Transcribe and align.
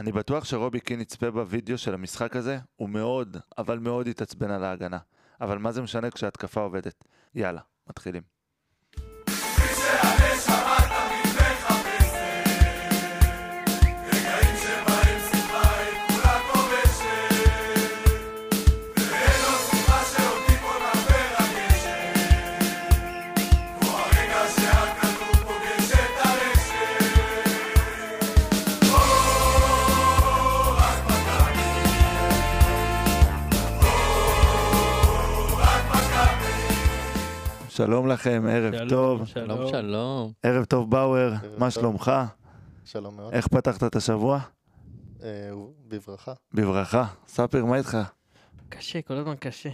אני 0.00 0.12
בטוח 0.12 0.44
שרובי 0.44 0.80
קין 0.80 1.00
יצפה 1.00 1.30
בווידאו 1.30 1.78
של 1.78 1.94
המשחק 1.94 2.36
הזה, 2.36 2.58
הוא 2.76 2.88
מאוד, 2.88 3.36
אבל 3.58 3.78
מאוד 3.78 4.08
התעצבן 4.08 4.50
על 4.50 4.64
ההגנה. 4.64 4.98
אבל 5.40 5.58
מה 5.58 5.72
זה 5.72 5.82
משנה 5.82 6.10
כשההתקפה 6.10 6.60
עובדת? 6.60 7.04
יאללה, 7.34 7.60
מתחילים. 7.88 8.22
שלום 37.80 38.08
לכם, 38.08 38.44
ערב 38.50 38.74
שלום, 38.74 38.88
טוב. 38.88 39.26
שלום, 39.26 39.68
שלום. 39.70 40.32
ערב 40.42 40.64
טוב 40.64 40.90
באואר, 40.90 41.32
מה 41.32 41.66
טוב. 41.66 41.70
שלומך? 41.70 42.12
שלום 42.84 43.16
מאוד. 43.16 43.34
איך 43.34 43.48
פתחת 43.48 43.84
את 43.84 43.96
השבוע? 43.96 44.40
אה, 45.22 45.28
בברכה. 45.88 46.32
בברכה. 46.54 47.04
ספיר, 47.28 47.64
מה 47.64 47.76
איתך? 47.76 47.98
קשה, 48.68 49.02
כל 49.02 49.14
הזמן 49.14 49.34
קשה. 49.40 49.70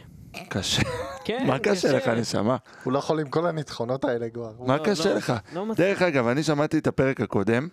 קשה. 0.48 0.82
כן, 1.24 1.46
מה 1.46 1.58
קשה 1.58 1.92
לך, 1.96 2.08
נשמה? 2.08 2.56
הוא 2.84 2.92
לא 2.92 2.98
יכול 2.98 3.20
עם 3.20 3.28
כל 3.28 3.46
הניצחונות 3.46 4.04
האלה 4.04 4.30
כבר. 4.30 4.52
מה 4.58 4.76
לא, 4.76 4.84
קשה 4.84 5.08
לא, 5.08 5.16
לך? 5.16 5.32
לא. 5.54 5.64
דרך 5.76 6.02
אגב, 6.02 6.26
אני 6.26 6.42
שמעתי 6.42 6.78
את 6.78 6.86
הפרק 6.86 7.20
הקודם, 7.20 7.68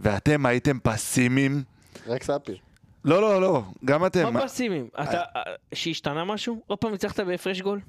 ואתם 0.00 0.46
הייתם 0.46 0.78
פסימיים. 0.82 1.62
רק 2.06 2.22
ספיר. 2.22 2.56
לא, 3.04 3.22
לא, 3.22 3.40
לא, 3.40 3.62
גם 3.84 4.06
אתם. 4.06 4.32
מה 4.32 4.44
פסימיים? 4.44 4.88
אתה, 5.02 5.22
אה, 5.36 5.42
שהשתנה 5.74 6.24
משהו? 6.24 6.60
עוד 6.66 6.78
פעם 6.78 6.92
ניצחת 6.92 7.20
בהפרש 7.20 7.60
גול? 7.60 7.80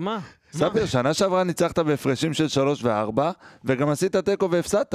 מה? 0.00 0.18
ספיר, 0.52 0.86
שנה 0.86 1.14
שעברה 1.14 1.44
ניצחת 1.44 1.78
בהפרשים 1.78 2.34
של 2.34 2.48
3 2.48 2.84
ו-4, 2.84 3.20
וגם 3.64 3.88
עשית 3.88 4.16
תיקו 4.16 4.50
והפסדת. 4.50 4.94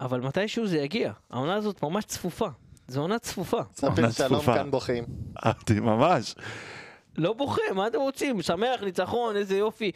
אבל 0.00 0.20
מתישהו 0.20 0.66
זה 0.66 0.78
יגיע. 0.78 1.12
העונה 1.30 1.54
הזאת 1.54 1.82
ממש 1.82 2.04
צפופה. 2.04 2.48
זו 2.88 3.00
עונה 3.00 3.18
צפופה. 3.18 3.60
ספיר 3.74 4.10
שלום. 4.10 4.44
כאן 4.44 4.70
בוכים. 4.70 5.04
אהבתי, 5.46 5.80
ממש. 5.80 6.34
לא 7.18 7.32
בוכה, 7.32 7.62
מה 7.74 7.86
אתם 7.86 7.98
רוצים? 7.98 8.42
שמח, 8.42 8.82
ניצחון, 8.82 9.36
איזה 9.36 9.56
יופי. 9.56 9.90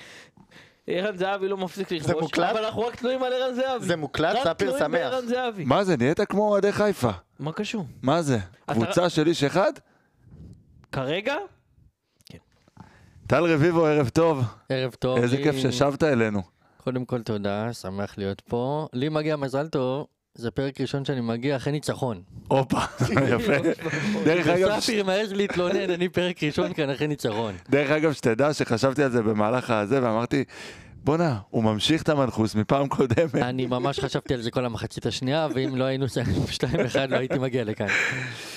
ערן 0.87 1.17
זהבי 1.17 1.49
לא 1.49 1.57
מפסיק 1.57 1.93
לכבוש. 1.93 2.23
מוקלט? 2.23 2.51
אבל 2.51 2.65
אנחנו 2.65 2.83
רק 2.83 2.97
תלויים 2.97 3.23
על 3.23 3.33
ערן 3.33 3.55
זהבי. 3.55 3.87
זה 3.87 3.97
מוקלט? 3.97 4.37
רק 4.37 4.45
ספיר 4.45 4.71
תלויים 4.71 4.79
שמח. 4.79 4.99
בערן 4.99 5.27
זהבי. 5.27 5.65
מה 5.65 5.85
זה, 5.85 5.97
נהיית 5.97 6.21
כמו 6.21 6.49
אוהדי 6.49 6.73
חיפה. 6.73 7.11
מה 7.39 7.53
קשור? 7.53 7.87
מה 8.03 8.23
זה? 8.23 8.39
קבוצה 8.67 9.09
של 9.09 9.27
איש 9.27 9.45
אחד? 9.45 9.73
כרגע? 10.93 11.35
טל 13.27 13.45
רביבו, 13.55 13.87
ערב 13.87 14.09
טוב. 14.09 14.45
ערב 14.69 14.95
טוב. 14.99 15.19
איזה 15.19 15.37
לי- 15.37 15.43
כיף 15.43 15.57
ששבת 15.57 16.03
אלינו. 16.03 16.43
קודם 16.85 17.05
כל 17.05 17.23
תודה, 17.23 17.73
שמח 17.73 18.15
להיות 18.19 18.41
פה. 18.41 18.87
לי 18.93 19.09
מגיע 19.09 19.37
מזל 19.37 19.69
טוב, 19.69 20.07
זה 20.35 20.51
פרק 20.51 20.81
ראשון 20.81 21.05
שאני 21.05 21.21
מגיע 21.21 21.57
אחרי 21.57 21.73
ניצחון. 21.73 22.23
הופה, 22.49 22.79
יפה. 23.35 23.53
דרך 24.25 24.47
אגב, 24.47 24.75
וספיר 24.79 25.05
מעז 25.05 25.33
להתלונן, 25.33 25.91
אני 25.91 26.09
פרק 26.09 26.43
ראשון 26.45 26.73
כאן 26.73 26.91
אחרי 26.91 27.07
ניצחון. 27.07 27.55
דרך 27.71 27.91
אגב, 27.91 28.13
שתדע 28.13 28.53
שחשבתי 28.55 29.03
על 29.03 29.11
זה 29.11 29.23
במהלך 29.23 29.71
הזה, 29.71 30.03
ואמרתי, 30.03 30.45
בואנה, 31.07 31.39
הוא 31.51 31.65
ממשיך 31.65 32.03
את 32.03 32.09
המנחוס 32.09 32.55
מפעם 32.55 32.89
קודמת. 32.89 33.35
אני 33.35 33.67
ממש 33.67 34.01
חשבתי 34.01 34.35
על 34.35 34.43
זה 34.43 34.51
כל 34.51 34.65
המחצית 34.65 35.07
השנייה, 35.07 35.48
ואם 35.55 35.77
לא 35.77 35.85
היינו 35.85 36.09
סיימים 36.09 36.43
2-1 36.95 36.97
לא 37.09 37.17
הייתי 37.17 37.39
מגיע 37.39 37.65
לכאן. 37.65 37.87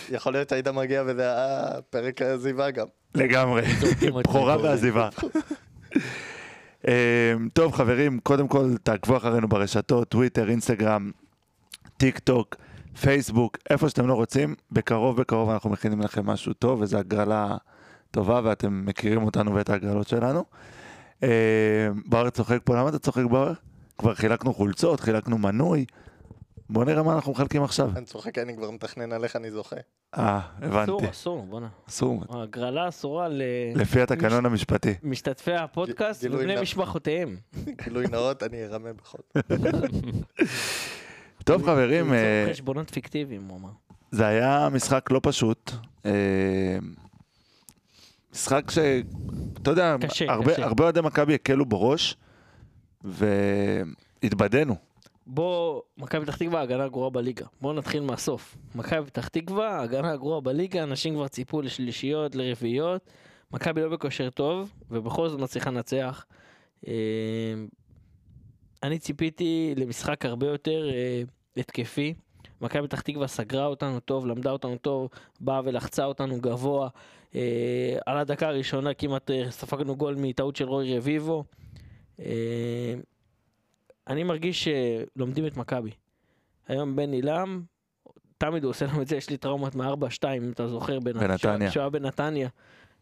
יכול 0.09 0.33
להיות 0.33 0.49
שהיית 0.49 0.67
מגיע 0.67 1.03
וזה 1.07 1.21
היה 1.21 1.81
פרק 1.89 2.21
העזיבה 2.21 2.71
גם. 2.71 2.85
לגמרי, 3.15 3.61
בכורה. 4.15 4.57
ועזיבה. 4.61 5.09
אה, 6.87 7.33
טוב 7.53 7.71
חברים, 7.71 8.19
קודם 8.19 8.47
כל 8.47 8.77
תעקבו 8.83 9.17
אחרינו 9.17 9.47
ברשתות, 9.47 10.09
טוויטר, 10.09 10.49
אינסטגרם, 10.49 11.11
טיק 11.97 12.19
טוק, 12.19 12.55
פייסבוק, 13.01 13.57
איפה 13.69 13.89
שאתם 13.89 14.07
לא 14.07 14.13
רוצים, 14.13 14.55
בקרוב 14.71 15.21
בקרוב 15.21 15.49
אנחנו 15.49 15.69
מכינים 15.69 16.01
לכם 16.01 16.25
משהו 16.25 16.53
טוב, 16.53 16.81
וזו 16.81 16.97
הגרלה 16.97 17.57
טובה 18.11 18.41
ואתם 18.43 18.85
מכירים 18.85 19.23
אותנו 19.23 19.55
ואת 19.55 19.69
ההגרלות 19.69 20.07
שלנו. 20.07 20.43
אה, 21.23 21.89
באואר 22.05 22.29
צוחק 22.29 22.59
פה, 22.63 22.75
למה 22.75 22.89
אתה 22.89 22.99
צוחק 22.99 23.23
באואר? 23.23 23.53
כבר 23.97 24.15
חילקנו 24.15 24.53
חולצות, 24.53 24.99
חילקנו 24.99 25.37
מנוי, 25.37 25.85
בוא 26.69 26.85
נראה 26.85 27.03
מה 27.03 27.13
אנחנו 27.13 27.31
מחלקים 27.31 27.63
עכשיו. 27.63 27.91
אני 27.95 28.05
צוחק, 28.05 28.37
אני 28.37 28.55
כבר 28.55 28.71
מתכנן 28.71 29.11
על 29.11 29.23
איך 29.23 29.35
אני 29.35 29.51
זוכה. 29.51 29.75
אה, 30.17 30.39
הבנתי, 30.61 30.91
אסור, 30.91 31.09
אסור, 31.09 31.45
בוא'נה. 31.49 31.67
אסור, 31.89 32.23
הגרלה 32.29 32.89
אסורה 32.89 33.27
לפי 33.75 34.01
התקנון 34.01 34.45
המשפטי. 34.45 34.93
למשתתפי 35.03 35.53
הפודקאסט 35.53 36.23
ובני. 36.23 36.61
משפחותיהם. 36.61 37.37
גילוי 37.83 38.05
נאות, 38.11 38.43
אני 38.43 38.65
ארמה 38.65 38.93
בכל. 38.93 39.17
טוב 41.45 41.63
חברים, 41.63 42.13
אה, 42.13 42.47
חשבונות 42.49 42.89
פיקטיביים, 42.89 43.41
הוא 43.47 43.57
אמר. 43.57 43.69
זה 44.11 44.27
היה 44.27 44.69
משחק 44.71 45.11
לא 45.11 45.19
פשוט. 45.23 45.71
משחק 48.39 48.71
ש... 48.71 48.77
אתה 49.61 49.71
יודע, 49.71 49.95
קשה, 50.01 50.31
הרבה, 50.31 50.53
קשה. 50.53 50.65
הרבה 50.65 50.83
אוהדי 50.83 51.01
מכבי 51.01 51.33
הקלו 51.33 51.65
בראש, 51.65 52.17
והתבדינו. 53.03 54.75
בוא, 55.27 55.81
מכבי 55.97 56.25
פתח 56.25 56.35
תקווה, 56.35 56.61
הגנה 56.61 56.83
הגרועה 56.83 57.09
בליגה. 57.09 57.45
בוא 57.61 57.73
נתחיל 57.73 58.01
מהסוף. 58.01 58.57
מכבי 58.75 59.05
פתח 59.05 59.27
תקווה, 59.27 59.81
הגנה 59.81 60.11
הגרועה 60.11 60.41
בליגה, 60.41 60.83
אנשים 60.83 61.13
כבר 61.13 61.27
ציפו 61.27 61.61
לשלישיות, 61.61 62.35
לרביעיות. 62.35 63.09
מכבי 63.51 63.81
לא 63.81 63.89
בכושר 63.89 64.29
טוב, 64.29 64.71
ובכל 64.91 65.29
זאת 65.29 65.39
מצליחה 65.39 65.69
לנצח. 65.69 66.25
אה, 66.87 66.93
אני 68.83 68.99
ציפיתי 68.99 69.73
למשחק 69.77 70.25
הרבה 70.25 70.47
יותר 70.47 70.89
אה, 70.89 71.21
התקפי. 71.57 72.13
מכבי 72.61 72.87
פתח 72.87 73.01
תקווה 73.01 73.27
סגרה 73.27 73.65
אותנו 73.65 73.99
טוב, 73.99 74.27
למדה 74.27 74.51
אותנו 74.51 74.77
טוב, 74.77 75.09
באה 75.39 75.61
ולחצה 75.63 76.05
אותנו 76.05 76.41
גבוה. 76.41 76.89
אה, 77.35 77.97
על 78.05 78.17
הדקה 78.17 78.47
הראשונה 78.47 78.93
כמעט 78.93 79.31
אה, 79.31 79.51
ספגנו 79.51 79.95
גול 79.95 80.15
מטעות 80.17 80.55
של 80.55 80.65
רוי 80.69 80.97
רביבו. 80.97 81.43
אה, 82.19 82.93
אני 84.07 84.23
מרגיש 84.23 84.67
שלומדים 84.67 85.47
את 85.47 85.57
מכבי. 85.57 85.91
היום 86.67 86.95
בן 86.95 87.11
עילם, 87.11 87.63
תמיד 88.37 88.63
הוא 88.63 88.69
עושה 88.69 88.85
לנו 88.85 89.01
את 89.01 89.07
זה, 89.07 89.15
יש 89.15 89.29
לי 89.29 89.37
טראומת 89.37 89.75
מ-4-2, 89.75 90.27
אם 90.37 90.51
אתה 90.51 90.67
זוכר, 90.67 90.97
בנ- 90.99 91.01
בנתניה. 91.19 91.71
שהוא 91.71 91.81
היה 91.81 91.89
בנתניה, 91.89 92.49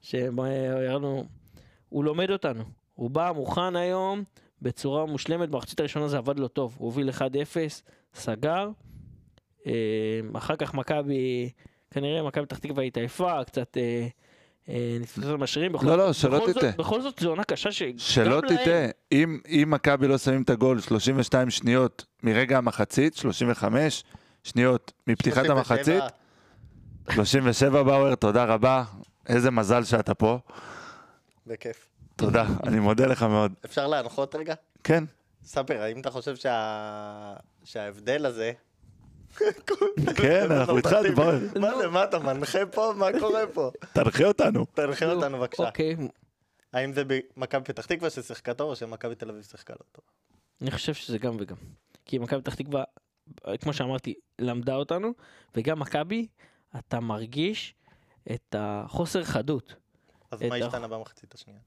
שהיה 0.02 0.32
לנו, 0.94 1.26
הוא 1.90 2.04
לומד 2.06 2.32
אותנו. 2.32 2.64
הוא 2.94 3.10
בא 3.10 3.32
מוכן 3.36 3.76
היום 3.76 4.24
בצורה 4.62 5.06
מושלמת, 5.06 5.50
במחצית 5.50 5.80
הראשונה 5.80 6.08
זה 6.08 6.18
עבד 6.18 6.40
לו 6.40 6.48
טוב, 6.48 6.76
הוא 6.78 6.86
הוביל 6.86 7.10
1-0, 7.10 7.22
סגר. 8.14 8.70
אחר 10.34 10.56
כך 10.56 10.74
מכבי, 10.74 11.50
כנראה 11.98 12.24
מכבי 12.24 12.46
פתח 12.46 12.58
תקווה 12.58 12.84
התעייפה, 12.84 13.44
קצת 13.44 13.78
אה, 13.78 14.08
אה, 14.70 14.98
נתפסו 15.00 15.34
למשאירים. 15.34 15.72
בכל 15.72 15.86
לא, 15.86 15.98
לא, 15.98 16.14
שלא 16.14 16.48
תטעה. 16.52 16.72
בכל 16.72 17.02
זאת 17.02 17.20
זו 17.20 17.30
עונה 17.30 17.44
קשה 17.44 17.72
שגם 17.72 17.98
שלא 17.98 18.42
תטעה, 18.42 18.88
אם, 19.12 19.40
אם 19.48 19.68
מכבי 19.68 20.08
לא 20.08 20.18
שמים 20.18 20.42
את 20.42 20.50
הגול 20.50 20.82
32 20.82 21.50
שניות 21.50 22.06
מרגע 22.24 22.58
המחצית, 22.58 23.16
35 23.16 24.04
שניות 24.44 24.94
מפתיחת 25.08 25.46
37. 25.46 25.58
המחצית, 25.58 26.04
37 27.14 27.84
באואר, 27.84 28.16
תודה 28.16 28.44
רבה, 28.44 28.84
איזה 29.30 29.52
מזל 29.52 29.84
שאתה 29.84 30.14
פה, 30.14 30.40
בכיף. 31.48 31.88
תודה, 32.16 32.46
אני 32.68 32.80
מודה 32.80 33.06
לך 33.06 33.24
מאוד. 33.24 33.54
אפשר 33.66 33.88
להנחות 33.88 34.36
רגע? 34.36 34.54
כן, 34.84 35.04
ספר, 35.44 35.82
האם 35.82 36.00
אתה 36.00 36.12
חושב 36.12 36.36
שה... 36.36 37.34
שההבדל 37.64 38.26
הזה... 38.26 38.52
כן, 40.16 40.52
אנחנו 40.52 40.78
איתך. 40.78 40.96
באואר, 41.16 41.40
מה 41.60 41.78
זה, 41.78 41.88
מה 41.88 42.04
אתה 42.04 42.20
מנחה 42.20 42.66
פה? 42.66 42.94
מה 42.98 43.08
קורה 43.20 43.48
פה? 43.54 43.72
תנחה 43.94 44.24
אותנו. 44.24 44.66
תנחה 44.66 45.06
נו, 45.06 45.12
אותנו 45.12 45.38
בבקשה. 45.38 45.64
אוקיי, 45.64 45.96
האם 46.74 46.94
זה 46.94 47.04
במכבי 47.06 47.64
פתח 47.64 47.86
תקווה 47.86 48.10
ששיחקה 48.10 48.54
טוב 48.54 48.70
או 48.70 48.76
שמכבי 48.76 49.16
תל 49.16 49.30
אביב 49.30 49.44
שיחקה 49.44 49.74
לא 49.74 49.84
טוב? 49.92 50.06
אני 50.62 50.72
חושב 50.72 50.94
שזה 50.94 51.18
גם 51.18 51.38
וגם. 51.40 51.56
כי 52.06 52.18
מכבי 52.18 52.42
פתח 52.42 52.56
תקווה, 52.56 52.84
כמו 53.62 53.74
שאמרתי, 53.74 54.14
למדה 54.40 54.76
אותנו, 54.76 55.14
וגם 55.56 55.80
מכבי, 55.80 56.28
אתה 56.80 57.00
מרגיש 57.00 57.76
את 58.32 58.56
החוסר 58.58 59.24
חדות. 59.24 59.76
אז 60.32 60.42
מה 60.42 60.56
השתנה 60.56 60.88
במחצית 60.88 61.34
השנייה? 61.34 61.60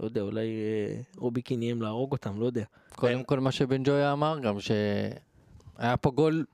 לא 0.00 0.04
יודע, 0.04 0.20
אולי 0.20 0.46
אה, 0.46 1.00
רוביקין 1.16 1.62
איים 1.62 1.82
להרוג 1.82 2.12
אותם, 2.12 2.40
לא 2.40 2.46
יודע. 2.46 2.64
קודם 2.94 3.24
כל 3.24 3.40
מה 3.40 3.52
שבן 3.52 3.82
ג'ויה 3.84 4.12
אמר 4.12 4.38
גם 4.38 4.60
שהיה 5.80 5.96
פה 5.96 6.10
גול 6.10 6.44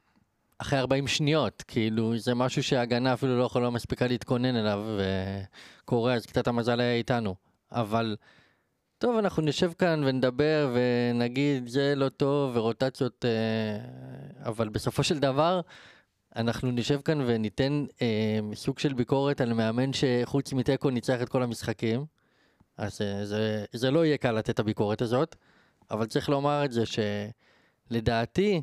אחרי 0.58 0.78
40 0.78 1.06
שניות, 1.06 1.64
כאילו 1.68 2.18
זה 2.18 2.34
משהו 2.34 2.62
שההגנה 2.62 3.14
אפילו 3.14 3.38
לא 3.38 3.44
יכולה 3.44 3.70
מספיקה 3.70 4.06
להתכונן 4.06 4.56
אליו 4.56 4.84
וקורה, 5.82 6.14
אז 6.14 6.26
קצת 6.26 6.48
המזל 6.48 6.80
היה 6.80 6.94
איתנו. 6.94 7.34
אבל 7.72 8.16
טוב, 8.98 9.18
אנחנו 9.18 9.42
נשב 9.42 9.72
כאן 9.78 10.02
ונדבר 10.06 10.74
ונגיד 10.74 11.68
זה 11.68 11.94
לא 11.96 12.08
טוב 12.08 12.56
ורוטציות, 12.56 13.24
אה, 13.24 14.48
אבל 14.48 14.68
בסופו 14.68 15.02
של 15.02 15.18
דבר 15.18 15.60
אנחנו 16.36 16.70
נשב 16.70 17.00
כאן 17.00 17.20
וניתן 17.26 17.84
אה, 18.02 18.38
סוג 18.54 18.78
של 18.78 18.92
ביקורת 18.92 19.40
על 19.40 19.52
מאמן 19.52 19.90
שחוץ 19.92 20.52
מתיקו 20.52 20.90
ניצח 20.90 21.22
את 21.22 21.28
כל 21.28 21.42
המשחקים. 21.42 22.04
אז 22.76 23.00
אה, 23.00 23.26
זה, 23.26 23.64
זה 23.72 23.90
לא 23.90 24.04
יהיה 24.06 24.16
קל 24.16 24.32
לתת 24.32 24.50
את 24.50 24.58
הביקורת 24.58 25.02
הזאת, 25.02 25.36
אבל 25.90 26.06
צריך 26.06 26.28
לומר 26.28 26.64
את 26.64 26.72
זה 26.72 26.82
שלדעתי, 26.86 28.62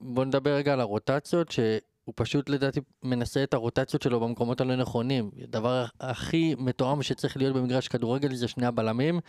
בוא 0.00 0.24
נדבר 0.24 0.50
רגע 0.50 0.72
על 0.72 0.80
הרוטציות, 0.80 1.50
שהוא 1.50 2.14
פשוט 2.14 2.48
לדעתי 2.48 2.80
מנסה 3.02 3.42
את 3.42 3.54
הרוטציות 3.54 4.02
שלו 4.02 4.20
במקומות 4.20 4.60
הלא 4.60 4.76
נכונים. 4.76 5.30
הדבר 5.42 5.84
הכי 6.00 6.54
מתואם 6.58 7.02
שצריך 7.02 7.36
להיות 7.36 7.56
במגרש 7.56 7.88
כדורגל 7.88 8.34
זה 8.34 8.48
שני 8.48 8.66
הבלמים. 8.66 9.20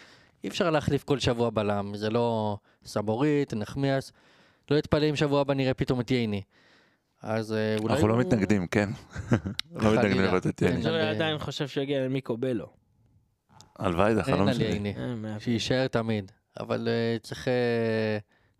אי 0.44 0.50
אפשר 0.50 0.70
להחליף 0.70 1.04
כל 1.04 1.20
שבוע 1.20 1.50
בלם, 1.50 1.96
זה 1.96 2.10
לא 2.10 2.58
סבורית, 2.86 3.54
נחמיאס. 3.54 4.12
לא 4.72 4.78
אתפלא 4.78 5.10
אם 5.10 5.16
שבוע 5.16 5.42
הבא 5.42 5.54
נראה 5.54 5.74
פתאום 5.74 6.00
את 6.00 6.12
ייני. 6.12 6.42
אז 7.22 7.54
אה, 7.54 7.76
אולי 7.80 7.94
אנחנו 7.94 8.08
לא 8.08 8.18
מתנגדים, 8.18 8.68
כן. 8.68 8.90
לא. 9.72 9.94
מתנגדים 9.94 10.22
לראות 10.22 10.48
את. 10.48 10.62
יני. 10.62 10.82
ג'וי 10.82 10.90
אבל, 10.90 11.00
אה, 11.00 11.10
עדיין 11.10 11.38
חושב 11.38 11.68
שהוא 11.68 11.84
יגיע 11.84 12.06
למיקו 12.06 12.38
בלו. 12.38 12.68
הלוואי, 13.80 14.16
זה 14.16 14.22
אין 14.22 14.34
החלום 14.34 14.48
על 14.48 14.54
שלי. 14.54 14.66
ייני, 14.66 14.94
אה. 14.98 15.40
שיישאר 15.40 15.88
תמיד. 15.88 16.32
אבל 16.60 16.88
אה, 16.88 17.18
צריך 17.22 17.48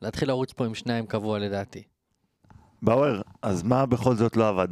להתחיל 0.04 0.28
לרוץ 0.28 0.54
פה 0.54 0.66
עם 0.66 0.76
שניים 0.76 1.06
קבוע 1.06 1.40
לדעתי. 1.40 1.84
באואר, 2.82 3.22
אז 3.42 3.64
מה 3.64 3.86
בכל 3.86 4.16
זאת 4.16 4.38
לא 4.38 4.50
עבד? 4.50 4.68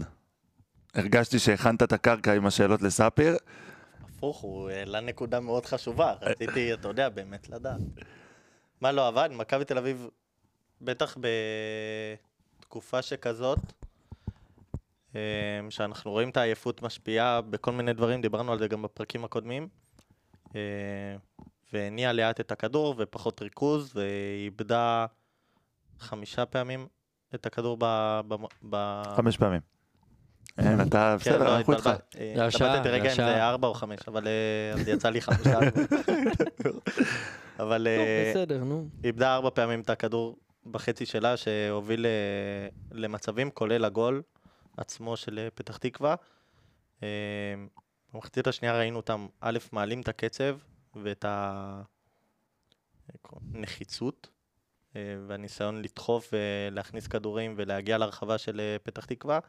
הרגשתי 0.95 1.39
שהכנת 1.39 1.83
את 1.83 1.93
הקרקע 1.93 2.33
עם 2.33 2.45
השאלות 2.45 2.81
לספיר, 2.81 3.37
הפוך, 4.01 4.37
הוא 4.37 4.69
העלה 4.69 4.99
נקודה 4.99 5.39
מאוד 5.39 5.65
חשובה. 5.65 6.13
רציתי, 6.21 6.73
אתה 6.73 6.87
יודע, 6.87 7.09
באמת 7.09 7.49
לדעת. 7.49 7.81
מה 8.81 8.91
לא 8.91 9.07
עבד? 9.07 9.29
מכבי 9.31 9.65
תל 9.65 9.77
אביב, 9.77 10.07
בטח 10.81 11.17
בתקופה 12.59 13.01
שכזאת, 13.01 13.59
אמ, 15.15 15.19
שאנחנו 15.69 16.11
רואים 16.11 16.29
את 16.29 16.37
העייפות 16.37 16.81
משפיעה 16.81 17.41
בכל 17.41 17.71
מיני 17.71 17.93
דברים, 17.93 18.21
דיברנו 18.21 18.51
על 18.51 18.59
זה 18.59 18.67
גם 18.67 18.81
בפרקים 18.81 19.23
הקודמים, 19.23 19.67
אמ, 20.55 20.59
והניעה 21.73 22.13
לאט 22.13 22.39
את 22.39 22.51
הכדור 22.51 22.95
ופחות 22.97 23.41
ריכוז, 23.41 23.91
ואיבדה 23.95 25.05
חמישה 26.01 26.45
פעמים 26.45 26.87
את 27.35 27.45
הכדור 27.45 27.77
ב... 27.79 27.85
ב, 28.27 28.35
ב... 28.69 29.01
חמש 29.15 29.37
פעמים. 29.37 29.61
אין, 30.57 30.81
אתה, 30.81 31.15
כן, 31.23 31.31
בסדר, 31.31 31.43
לא, 31.43 31.57
אנחנו 31.57 31.73
איתך. 31.73 31.87
אה, 31.87 32.33
זה 32.35 32.45
השעה, 32.45 32.69
התלבטתי 32.69 32.89
רגע 32.89 33.15
זה 33.15 33.21
אם 33.23 33.27
זה. 33.27 33.43
ארבע 33.43 33.67
או 33.67 33.73
חמש, 33.73 33.99
אבל 34.07 34.27
אה, 34.27 34.73
אז 34.73 34.87
יצא 34.87 35.09
לי 35.09 35.21
חמישה. 35.21 35.59
אבל 37.59 37.87
אה, 37.87 38.31
בסדר, 38.31 38.63
נו. 38.63 38.87
איבדה 39.03 39.35
ארבע 39.35 39.49
פעמים 39.49 39.81
את 39.81 39.89
הכדור 39.89 40.37
בחצי 40.71 41.05
שלה, 41.05 41.37
שהוביל 41.37 42.05
למצבים, 42.91 43.51
כולל 43.51 43.85
הגול 43.85 44.21
עצמו 44.77 45.17
של 45.17 45.47
פתח 45.55 45.77
תקווה. 45.77 46.15
במחצית 48.13 48.47
השנייה 48.47 48.77
ראינו 48.77 48.97
אותם, 48.97 49.27
א', 49.41 49.57
מעלים 49.71 50.01
את 50.01 50.07
הקצב 50.07 50.57
ואת 50.95 51.25
הנחיצות 53.53 54.29
והניסיון 55.27 55.81
לדחוף 55.81 56.33
ולהכניס 56.33 57.07
כדורים 57.07 57.53
ולהגיע 57.57 57.97
לרחבה 57.97 58.37
של 58.37 58.59
אה, 58.59 58.77
פתח 58.83 59.05
תקווה. 59.05 59.39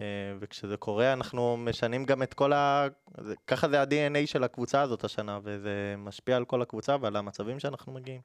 אה, 0.00 0.06
וכשזה 0.40 0.76
קורה 0.76 1.12
אנחנו 1.12 1.56
משנים 1.56 2.04
גם 2.04 2.22
את 2.22 2.34
כל 2.34 2.52
ה... 2.52 2.86
ככה 3.46 3.68
זה 3.68 3.80
ה-DNA 3.80 4.26
של 4.26 4.44
הקבוצה 4.44 4.82
הזאת 4.82 5.04
השנה, 5.04 5.38
וזה 5.42 5.94
משפיע 5.98 6.36
על 6.36 6.44
כל 6.44 6.62
הקבוצה 6.62 6.96
ועל 7.00 7.16
המצבים 7.16 7.60
שאנחנו 7.60 7.92
מגיעים. 7.92 8.20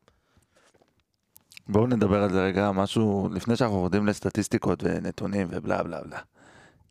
בואו 1.68 1.88
נדבר 1.88 2.24
על 2.24 2.30
זה 2.30 2.44
רגע, 2.44 2.72
משהו, 2.72 3.30
לפני 3.31 3.56
שאנחנו 3.56 3.78
יורדים 3.78 4.07
לסטטיסטיקות 4.07 4.84
ונתונים 4.84 5.48
ובלה 5.51 5.84
בלה 5.84 6.01
בלה. 6.01 6.19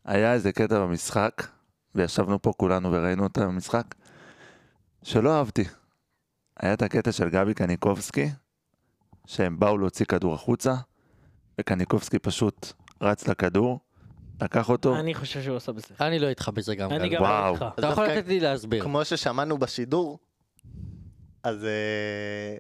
היה 0.05 0.33
איזה 0.33 0.53
קטע 0.53 0.79
במשחק, 0.79 1.47
וישבנו 1.95 2.43
פה 2.43 2.53
כולנו 2.57 2.93
וראינו 2.93 3.27
את 3.27 3.39
המשחק, 3.39 3.95
שלא 5.03 5.39
אהבתי. 5.39 5.65
היה 6.61 6.75
את 6.75 6.83
הקטע 6.83 7.13
של 7.13 7.29
גבי 7.29 7.55
קניקובסקי, 7.55 8.29
שהם 9.27 9.59
באו 9.59 9.79
להוציא 9.79 10.07
כדור 10.07 10.35
החוצה, 10.35 10.75
וקניקובסקי 11.61 12.19
פשוט 12.19 12.73
רץ 13.01 13.29
לכדור, 13.29 13.81
לקח 14.43 14.69
אותו, 14.71 14.97
אני 14.97 15.15
חושב 15.15 15.43
שהוא 15.43 15.57
עשה 15.57 15.73
בסדר. 15.73 15.97
אני 16.07 16.19
לא 16.19 16.27
איתך 16.29 16.49
בזה 16.55 16.75
גם. 16.75 16.91
אני. 16.93 17.09
גם 17.09 17.23
לא. 17.23 17.49
איתך. 17.53 17.65
אתה 17.79 17.87
יכול 17.87 18.05
לתת 18.07 18.29
לי 18.29 18.41
להסביר. 18.41 18.83
כמו 18.83 19.05
ששמענו 19.05 19.59
בשידור, 19.59 20.19
אז... 21.43 21.65
אה, 21.65 22.57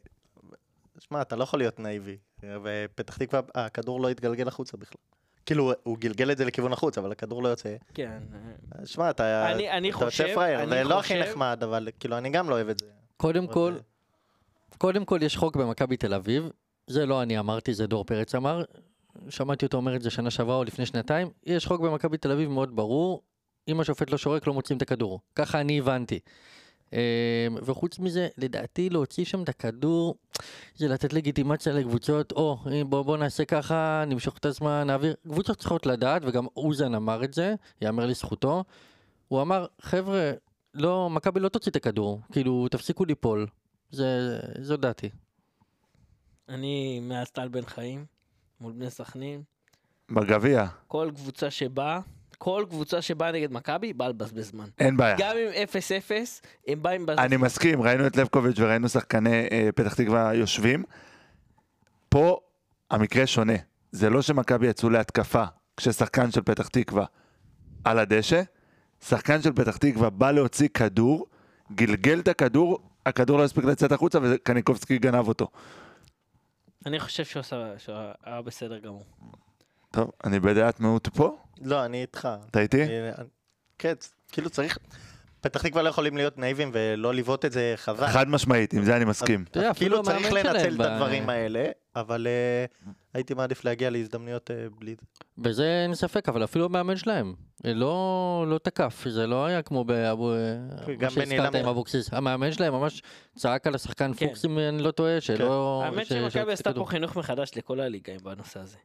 שמע, 0.99 1.23
אתה 1.23 1.37
לא 1.37 1.43
יכול 1.43 1.59
להיות 1.61 1.79
נאיבי. 1.81 2.17
ופתח 2.63 3.17
תקווה, 3.17 3.41
הכדור 3.55 4.01
לא 4.01 4.09
התגלגל 4.09 4.49
החוצה 4.49 4.77
בכלל. 4.77 4.99
כאילו, 5.47 5.73
הוא 5.83 5.99
גלגל 5.99 6.31
את 6.33 6.39
זה 6.39 6.45
לכיוון 6.45 6.73
החוץ, 6.73 6.99
אבל 6.99 7.13
הכדור 7.13 7.43
לא 7.43 7.49
יוצא. 7.49 7.77
כן. 7.95 8.19
שמע, 8.85 9.11
אתה 9.11 9.53
אני- 9.53 9.71
אני 9.71 9.89
אתה 9.91 9.97
חושב- 9.99 10.25
יוצא 10.25 10.35
פראייר, 10.35 10.69
זה 10.69 10.85
לא 10.85 10.99
הכי 11.01 11.21
נחמד, 11.21 11.61
אבל 11.63 11.89
כאילו, 12.01 12.19
אני 12.19 12.31
גם 12.31 12.51
לא 12.51 12.55
אוהב 12.55 12.69
את 12.69 12.79
זה. 12.79 12.87
קודם 13.17 13.47
כל, 13.47 13.75
קודם 14.79 15.05
כל 15.05 15.19
יש 15.23 15.37
חוק 15.37 15.57
במכבי 15.57 15.97
תל 15.97 16.15
אביב, 16.15 16.51
זה 16.87 17.07
לא 17.07 17.23
אני 17.23 17.39
אמרתי, 17.39 17.75
זה 17.75 17.87
דור 17.87 18.05
פרץ 18.05 18.35
אמר, 18.35 18.63
שמעתי 19.29 19.67
אותו 19.67 19.77
אומר 19.77 19.97
את 19.97 20.03
זה 20.03 20.11
שנה 20.11 20.31
שעברה 20.31 20.57
או 20.57 20.65
לפני 20.65 20.87
שנתיים, 20.87 21.31
יש 21.47 21.67
חוק 21.67 21.81
במכבי 21.81 22.17
תל 22.17 22.33
אביב 22.33 22.51
מאוד 22.51 22.77
ברור, 22.77 23.23
אם 23.69 23.81
השופט 23.81 24.11
לא 24.11 24.19
שורק 24.19 24.47
לא 24.47 24.55
מוצאים 24.55 24.77
את 24.77 24.83
הכדור, 24.83 25.21
ככה 25.35 25.61
אני 25.61 25.79
הבנתי. 25.79 26.19
אה, 26.93 27.47
וחוץ 27.63 27.99
מזה, 27.99 28.29
לדעתי 28.39 28.91
להוציא 28.91 29.25
שם 29.25 29.43
את 29.43 29.49
הכדור, 29.49 30.15
זה 30.77 30.89
לתת 30.89 31.13
לגיטימציה 31.13 31.73
לקבוצות, 31.73 32.33
או 32.33 32.59
בוא, 32.89 33.03
בוא 33.03 33.17
נעשה 33.17 33.45
ככה, 33.45 34.05
נמשוך 34.07 34.39
את 34.39 34.47
הזמן, 34.47 34.85
נעביר, 34.87 35.15
קבוצות 35.29 35.59
צריכות 35.59 35.87
לדעת, 35.87 36.23
וגם 36.25 36.47
אוזן 36.57 36.95
אמר 36.95 37.25
את 37.25 37.35
זה, 37.35 37.55
יאמר 37.83 38.07
לזכותו, 38.07 38.65
הוא 39.29 39.43
אמר, 39.43 39.67
חבר'ה, 39.81 40.33
לא, 40.75 41.11
מכבי 41.11 41.41
לא 41.41 41.49
תוציא 41.49 41.71
את 41.71 41.77
הכדור, 41.77 42.21
כאילו, 42.33 42.69
תפסיקו 42.71 43.05
ליפול, 43.05 43.47
זה, 43.91 44.39
זו 44.61 44.77
דעתי. 44.77 45.11
אני 46.49 47.01
מאז 47.01 47.31
טל 47.31 47.49
בן 47.49 47.67
חיים, 47.67 48.05
מול 48.61 48.73
בני 48.73 48.91
סכנין. 48.91 49.43
בגביע, 50.11 50.67
כל 50.87 51.11
קבוצה 51.15 51.51
שבאה, 51.51 52.01
כל 52.39 52.65
קבוצה 52.71 53.03
שבאה 53.03 53.33
נגד 53.33 53.53
מכבי, 53.53 53.93
באה 53.93 54.09
לבזבז 54.09 54.51
זמן. 54.51 54.69
אין 54.79 54.97
בעיה. 54.97 55.17
גם 55.19 55.37
אם 55.37 55.65
0-0, 55.69 56.13
הם 56.67 56.83
באים 56.83 57.03
לבזבז 57.03 57.19
אני 57.19 57.37
מסכים, 57.37 57.83
ראינו 57.83 58.07
את 58.07 58.17
לבקוביץ' 58.17 58.59
וראינו 58.59 58.89
שחקני 58.89 59.49
אה, 59.53 59.69
פתח 59.75 59.95
תקווה 59.95 60.35
יושבים. 60.35 60.85
פה 62.09 62.41
המקרה 62.91 63.27
שונה. 63.27 63.57
זה 63.93 64.11
לא 64.11 64.23
שמכבי 64.23 64.67
יצאו 64.67 64.91
להתקפה 64.91 65.45
כששחקן 65.77 66.31
של 66.31 66.43
פתח 66.43 66.69
תקווה 66.69 67.05
על 67.85 67.99
הדשא, 67.99 68.43
שחקן 69.05 69.43
של 69.43 69.53
פתח 69.53 69.77
תקווה 69.77 70.11
בא 70.11 70.31
להוציא 70.31 70.69
כדור, 70.69 71.27
גלגל 71.73 72.21
את 72.21 72.29
הכדור, 72.29 72.89
הכדור 73.07 73.39
לא 73.39 73.45
הספיק 73.45 73.65
לצאת 73.65 73.93
החוצה 73.93 74.19
וקניקובסקי 74.23 74.99
גנב 74.99 75.29
אותו. 75.29 75.49
אני 76.87 77.01
חושב 77.01 77.25
שהוא 77.25 77.41
עשה- 77.41 77.79
שהוא 77.79 77.97
היה 78.25 78.43
בסדר 78.43 78.79
גמור. 78.79 79.05
טוב, 79.91 80.11
אני 80.25 80.41
בדעת 80.41 80.81
מיעוט 80.81 81.09
פה, 81.09 81.39
לא, 81.61 81.85
אני 81.85 82.03
איתך. 82.03 82.29
אתה 82.51 82.61
איתי? 82.61 82.83
כן, 83.79 83.93
כאילו 84.33 84.51
צריך... 84.51 84.79
פתח 85.49 85.63
תקווה 85.63 85.83
לא 85.83 85.89
יכולים 85.89 86.17
להיות 86.17 86.39
נאיבים 86.39 86.71
ולא 86.73 87.15
לבעוט 87.15 87.45
את 87.45 87.53
זה 87.53 87.75
חזק. 87.77 88.07
חד 88.07 88.29
משמעית, 88.29 88.75
עם 88.75 88.85
זה 88.85 88.97
אני 88.97 89.05
מסכים. 89.05 89.45
כאילו 89.75 90.03
צריך 90.03 90.33
לנצל 90.33 90.75
את 90.75 90.81
הדברים 90.81 91.31
האלה, 91.31 91.65
אבל 91.97 92.27
אה, 92.27 92.65
הייתי 93.15 93.35
מעדיף 93.35 93.65
להגיע 93.65 93.91
להזדמנויות 93.91 94.51
אה, 94.51 94.67
בלי 94.79 94.95
זה. 95.01 95.07
בזה 95.39 95.83
אין 95.83 95.95
ספק, 95.95 96.29
אבל 96.29 96.45
אפילו 96.45 96.65
המאמן 96.65 96.97
שלהם 96.97 97.35
לא, 97.65 98.45
לא 98.49 98.59
תקף, 98.59 99.05
זה 99.09 99.27
לא 99.27 99.47
היה 99.47 99.63
כמו 99.63 99.85
באבו... 99.85 100.33
גם 100.87 100.99
מה 101.01 101.11
שהזכרת 101.11 101.53
בני 101.53 101.61
עם. 101.61 101.69
אבוקסיס. 101.69 102.13
המאמן 102.13 102.53
שלהם 102.53 102.73
ממש 102.73 103.03
צעק 103.37 103.67
על 103.67 103.75
השחקן 103.75 104.13
כן. 104.17 104.27
פוקס, 104.27 104.45
אם 104.45 104.59
אני 104.59 104.83
לא 104.83 104.91
טועה, 104.91 105.21
שלא... 105.21 105.83
האמת 105.85 106.07
ש- 106.07 106.13
שמכבי 106.13 106.53
עשתה 106.53 106.73
פה. 106.75 106.85
חינוך 106.89 107.17
מחדש 107.17 107.51
לכל 107.57 107.81
הליגה 107.81 108.13
בנושא 108.23 108.61
הזה. 108.61 108.77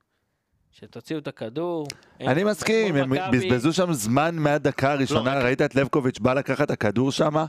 שתוציאו 0.71 1.19
את 1.19 1.27
הכדור. 1.27 1.87
אני 2.21 2.43
מסכים, 2.43 2.95
הם 2.95 3.13
בזבזו 3.31 3.73
שם 3.73 3.93
זמן 3.93 4.35
מהדקה 4.35 4.91
הראשונה, 4.91 5.35
רק- 5.37 5.43
ראית 5.43 5.61
את 5.61 5.75
לבקוביץ' 5.75 6.19
בא 6.19 6.33
לקחת 6.33 6.65
את 6.65 6.71
הכדור 6.71 7.11
שם, 7.11 7.45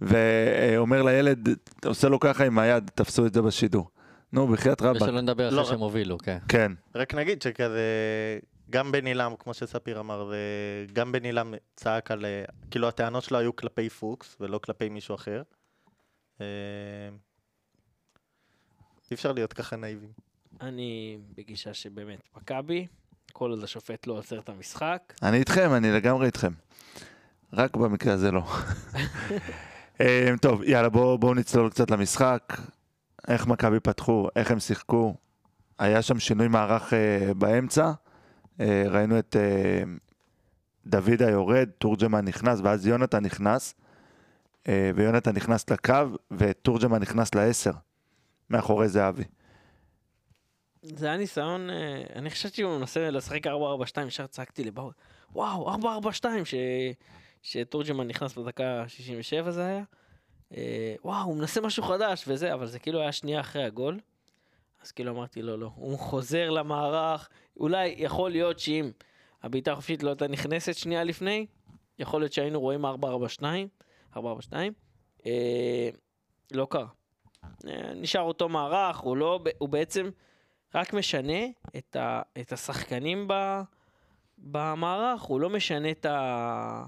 ואומר 0.00 1.02
לילד, 1.02 1.48
עושה 1.84 2.08
לו 2.08 2.20
ככה 2.20 2.44
עם 2.44 2.58
היד, 2.58 2.90
תפסו 2.94 3.26
את 3.26 3.34
זה 3.34 3.42
בשידור. 3.42 3.90
נו, 4.32 4.48
בחייאת 4.48 4.82
רבאק. 4.82 5.02
ושלא 5.02 5.20
נדבר 5.20 5.50
לא, 5.50 5.60
אחרי 5.60 5.70
שהם 5.70 5.80
הובילו, 5.80 6.18
כן. 6.18 6.38
כן, 6.48 6.72
רק 6.94 7.14
נגיד 7.14 7.42
שכזה, 7.42 7.80
גם 8.70 8.92
בן 8.92 9.06
עילם, 9.06 9.34
כמו 9.38 9.54
שספיר 9.54 10.00
אמר, 10.00 10.32
גם 10.92 11.12
בן 11.12 11.24
עילם 11.24 11.54
צעק 11.76 12.10
על, 12.10 12.24
כאילו 12.70 12.88
הטענות 12.88 13.24
שלו 13.24 13.38
היו 13.38 13.56
כלפי 13.56 13.88
פוקס 13.88 14.36
ולא 14.40 14.58
כלפי 14.58 14.88
מישהו 14.88 15.14
אחר. 15.14 15.42
אה, 16.40 16.46
אי 19.10 19.14
אפשר 19.14 19.32
להיות 19.32 19.52
ככה 19.52 19.76
נאיבים. 19.76 20.27
אני 20.60 21.18
בגישה 21.36 21.74
שבאמת, 21.74 22.18
מכבי, 22.36 22.86
כל 23.32 23.50
עוד 23.50 23.64
השופט 23.64 24.06
לא 24.06 24.12
עוצר 24.12 24.38
את 24.38 24.48
המשחק, 24.48 25.12
אני 25.22 25.36
איתכם, 25.36 25.70
אני 25.74 25.92
לגמרי 25.92 26.26
איתכם. 26.26 26.52
רק 27.52 27.76
במקרה 27.76 28.14
הזה 28.14 28.30
לא. 28.30 28.42
אה, 30.00 30.30
טוב, 30.40 30.62
יאללה, 30.62 30.88
בואו 30.88 31.18
בוא 31.18 31.34
נצלול 31.34 31.70
קצת 31.70 31.90
למשחק. 31.90 32.60
איך 33.28 33.46
מכבי 33.46 33.80
פתחו, 33.80 34.28
איך 34.36 34.50
הם 34.50 34.58
שיחקו. 34.58 35.14
היה 35.78 36.02
שם 36.02 36.18
שינוי 36.18 36.48
מערך 36.48 36.92
אה, 36.92 37.34
באמצע, 37.34 37.92
אה, 38.60 38.84
ראינו 38.88 39.18
את 39.18 39.36
אה, 39.36 39.82
דוידה 40.86 41.30
יורד, 41.30 41.68
תורג'מן 41.78 42.24
נכנס, 42.24 42.60
ואז 42.62 42.86
יונתן 42.86 43.24
נכנס, 43.24 43.74
אה, 44.68 44.90
ויונתן 44.94 45.36
נכנס 45.36 45.70
לקו, 45.70 45.94
ותורג'מן 46.30 46.98
נכנס 47.00 47.34
לעשר, 47.34 47.72
מאחורי 48.50 48.88
זהבי. 48.88 49.24
זה 50.82 51.06
היה 51.06 51.16
ניסיון, 51.16 51.70
אה, 51.70 52.02
אני 52.14 52.30
חשבתי 52.30 52.56
שהוא 52.56 52.78
מנסה 52.78 53.10
לשחק 53.10 53.46
4-4-2, 53.46 53.50
ישר 54.06 54.26
צעקתי 54.26 54.64
לבר, 54.64 54.90
וואו, 55.32 55.74
4-4-2, 55.74 56.24
ש... 56.44 56.54
שתורג'מן 57.42 58.08
נכנס 58.08 58.34
בדקה 58.34 58.84
67 58.88 59.50
זה 59.50 59.66
היה. 59.66 59.82
אה, 60.56 60.94
וואו, 61.04 61.24
הוא 61.24 61.36
מנסה 61.36 61.60
משהו 61.60 61.82
חדש 61.82 62.24
וזה, 62.28 62.54
אבל 62.54 62.66
זה 62.66 62.78
כאילו 62.78 63.00
היה 63.00 63.12
שנייה 63.12 63.40
אחרי 63.40 63.64
הגול. 63.64 64.00
אז 64.82 64.92
כאילו 64.92 65.12
אמרתי, 65.12 65.42
לא, 65.42 65.58
לא, 65.58 65.70
הוא 65.74 65.98
חוזר 65.98 66.50
למערך, 66.50 67.28
אולי 67.56 67.94
יכול 67.98 68.30
להיות 68.30 68.58
שאם 68.58 68.90
הבעיטה 69.42 69.72
החופשית 69.72 70.02
לא 70.02 70.08
הייתה 70.10 70.28
נכנסת 70.28 70.74
שנייה 70.74 71.04
לפני, 71.04 71.46
יכול 71.98 72.20
להיות 72.20 72.32
שהיינו 72.32 72.60
רואים 72.60 72.84
4-4-2, 72.84 72.88
4-4-2, 74.14 74.18
אה, 75.26 75.88
לא 76.52 76.66
קרה. 76.70 76.86
אה, 77.66 77.94
נשאר 77.94 78.22
אותו 78.22 78.48
מערך, 78.48 78.98
הוא 78.98 79.16
לא, 79.16 79.40
הוא 79.58 79.68
בעצם 79.68 80.10
רק 80.74 80.94
משנה 80.94 81.46
את, 81.76 81.96
ה, 81.96 82.22
את 82.40 82.52
השחקנים 82.52 83.28
ב, 83.28 83.60
במערך, 84.38 85.22
הוא 85.22 85.40
לא 85.40 85.50
משנה 85.50 85.90
את 85.90 86.06
ה... 86.06 86.84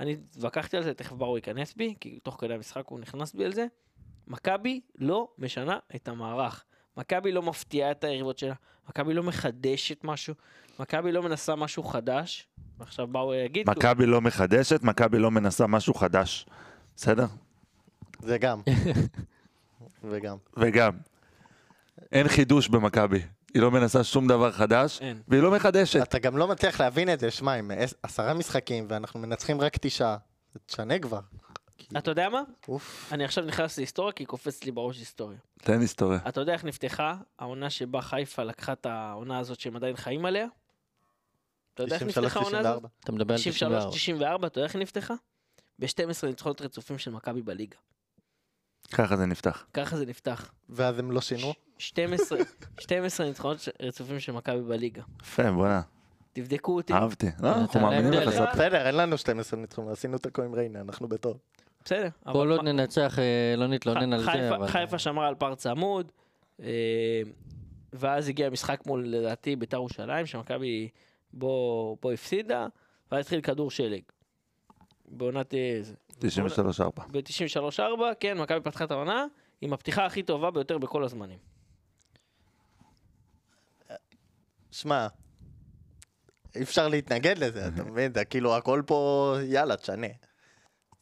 אני 0.00 0.12
התווכחתי 0.12 0.76
על 0.76 0.82
זה, 0.82 0.94
תכף 0.94 1.12
ברור 1.12 1.38
ייכנס 1.38 1.74
בי, 1.74 1.94
כי 2.00 2.18
תוך 2.22 2.36
כדי 2.40 2.54
המשחק 2.54 2.86
הוא 2.86 3.00
נכנס 3.00 3.34
בי 3.34 3.44
על 3.44 3.52
זה. 3.52 3.66
מכבי 4.26 4.80
לא 4.98 5.28
משנה 5.38 5.78
את 5.96 6.08
המערך. 6.08 6.64
מכבי 6.96 7.32
לא 7.32 7.42
מפתיעה 7.42 7.90
את 7.90 8.04
היריבות 8.04 8.38
שלה, 8.38 8.54
מכבי 8.88 9.14
לא 9.14 9.22
מחדשת 9.22 10.04
משהו, 10.04 10.34
מכבי 10.80 11.12
לא 11.12 11.22
מנסה 11.22 11.56
משהו 11.56 11.82
חדש, 11.82 12.48
ועכשיו 12.78 13.06
באו 13.06 13.34
יגיד... 13.34 13.70
מכבי 13.70 14.06
לא 14.06 14.20
מחדשת, 14.20 14.82
מכבי 14.82 15.18
לא 15.18 15.30
מנסה 15.30 15.66
משהו 15.66 15.94
חדש. 15.94 16.46
בסדר? 16.96 17.26
זה 18.20 18.38
גם. 18.38 18.60
וגם. 20.10 20.36
וגם. 20.56 20.92
אין 22.12 22.28
חידוש 22.28 22.68
במכבי. 22.68 23.22
היא 23.54 23.62
לא 23.62 23.70
מנסה 23.70 24.04
שום 24.04 24.28
דבר 24.28 24.52
חדש, 24.52 25.00
אין. 25.00 25.22
והיא 25.28 25.42
לא 25.42 25.50
מחדשת. 25.50 26.02
אתה 26.02 26.18
גם 26.18 26.36
לא 26.36 26.48
מצליח 26.48 26.80
להבין 26.80 27.12
את 27.12 27.20
זה, 27.20 27.30
שמע, 27.30 27.52
עם 27.52 27.70
עש- 27.76 27.94
עשרה 28.02 28.34
משחקים 28.34 28.86
ואנחנו 28.88 29.20
מנצחים 29.20 29.60
רק 29.60 29.76
תשעה, 29.80 30.16
זה 30.54 30.60
תשנה 30.66 30.98
כבר. 30.98 31.20
אתה 31.98 32.10
יודע 32.10 32.28
מה? 32.28 32.42
אוף. 32.68 33.08
אני 33.12 33.24
עכשיו 33.24 33.44
נכנס 33.44 33.78
להיסטוריה, 33.78 34.12
כי 34.12 34.24
קופץ 34.24 34.64
לי 34.64 34.70
בראש 34.72 34.98
היסטוריה. 34.98 35.38
תן 35.58 35.80
היסטוריה. 35.80 36.18
אתה 36.28 36.40
יודע 36.40 36.52
איך 36.52 36.64
נפתחה 36.64 37.14
העונה 37.38 37.70
שבה 37.70 38.02
חיפה 38.02 38.42
לקחה 38.42 38.72
את 38.72 38.86
העונה 38.86 39.38
הזאת 39.38 39.60
שהם 39.60 39.76
עדיין 39.76 39.96
חיים 39.96 40.24
עליה? 40.24 40.46
אתה 41.74 41.82
יודע 41.82 41.94
איך 41.94 42.02
נפתחה 42.02 42.40
העונה 42.40 42.58
הזאת? 42.58 42.82
93-94. 42.84 42.88
אתה 43.04 43.12
מדבר 43.12 43.34
על 43.34 43.40
94. 43.40 43.88
93-94, 44.42 44.46
אתה 44.46 44.58
יודע 44.58 44.64
איך 44.66 44.74
היא 44.74 44.82
נפתחה? 44.82 45.14
ב-12 45.78 46.26
ניצחונות 46.26 46.60
רצופים 46.62 46.98
של 46.98 47.10
מכבי 47.10 47.42
בליגה. 47.42 47.76
ככה 48.94 49.16
זה 49.16 49.26
נפתח. 49.26 49.66
ככה 49.74 49.96
זה 49.96 50.06
נפתח. 50.06 50.52
ואז 50.68 50.98
הם 50.98 51.10
לא 51.12 51.20
שינו? 51.20 51.52
12 51.78 52.38
12 52.80 53.26
ניצחונות 53.28 53.68
רצופים 53.82 54.20
של 54.20 54.32
מכבי 54.32 54.60
בליגה. 54.62 55.02
יפה, 55.22 55.52
בוא'נה, 55.52 55.80
תבדקו 56.32 56.76
אותי. 56.76 56.92
אהבתי. 56.92 57.26
לא, 57.42 57.54
אנחנו 57.54 57.80
מאמינים 57.80 58.12
לך. 58.12 58.30
ספר. 58.34 58.44
בסדר, 58.52 58.86
אין 58.86 58.94
לנו 58.96 59.18
12 59.18 59.60
ניצחונות, 59.60 59.92
עשינו 59.92 60.18
תיקו 60.18 60.42
עם 60.42 60.54
ריינה, 60.54 60.80
אנחנו 60.80 61.08
בטוב. 61.08 61.38
בסדר. 61.84 62.08
עוד 62.24 62.48
מה- 62.48 62.62
ננצח, 62.62 63.18
אה, 63.18 63.24
לא 63.56 63.66
נתלונן 63.66 64.12
על 64.12 64.22
זה. 64.22 64.30
חיפה 64.66 64.98
שמרה 64.98 65.28
על 65.28 65.34
פער 65.34 65.54
צמוד, 65.54 66.12
אה, 66.62 66.66
ואז 67.92 68.28
הגיע 68.28 68.50
משחק 68.50 68.80
מול, 68.86 69.06
לדעתי, 69.08 69.56
בית"ר 69.56 69.76
ירושלים, 69.76 70.26
שמכבי 70.26 70.88
בו 71.32 71.96
בו 72.02 72.10
הפסידה, 72.10 72.66
ואז 73.12 73.20
התחיל 73.20 73.40
כדור 73.40 73.70
שלג. 73.70 74.00
בעונת... 75.08 75.54
אה, 76.24 76.28
זה. 76.28 76.82
93-4. 76.82 76.86
ב-93-4, 77.10 77.80
כן, 78.20 78.38
מכבי 78.38 78.60
פתחה 78.60 78.84
את 78.84 78.90
העונה 78.90 79.26
עם 79.60 79.72
הפתיחה 79.72 80.06
הכי 80.06 80.22
טובה 80.22 80.50
ביותר 80.50 80.78
בכל 80.78 81.04
הזמנים. 81.04 81.38
שמע, 84.70 85.06
אי 86.54 86.62
אפשר 86.62 86.88
להתנגד 86.88 87.38
לזה, 87.38 87.68
אתה 87.68 87.84
מבין? 87.84 88.14
זה 88.14 88.24
כאילו 88.24 88.56
הכל 88.56 88.82
פה, 88.86 89.34
יאללה, 89.42 89.76
תשנה. 89.76 90.06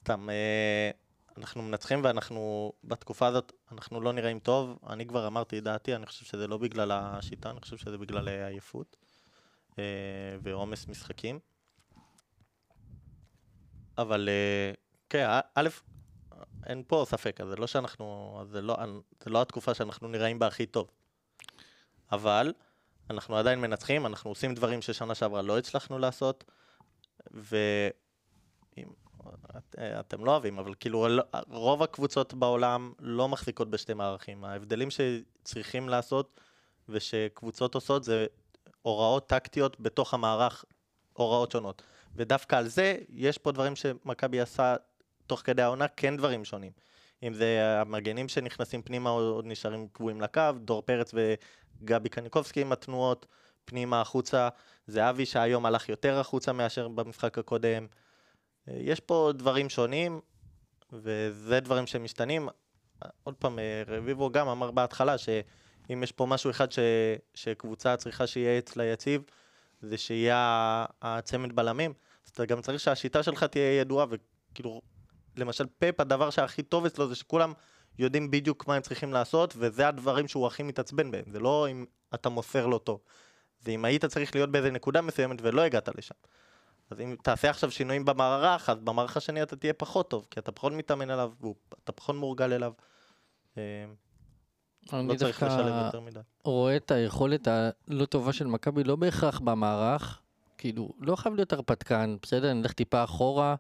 סתם, 0.01 0.31
אה, 0.31 0.91
אנחנו 1.39 1.63
מנצחים 1.63 2.01
ואנחנו, 2.05 2.73
בתקופה 2.85 3.27
הזאת, 3.27 3.53
אנחנו 3.73 4.01
לא 4.01 4.13
נראים 4.13 4.39
טוב. 4.39 4.79
אני 4.89 5.07
כבר 5.07 5.27
אמרתי 5.27 5.59
את 5.59 5.63
דעתי, 5.65 5.95
אני 5.95 6.07
חושב 6.07 6.25
שזה 6.25 6.47
לא 6.47 6.57
בגלל 6.59 6.93
השיטה, 6.93 7.51
אני 7.51 7.61
חושב 7.61 7.77
שזה 7.77 7.99
בגלל 7.99 8.29
עייפות 8.29 8.97
אה, 9.79 9.85
ועומס 10.43 10.89
משחקים. 10.89 11.39
אבל 13.99 14.29
אה, 14.29 14.73
כן, 15.11 15.27
א- 15.29 15.61
אין 16.67 16.83
פה 16.87 17.05
ספק, 17.09 17.39
זה 17.49 17.57
לא 17.57 17.67
שאנחנו, 17.67 18.39
זה 18.51 18.63
לא, 18.63 18.77
זה 19.25 19.31
לא 19.31 19.43
התקופה 19.43 19.75
שאנחנו 19.75 20.09
נראים 20.09 20.39
בה 20.39 20.47
הכי 20.47 20.67
טוב. 20.67 20.91
אבל 22.13 22.53
אנחנו 23.11 23.37
עדיין 23.37 23.61
מנצחים, 23.61 24.07
אנחנו 24.07 24.31
עושים 24.31 24.55
דברים 24.55 24.83
ששנה 24.83 25.15
שעברה 25.15 25.43
לא 25.43 25.59
הצלחנו 25.59 25.99
לעשות, 25.99 26.45
ואם... 27.31 28.89
את, 29.57 29.75
אתם 29.79 30.25
לא 30.25 30.31
אוהבים, 30.31 30.59
אבל 30.59 30.75
כאילו 30.81 31.07
רוב 31.49 31.83
הקבוצות 31.83 32.35
בעולם 32.35 32.93
לא 32.99 33.29
מחזיקות 33.29 33.71
בשתי 33.71 33.95
מערכים. 33.95 34.45
ההבדלים 34.45 34.89
שצריכים 34.91 35.89
לעשות 35.89 36.41
ושקבוצות 36.89 37.75
עושות 37.75 38.05
זה 38.05 38.27
הוראות 38.83 39.29
טקטיות 39.29 39.81
בתוך 39.81 40.15
המערך, 40.15 40.65
הוראות 41.13 41.53
שונות. 41.53 41.83
ודווקא 42.17 42.57
על 42.57 42.69
זה, 42.69 42.97
יש 43.09 43.39
פה 43.39 43.53
דברים 43.53 43.77
שמכבי 43.77 44.41
עשה 44.41 44.77
תוך 45.27 45.41
כדי 45.45 45.63
העונה, 45.63 45.89
כן 45.89 46.17
דברים 46.17 46.45
שונים. 46.45 46.73
אם 47.23 47.35
זה 47.35 47.81
המגנים 47.81 48.29
שנכנסים 48.29 48.83
פנימה 48.83 49.11
או 49.11 49.41
נשארים 49.45 49.89
קבועים 49.93 50.21
לקו, 50.21 50.43
דור 50.65 50.83
פרץ 50.83 51.15
וגבי 51.15 52.09
קניקובסקי 52.09 52.61
עם 52.61 52.73
התנועות 52.73 53.27
פנימה 53.65 54.01
החוצה, 54.01 54.49
זה 54.87 55.11
אבי 55.11 55.27
שהיום 55.27 55.67
הלך 55.67 55.89
יותר 55.89 56.19
החוצה 56.19 56.53
מאשר 56.53 56.89
במשחק 56.89 57.39
הקודם. 57.39 57.87
יש 58.67 59.01
פה 59.01 59.31
דברים 59.35 59.69
שונים, 59.69 60.21
וזה 60.93 61.61
דברים 61.61 61.87
שמשתנים. 61.87 62.49
עוד 63.23 63.35
פעם, 63.35 63.59
אה, 63.59 63.83
רביבו 63.87 64.31
גם 64.31 64.49
אמר 64.49 64.71
בהתחלה 64.71 65.19
שאם 65.19 66.03
יש 66.03 66.13
פה 66.13 66.27
משהו 66.27 66.51
אחד 66.51 66.73
ש... 66.73 66.79
שקבוצה 67.35 67.97
צריכה 67.97 68.27
שיהיה 68.27 68.59
אצלה 68.59 68.85
יציב, 68.85 69.23
זה 69.83 69.99
שיהיה 69.99 70.85
הצמד 71.03 71.57
בלמים. 71.57 71.93
אז 72.25 72.31
אתה 72.31 72.45
גם 72.45 72.61
צריך 72.61 72.81
שהשיטה 72.81 73.23
שלך 73.23 73.45
תהיה 73.45 73.81
ידועה, 73.81 74.07
וכאילו, 74.11 74.81
למשל 75.37 75.67
פפ, 75.79 76.01
הדבר 76.01 76.31
שהכי 76.31 76.63
טוב 76.63 76.87
אצלו 76.87 77.09
זה 77.09 77.15
שכולם 77.15 77.53
יודעים 77.99 78.31
בדיוק 78.31 78.69
מה 78.69 78.75
הם 78.75 78.83
צריכים 78.83 79.13
לעשות, 79.13 79.55
וזה 79.57 79.89
הדברים 79.89 80.29
שהוא 80.29 80.47
הכי 80.47 80.63
מתעצבן 80.63 81.11
בהם. 81.11 81.25
זה 81.33 81.39
לא 81.41 81.69
אם 81.71 81.85
אתה 82.15 82.29
מוסר 82.29 82.67
לו 82.67 82.79
טוב. 82.79 83.01
זה 83.61 83.71
אם 83.71 83.85
היית 83.85 84.05
צריך 84.05 84.35
להיות 84.35 84.51
באיזה 84.51 84.71
נקודה 84.71 85.01
מסוימת 85.01 85.39
ולא 85.43 85.63
הגעת 85.63 85.89
לשם. 85.99 86.15
אז 86.91 87.01
אם 87.01 87.17
תעשה 87.23 87.51
עכשיו 87.51 87.71
שינויים 87.71 88.05
במערך, 88.05 88.71
אז 88.71 88.81
במערך 88.81 89.17
השני 89.17 89.43
אתה 89.43 89.57
תהיה 89.57 89.73
פחות 89.73 90.11
טוב, 90.11 90.27
כי 90.31 90.41
אתה 90.41 90.53
פחות 90.53 90.73
מתאמן 90.73 91.11
עליו, 91.11 91.33
ואתה 91.43 91.93
פחות 91.93 92.17
מורגל 92.17 92.53
אליו. 92.53 92.73
אה, 93.59 93.63
אני 94.93 95.09
לא 95.09 95.15
צריך 95.15 95.43
לשלם 95.43 95.85
יותר 95.85 96.01
מדי. 96.01 96.21
רואה 96.45 96.77
את 96.77 96.91
היכולת 96.91 97.49
הלא 97.49 98.05
טובה 98.05 98.33
של 98.33 98.47
מכבי, 98.47 98.85
לא 98.85 98.97
בהכרח 98.97 99.39
במערך, 99.39 100.21
כאילו, 100.59 100.93
לא 101.01 101.17
חייב 101.17 101.35
להיות 101.35 101.53
הרפתקן, 101.53 102.17
בסדר? 102.23 102.53
נלך 102.53 102.73
טיפה 102.73 103.05
אחורה, 103.05 103.55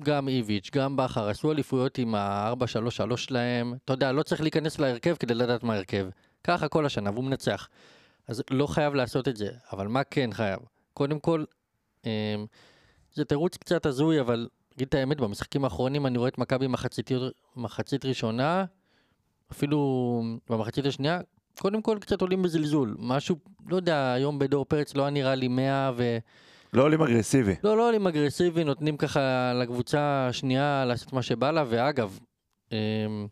גם 0.00 0.28
איביץ', 0.28 0.70
גם 0.74 0.96
בכר, 0.96 1.28
עשו 1.28 1.52
אליפויות 1.52 1.98
עם 1.98 2.14
ה-4-3-3 2.14 3.16
שלהם, 3.16 3.74
אתה 3.84 3.92
יודע, 3.92 4.12
לא 4.12 4.22
צריך 4.22 4.40
להיכנס 4.40 4.78
להרכב 4.78 5.16
כדי 5.18 5.34
לדעת 5.34 5.62
מה 5.62 5.74
ההרכב. 5.74 6.08
ככה 6.44 6.68
כל 6.68 6.86
השנה, 6.86 7.10
והוא 7.10 7.24
מנצח. 7.24 7.68
אז 8.28 8.42
לא 8.50 8.66
חייב 8.66 8.94
לעשות 8.94 9.28
את 9.28 9.36
זה, 9.36 9.50
אבל 9.72 9.88
מה 9.88 10.04
כן 10.04 10.30
חייב? 10.32 10.58
קודם 10.94 11.20
כל, 11.20 11.44
אמ, 12.04 12.10
זה 13.14 13.24
תירוץ 13.24 13.56
קצת 13.56 13.86
הזוי, 13.86 14.20
אבל 14.20 14.48
נגיד 14.76 14.88
את 14.88 14.94
האמת, 14.94 15.20
במשחקים 15.20 15.64
האחרונים 15.64 16.06
אני 16.06 16.18
רואה 16.18 16.28
את 16.28 16.38
מכבי 16.38 16.66
מחצית, 16.66 17.10
מחצית 17.56 18.04
ראשונה, 18.04 18.64
אפילו 19.52 20.22
במחצית 20.50 20.86
השנייה, 20.86 21.20
קודם 21.58 21.82
כל 21.82 21.98
קצת 22.00 22.20
עולים 22.20 22.42
בזלזול. 22.42 22.96
משהו, 22.98 23.36
לא 23.66 23.76
יודע, 23.76 24.12
היום 24.12 24.38
בדור 24.38 24.64
פרץ 24.64 24.94
לא 24.94 25.02
היה 25.02 25.10
נראה 25.10 25.34
לי 25.34 25.48
100 25.48 25.90
ו... 25.96 26.18
לא 26.72 26.82
עולים 26.82 27.02
אגרסיבי. 27.02 27.54
לא, 27.64 27.76
לא 27.76 27.88
עולים 27.88 28.06
אגרסיבי, 28.06 28.64
נותנים 28.64 28.96
ככה 28.96 29.52
לקבוצה 29.54 30.26
השנייה 30.28 30.84
לעשות 30.84 31.12
מה 31.12 31.22
שבא 31.22 31.50
לה, 31.50 31.64
ואגב, 31.68 32.18
אמ, 32.72 33.26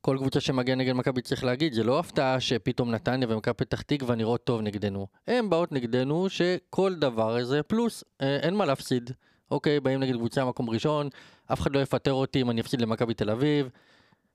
כל 0.00 0.16
קבוצה 0.18 0.40
שמגיעה 0.40 0.76
נגד 0.76 0.92
מכבי 0.92 1.22
צריך 1.22 1.44
להגיד, 1.44 1.72
זה 1.72 1.84
לא 1.84 1.98
הפתעה 1.98 2.40
שפתאום 2.40 2.90
נתניה 2.90 3.28
ומכבי 3.30 3.54
פתח 3.54 3.82
תקווה 3.82 4.14
נראות 4.14 4.44
טוב 4.44 4.60
נגדנו. 4.60 5.06
הן 5.26 5.50
באות 5.50 5.72
נגדנו 5.72 6.28
שכל 6.28 6.94
דבר 6.94 7.36
הזה 7.36 7.62
פלוס, 7.62 8.04
אה, 8.20 8.36
אין 8.36 8.54
מה 8.54 8.64
להפסיד. 8.66 9.10
אוקיי, 9.50 9.80
באים 9.80 10.00
נגד 10.00 10.14
קבוצה 10.14 10.44
מקום 10.44 10.70
ראשון, 10.70 11.08
אף 11.52 11.60
אחד 11.60 11.76
לא 11.76 11.80
יפטר 11.80 12.12
אותי 12.12 12.40
אם 12.40 12.50
אני 12.50 12.60
אפסיד 12.60 12.80
למכבי 12.80 13.14
תל 13.14 13.30
אביב. 13.30 13.68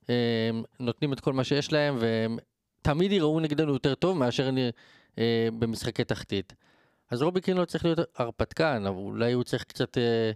אמ, 0.09 0.13
נותנים 0.79 1.13
את 1.13 1.19
כל 1.19 1.33
מה 1.33 1.43
שיש 1.43 1.71
להם, 1.71 1.97
תמיד 2.81 3.11
יראו 3.11 3.39
נגדנו 3.39 3.73
יותר 3.73 3.95
טוב 3.95 4.17
מאשר 4.17 4.49
אה, 5.19 5.47
במשחקי 5.59 6.03
תחתית. 6.03 6.53
אז 7.11 7.21
רובי 7.21 7.41
קין 7.41 7.57
לא 7.57 7.65
צריך 7.65 7.85
להיות 7.85 7.99
הרפתקן, 8.15 8.85
אבל 8.85 8.97
אולי 8.97 9.33
הוא 9.33 9.43
צריך 9.43 9.63
קצת 9.63 9.97
אה, 9.97 10.31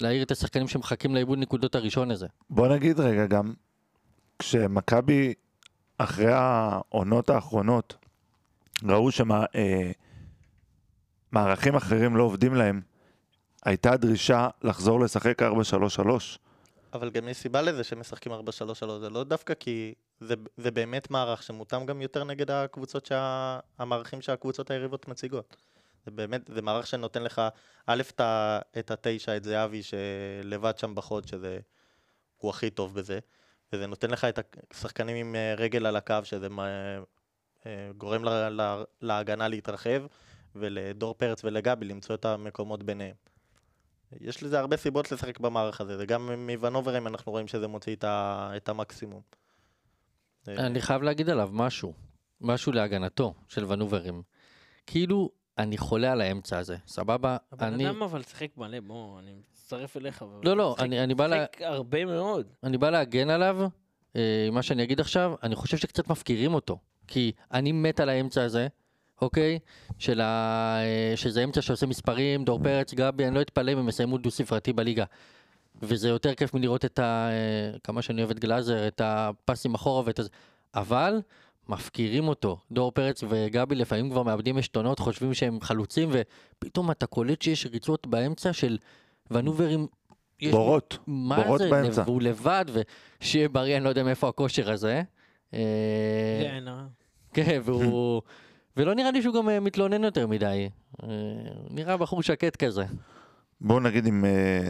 להעיר 0.00 0.22
את 0.22 0.30
השחקנים 0.30 0.68
שמחכים 0.68 1.14
לאיבוד 1.14 1.38
נקודות 1.38 1.74
הראשון 1.74 2.10
הזה. 2.10 2.26
בוא 2.50 2.68
נגיד 2.68 3.00
רגע 3.00 3.26
גם, 3.26 3.52
כשמכבי 4.38 5.34
אחרי 5.98 6.32
העונות 6.32 7.30
האחרונות 7.30 7.94
ראו 8.84 9.08
שמערכים 11.32 11.74
אחרים 11.74 12.16
לא 12.16 12.22
עובדים 12.22 12.54
להם, 12.54 12.80
הייתה 13.64 13.96
דרישה 13.96 14.48
לחזור 14.62 15.00
לשחק 15.00 15.42
4-3-3. 15.42 15.44
אבל 16.92 17.10
גם 17.10 17.28
יש 17.28 17.36
סיבה 17.36 17.62
לזה 17.62 17.84
שהם 17.84 18.00
משחקים 18.00 18.32
4-3-3, 18.32 18.36
זה 19.00 19.10
לא 19.10 19.24
דווקא 19.24 19.54
כי 19.54 19.94
זה, 20.20 20.34
זה 20.56 20.70
באמת 20.70 21.10
מערך 21.10 21.42
שמותאם 21.42 21.86
גם 21.86 22.02
יותר 22.02 22.24
נגד 22.24 22.50
הקבוצות, 22.50 23.06
שה, 23.06 23.58
המערכים 23.78 24.20
שהקבוצות 24.20 24.70
היריבות 24.70 25.08
מציגות. 25.08 25.56
זה 26.04 26.10
באמת, 26.10 26.50
זה 26.54 26.62
מערך 26.62 26.86
שנותן 26.86 27.22
לך, 27.22 27.42
א', 27.86 28.02
את, 28.78 28.90
התשע, 28.90 29.36
את 29.36 29.44
זהבי, 29.44 29.82
שלבד 29.82 30.78
שם 30.78 30.94
בחוד, 30.94 31.28
שזה, 31.28 31.58
הוא 32.36 32.50
הכי 32.50 32.70
טוב 32.70 32.94
בזה, 32.94 33.18
וזה 33.72 33.86
נותן 33.86 34.10
לך 34.10 34.24
את 34.24 34.56
השחקנים 34.70 35.16
עם 35.16 35.34
אה, 35.34 35.54
רגל 35.54 35.86
על 35.86 35.96
הקו, 35.96 36.16
שזה 36.22 36.48
מה, 36.48 36.66
אה, 37.66 37.90
גורם 37.96 38.24
לה, 38.24 38.50
לה, 38.50 38.82
להגנה 39.00 39.48
להתרחב, 39.48 40.02
ולדור 40.56 41.14
פרץ 41.14 41.44
ולגבי 41.44 41.84
למצוא 41.84 42.14
את 42.14 42.24
המקומות 42.24 42.82
ביניהם. 42.82 43.14
יש 44.20 44.42
לזה 44.42 44.58
הרבה 44.58 44.76
סיבות 44.76 45.12
לשחק 45.12 45.40
במערך 45.40 45.80
הזה, 45.80 45.96
וגם 45.98 46.46
מוונוברים 46.46 47.06
אנחנו 47.06 47.32
רואים 47.32 47.48
שזה 47.48 47.66
מוציא 47.68 47.96
את, 47.96 48.04
את 48.56 48.68
המקסימום. 48.68 49.20
אני 50.48 50.80
חייב 50.80 51.02
להגיד 51.02 51.28
עליו 51.28 51.50
משהו, 51.52 51.94
משהו 52.40 52.72
להגנתו 52.72 53.34
של 53.48 53.64
ונוברים. 53.64 54.22
כאילו, 54.86 55.30
אני 55.58 55.78
חולה 55.78 56.12
על 56.12 56.20
האמצע 56.20 56.58
הזה, 56.58 56.76
סבבה? 56.86 57.36
הבן 57.52 57.66
אני, 57.72 57.86
אדם 57.90 58.02
אבל 58.02 58.22
שיחק 58.22 58.48
מלא, 58.56 58.80
בוא, 58.80 59.18
אני 59.18 59.32
מצטרף 59.52 59.96
אליך. 59.96 60.24
לא, 60.42 60.56
לא, 60.56 60.76
אני- 60.78 61.04
אני 61.04 61.14
בא 61.14 61.26
לה- 61.26 61.36
שיחק 61.52 61.62
הרבה 61.62 62.04
מאוד. 62.04 62.46
אני 62.62 62.78
בא 62.78 62.90
להגן 62.90 63.30
עליו, 63.30 63.58
אה, 64.16 64.48
מה 64.52 64.62
שאני 64.62 64.82
אגיד 64.82 65.00
עכשיו, 65.00 65.34
אני 65.42 65.54
חושב 65.54 65.76
שקצת 65.76 66.08
מפקירים 66.08 66.54
אותו. 66.54 66.78
כי 67.08 67.32
אני 67.52 67.72
מת 67.72 68.00
על 68.00 68.08
האמצע 68.08 68.42
הזה, 68.42 68.66
אוקיי? 69.22 69.58
של 69.98 70.20
ה... 70.20 70.24
אה, 70.82 71.12
שזה 71.16 71.44
אמצע 71.44 71.62
שעושה 71.62 71.86
מספרים, 71.86 72.44
דור 72.44 72.60
פרץ, 72.62 72.94
גבי, 72.94 73.26
אני 73.26 73.34
לא 73.34 73.40
אתפלא 73.40 73.72
אם 73.72 73.78
הם 73.78 73.88
יסיימו 73.88 74.18
דו-ספרתי 74.18 74.72
בליגה. 74.72 75.04
וזה 75.82 76.08
יותר 76.08 76.34
כיף 76.34 76.54
מלראות 76.54 76.84
את 76.84 76.98
ה... 76.98 77.28
אה, 77.30 77.78
כמה 77.84 78.02
שאני 78.02 78.20
אוהב 78.20 78.30
את 78.30 78.38
גלאזר, 78.38 78.88
את 78.88 79.00
הפסים 79.04 79.74
אחורה 79.74 80.02
ואת 80.06 80.18
הזה. 80.18 80.28
אבל 80.74 81.20
מפקירים 81.68 82.28
אותו. 82.28 82.58
דור 82.72 82.92
פרץ 82.92 83.24
וגבי 83.28 83.74
לפעמים 83.74 84.10
כבר 84.10 84.22
מאבדים 84.22 84.56
עשתונות, 84.58 84.98
חושבים 84.98 85.34
שהם 85.34 85.60
חלוצים, 85.60 86.10
ופתאום 86.12 86.90
אתה 86.90 87.06
קולט 87.06 87.42
שיש 87.42 87.66
ריצות 87.66 88.06
באמצע 88.06 88.52
של 88.52 88.78
ונוברים. 89.30 89.86
יש- 90.40 90.50
בורות, 90.52 90.98
מה 91.06 91.42
בורות 91.42 91.58
זה, 91.58 91.70
באמצע. 91.70 92.02
והוא 92.06 92.22
לבד, 92.22 92.64
ושיהיה 93.20 93.48
בריא, 93.48 93.76
אני 93.76 93.84
לא 93.84 93.88
יודע 93.88 94.02
מאיפה 94.02 94.28
הכושר 94.28 94.70
הזה. 94.72 95.02
אה, 95.54 96.40
כן, 96.42 96.64
אה. 96.68 96.84
כן, 97.34 97.60
והוא... 97.64 98.22
ולא 98.76 98.94
נראה 98.94 99.10
לי 99.10 99.22
שהוא 99.22 99.34
גם 99.34 99.48
אה, 99.48 99.60
מתלונן 99.60 100.04
יותר 100.04 100.26
מדי. 100.26 100.68
אה, 101.02 101.08
נראה 101.70 101.96
בחור 101.96 102.22
שקט 102.22 102.56
כזה. 102.56 102.84
בואו 103.60 103.80
נגיד 103.80 104.06
אם 104.06 104.24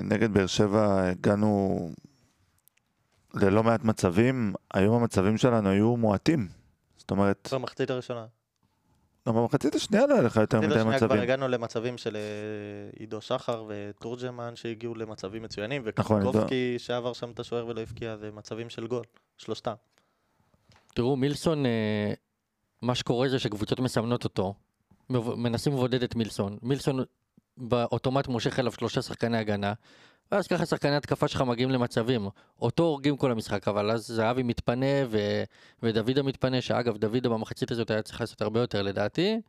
נגד 0.05 0.35
באר 0.35 0.47
שבע 0.47 1.09
הגענו 1.09 1.79
ללא 3.35 3.63
מעט 3.63 3.85
מצבים, 3.85 4.55
היום 4.75 4.95
המצבים 5.03 5.37
שלנו 5.37 5.69
היו 5.69 5.97
מועטים. 5.97 6.49
זאת 7.05 7.11
אומרת, 7.11 7.49
במחצית 7.53 7.91
הראשונה. 7.91 8.27
גם 9.29 9.35
במחצית 9.35 9.75
השנייה 9.75 10.07
לא 10.07 10.15
היה 10.15 10.23
לך 10.23 10.37
יותר 10.37 10.57
במחצית 10.57 10.73
מדי 10.73 10.81
השנייה 10.81 10.99
כבר 10.99 11.07
מצבים. 11.07 11.23
הגענו 11.23 11.49
למצבים 11.49 11.99
של 11.99 12.17
אה, 12.17 12.21
עידו 12.99 13.21
שחר 13.21 13.65
ותורג'מן 13.69 14.57
שהגיעו 14.57 14.95
למצבים 14.95 15.43
מצוינים, 15.43 15.85
נכון, 15.99 16.27
וקובקי 16.27 16.79
שעבר 16.79 17.13
שם 17.13 17.31
את 17.31 17.41
השוער 17.41 17.67
ולא 17.67 17.81
הבקיע, 17.81 18.17
זה 18.17 18.31
מצבים 18.31 18.71
של 18.71 18.87
גול, 18.87 19.05
שלושתם. 19.39 19.75
תראו, 20.95 21.17
מילסון, 21.17 21.67
אה, 21.67 22.13
מה 22.83 22.95
שקורה 22.95 23.29
זה 23.29 23.39
שקבוצות 23.39 23.81
מסמנות 23.81 24.25
אותו, 24.25 24.55
מנסים 25.11 25.73
לבודד 25.73 26.03
את 26.03 26.15
מילסון. 26.15 26.59
מילסון 26.63 27.05
באוטומט 27.57 28.29
מושך 28.29 28.59
אליו 28.59 28.73
שלושה 28.73 29.03
שחקני 29.03 29.39
הגנה, 29.39 29.73
ואז 30.33 30.47
ככה 30.47 30.67
שחקני 30.67 30.97
התקפה 30.97 31.29
שלך 31.29 31.41
מגיעים 31.41 31.71
למצבים. 31.71 32.29
אותו 32.61 32.83
הורגים 32.83 33.17
כל 33.17 33.31
המשחק, 33.31 33.69
אבל 33.69 33.91
אז 33.91 34.07
זהבי 34.07 34.43
מתפנה 34.43 35.07
ו... 35.09 35.19
ודוידה 35.83 36.23
מתפנה, 36.23 36.61
שאגב, 36.61 36.97
דוידה 36.97 37.29
במחצית 37.29 37.71
הזאת 37.71 37.91
היה 37.91 38.03
צריך 38.03 38.21
לעשות 38.21 38.43
הרבה 38.43 38.61
יותר 38.61 38.83
לדעתי, 38.83 39.41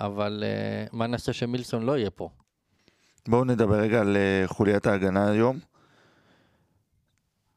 אבל 0.00 0.44
אה, 0.46 0.86
מה 0.92 1.06
נעשה 1.06 1.32
שמילסון 1.32 1.82
לא 1.82 1.98
יהיה 1.98 2.10
פה? 2.10 2.28
בואו 3.28 3.44
נדבר 3.44 3.80
רגע 3.80 4.00
על 4.00 4.16
אה, 4.16 4.42
חוליית 4.46 4.86
ההגנה 4.86 5.30
היום. 5.30 5.58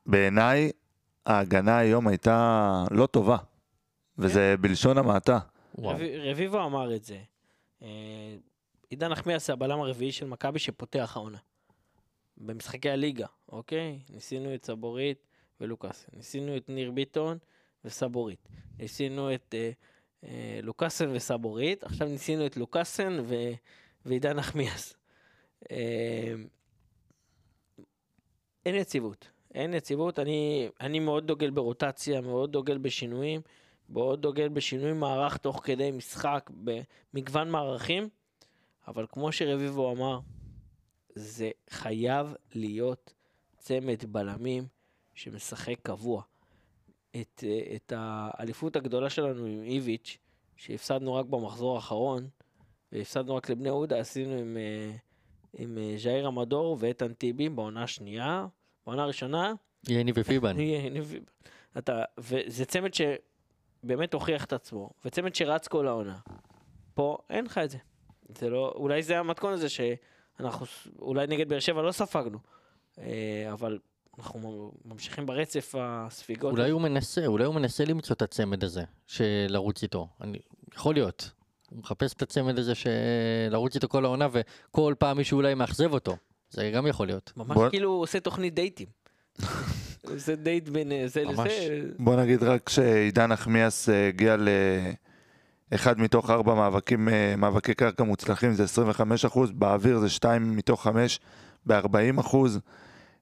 בעיניי, 0.06 0.72
ההגנה 1.26 1.78
היום 1.78 2.08
הייתה 2.08 2.84
לא 2.92 3.06
טובה, 3.06 3.38
וזה 4.18 4.56
בלשון 4.62 4.98
המעטה. 4.98 5.40
רביבו 6.32 6.66
אמר 6.66 6.96
את 6.96 7.04
זה. 7.04 7.18
אה, 7.82 8.36
עידן 8.90 9.12
נחמיאס 9.12 9.48
זה 9.48 9.54
הבלם 9.54 9.80
הרביעי 9.80 10.12
של 10.12 10.28
מכבי 10.28 10.60
שפותח 10.60 11.14
העונה. 11.16 11.38
במשחקי 12.38 12.90
הליגה, 12.90 13.28
אוקיי? 13.50 14.00
ניסינו 14.10 14.56
את 14.56 14.66
סבורית 14.66 15.18
ולוקאסן. 15.62 16.08
ניסינו 16.14 16.58
את 16.58 16.70
ניר 16.70 16.92
ביטון 16.92 17.38
וסבורית. 17.86 18.50
ניסינו 18.80 19.34
את 19.34 19.56
אה, 19.58 19.72
אה, 20.24 20.60
לוקאסן 20.64 21.10
וסבורית. 21.16 21.84
עכשיו 21.84 22.08
ניסינו 22.08 22.46
את 22.46 22.58
לוקאסן 22.58 23.18
ו... 23.24 23.36
ועידן 24.06 24.38
נחמיאס. 24.38 24.96
אה, 25.72 26.34
אין 28.66 28.76
יציבות. 28.76 29.30
אין 29.54 29.74
יציבות. 29.74 30.20
אני, 30.20 30.70
אני 30.82 31.00
מאוד 31.00 31.28
דוגל 31.28 31.50
ברוטציה, 31.50 32.22
מאוד 32.22 32.52
דוגל 32.52 32.78
בשינויים. 32.78 33.42
מאוד 33.90 34.22
דוגל 34.22 34.50
בשינוי 34.50 34.94
מערך 34.94 35.38
תוך 35.38 35.62
כדי 35.64 35.92
משחק 35.92 36.50
במגוון 36.64 37.50
מערכים, 37.50 38.10
אבל 38.88 39.06
כמו 39.10 39.32
שרביבו 39.32 39.92
אמר, 39.92 40.20
זה 41.16 41.52
חייב 41.70 42.34
להיות 42.56 43.14
צמד 43.58 44.06
בלמים 44.08 44.68
שמשחק 45.14 45.76
קבוע. 45.82 46.22
את, 47.22 47.44
אה, 47.48 47.76
את 47.76 47.94
האליפות 47.96 48.76
הגדולה 48.76 49.10
שלנו 49.10 49.46
עם 49.46 49.64
איביץ', 49.64 50.18
שהפסדנו 50.56 51.16
רק 51.16 51.26
במחזור 51.26 51.76
האחרון, 51.76 52.28
והפסדנו 52.92 53.36
רק 53.36 53.50
לבני 53.50 53.68
יהודה, 53.68 54.00
עשינו 54.00 54.34
עם, 54.36 54.58
אה, 54.58 54.96
עם 55.58 55.78
אה, 55.78 55.94
ז'איר 55.98 56.28
המדור 56.28 56.78
ואיתן 56.80 57.14
טיבי 57.14 57.50
בעונה 57.50 57.84
השנייה. 57.84 58.48
בעונה 58.86 59.04
הראשונה, 59.04 59.54
יני 59.90 60.12
ופיבן. 60.16 60.50
אני- 60.50 60.88
אני- 60.88 61.02
אתה, 61.78 62.04
וזה 62.18 62.66
צמד 62.66 62.92
שבאמת 62.94 64.14
הוכיח 64.14 64.46
את 64.46 64.54
עצמו, 64.54 64.90
וצמד 65.06 65.36
שרץ 65.36 65.68
כל 65.68 65.88
העונה. 65.88 66.18
פה 66.94 67.18
אין 67.30 67.46
לך 67.46 67.58
את 67.58 67.70
זה. 67.70 67.78
זה 68.30 68.50
לא, 68.50 68.74
אולי 68.76 69.04
זה 69.04 69.20
המתכון 69.20 69.54
הזה 69.54 69.70
שאנחנו, 69.70 69.96
ס- 70.66 70.88
אולי 71.00 71.28
נגד 71.28 71.50
באר 71.50 71.60
שבע 71.60 71.82
לא 71.82 71.92
ספגנו, 71.92 72.38
אה, 73.00 73.04
אבל 73.52 73.80
אנחנו 74.20 74.72
ממשיכים 74.86 75.26
ברצף 75.26 75.76
הספיגות. 75.78 76.52
אולי 76.52 76.70
הוא 76.70 76.82
מנסה, 76.82 77.26
אולי 77.26 77.46
הוא 77.46 77.56
מנסה 77.56 77.86
למצוא 77.86 78.16
את 78.16 78.22
הצמד 78.22 78.64
הזה, 78.64 78.84
של 79.08 79.24
לרוץ 79.50 79.84
איתו. 79.84 80.08
אני, 80.22 80.38
יכול 80.76 80.94
להיות. 80.96 81.32
הוא 81.70 81.80
מחפש 81.80 82.14
את 82.14 82.22
הצמד 82.22 82.60
הזה 82.60 82.76
של 82.76 82.90
לרוץ 83.50 83.76
איתו 83.76 83.88
כל 83.90 84.06
העונה, 84.06 84.28
וכל 84.32 84.94
פעם 85.00 85.18
מישהו 85.18 85.38
אולי 85.38 85.54
מאכזב 85.54 85.94
אותו. 85.94 86.18
זה 86.50 86.72
גם 86.76 86.88
יכול 86.88 87.08
להיות. 87.08 87.32
ממש 87.38 87.56
בוא- 87.58 87.70
כאילו 87.70 87.90
הוא 87.90 88.02
עושה 88.02 88.20
תוכנית 88.20 88.54
דייטים. 88.54 88.88
עושה 90.14 90.36
דייט 90.36 90.70
בין 90.70 90.92
אה, 90.92 91.04
זה 91.08 91.24
ממש. 91.26 91.52
לזה. 91.52 91.90
בוא 92.00 92.16
נגיד 92.16 92.44
רק 92.44 92.70
שעידן 92.70 93.26
נחמיאס 93.32 93.90
אה, 93.90 94.08
הגיע 94.08 94.36
לאחד 95.72 96.00
מתוך 96.00 96.30
ארבע 96.30 96.54
מאבקים, 96.54 97.10
אה, 97.10 97.36
מאבקי 97.38 97.74
קרקע 97.74 98.04
מוצלחים, 98.04 98.54
זה 98.54 98.64
25 98.64 99.26
אחוז, 99.26 99.52
באוויר 99.52 100.00
זה 100.00 100.10
שתיים 100.10 100.56
מתוך 100.56 100.84
חמש, 100.84 101.20
ב-40 101.66 102.20
אחוז. 102.20 102.60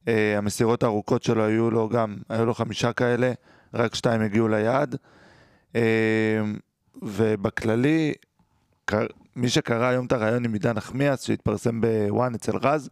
אה, 0.08 0.38
המסירות 0.38 0.84
הארוכות 0.84 1.24
שלו 1.24 1.46
היו 1.46 1.72
לו 1.72 1.90
גם, 1.90 2.18
היו 2.30 2.46
לו 2.46 2.54
חמישה 2.54 2.94
כאלה, 2.94 3.32
רק 3.74 3.96
שתיים 3.96 4.22
הגיעו 4.22 4.48
ליעד. 4.48 4.96
אה, 5.76 5.82
ובכללי, 7.02 8.14
מי 9.36 9.50
שקרא 9.50 9.86
היום 9.86 10.06
את 10.06 10.12
הרעיון 10.12 10.46
עם 10.46 10.54
עידן 10.54 10.74
נחמיאס, 10.74 11.24
שהתפרסם 11.24 11.82
בוואן 11.82 12.36
אצל 12.36 12.58
רז, 12.58 12.90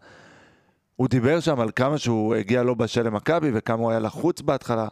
הוא 0.95 1.07
דיבר 1.07 1.39
שם 1.39 1.59
על 1.59 1.71
כמה 1.75 1.97
שהוא 1.97 2.35
הגיע 2.35 2.63
לא 2.63 2.73
בשל 2.73 3.01
למכבי 3.01 3.51
וכמה 3.53 3.81
הוא 3.81 3.91
היה 3.91 3.99
לחוץ 3.99 4.41
בהתחלה. 4.41 4.87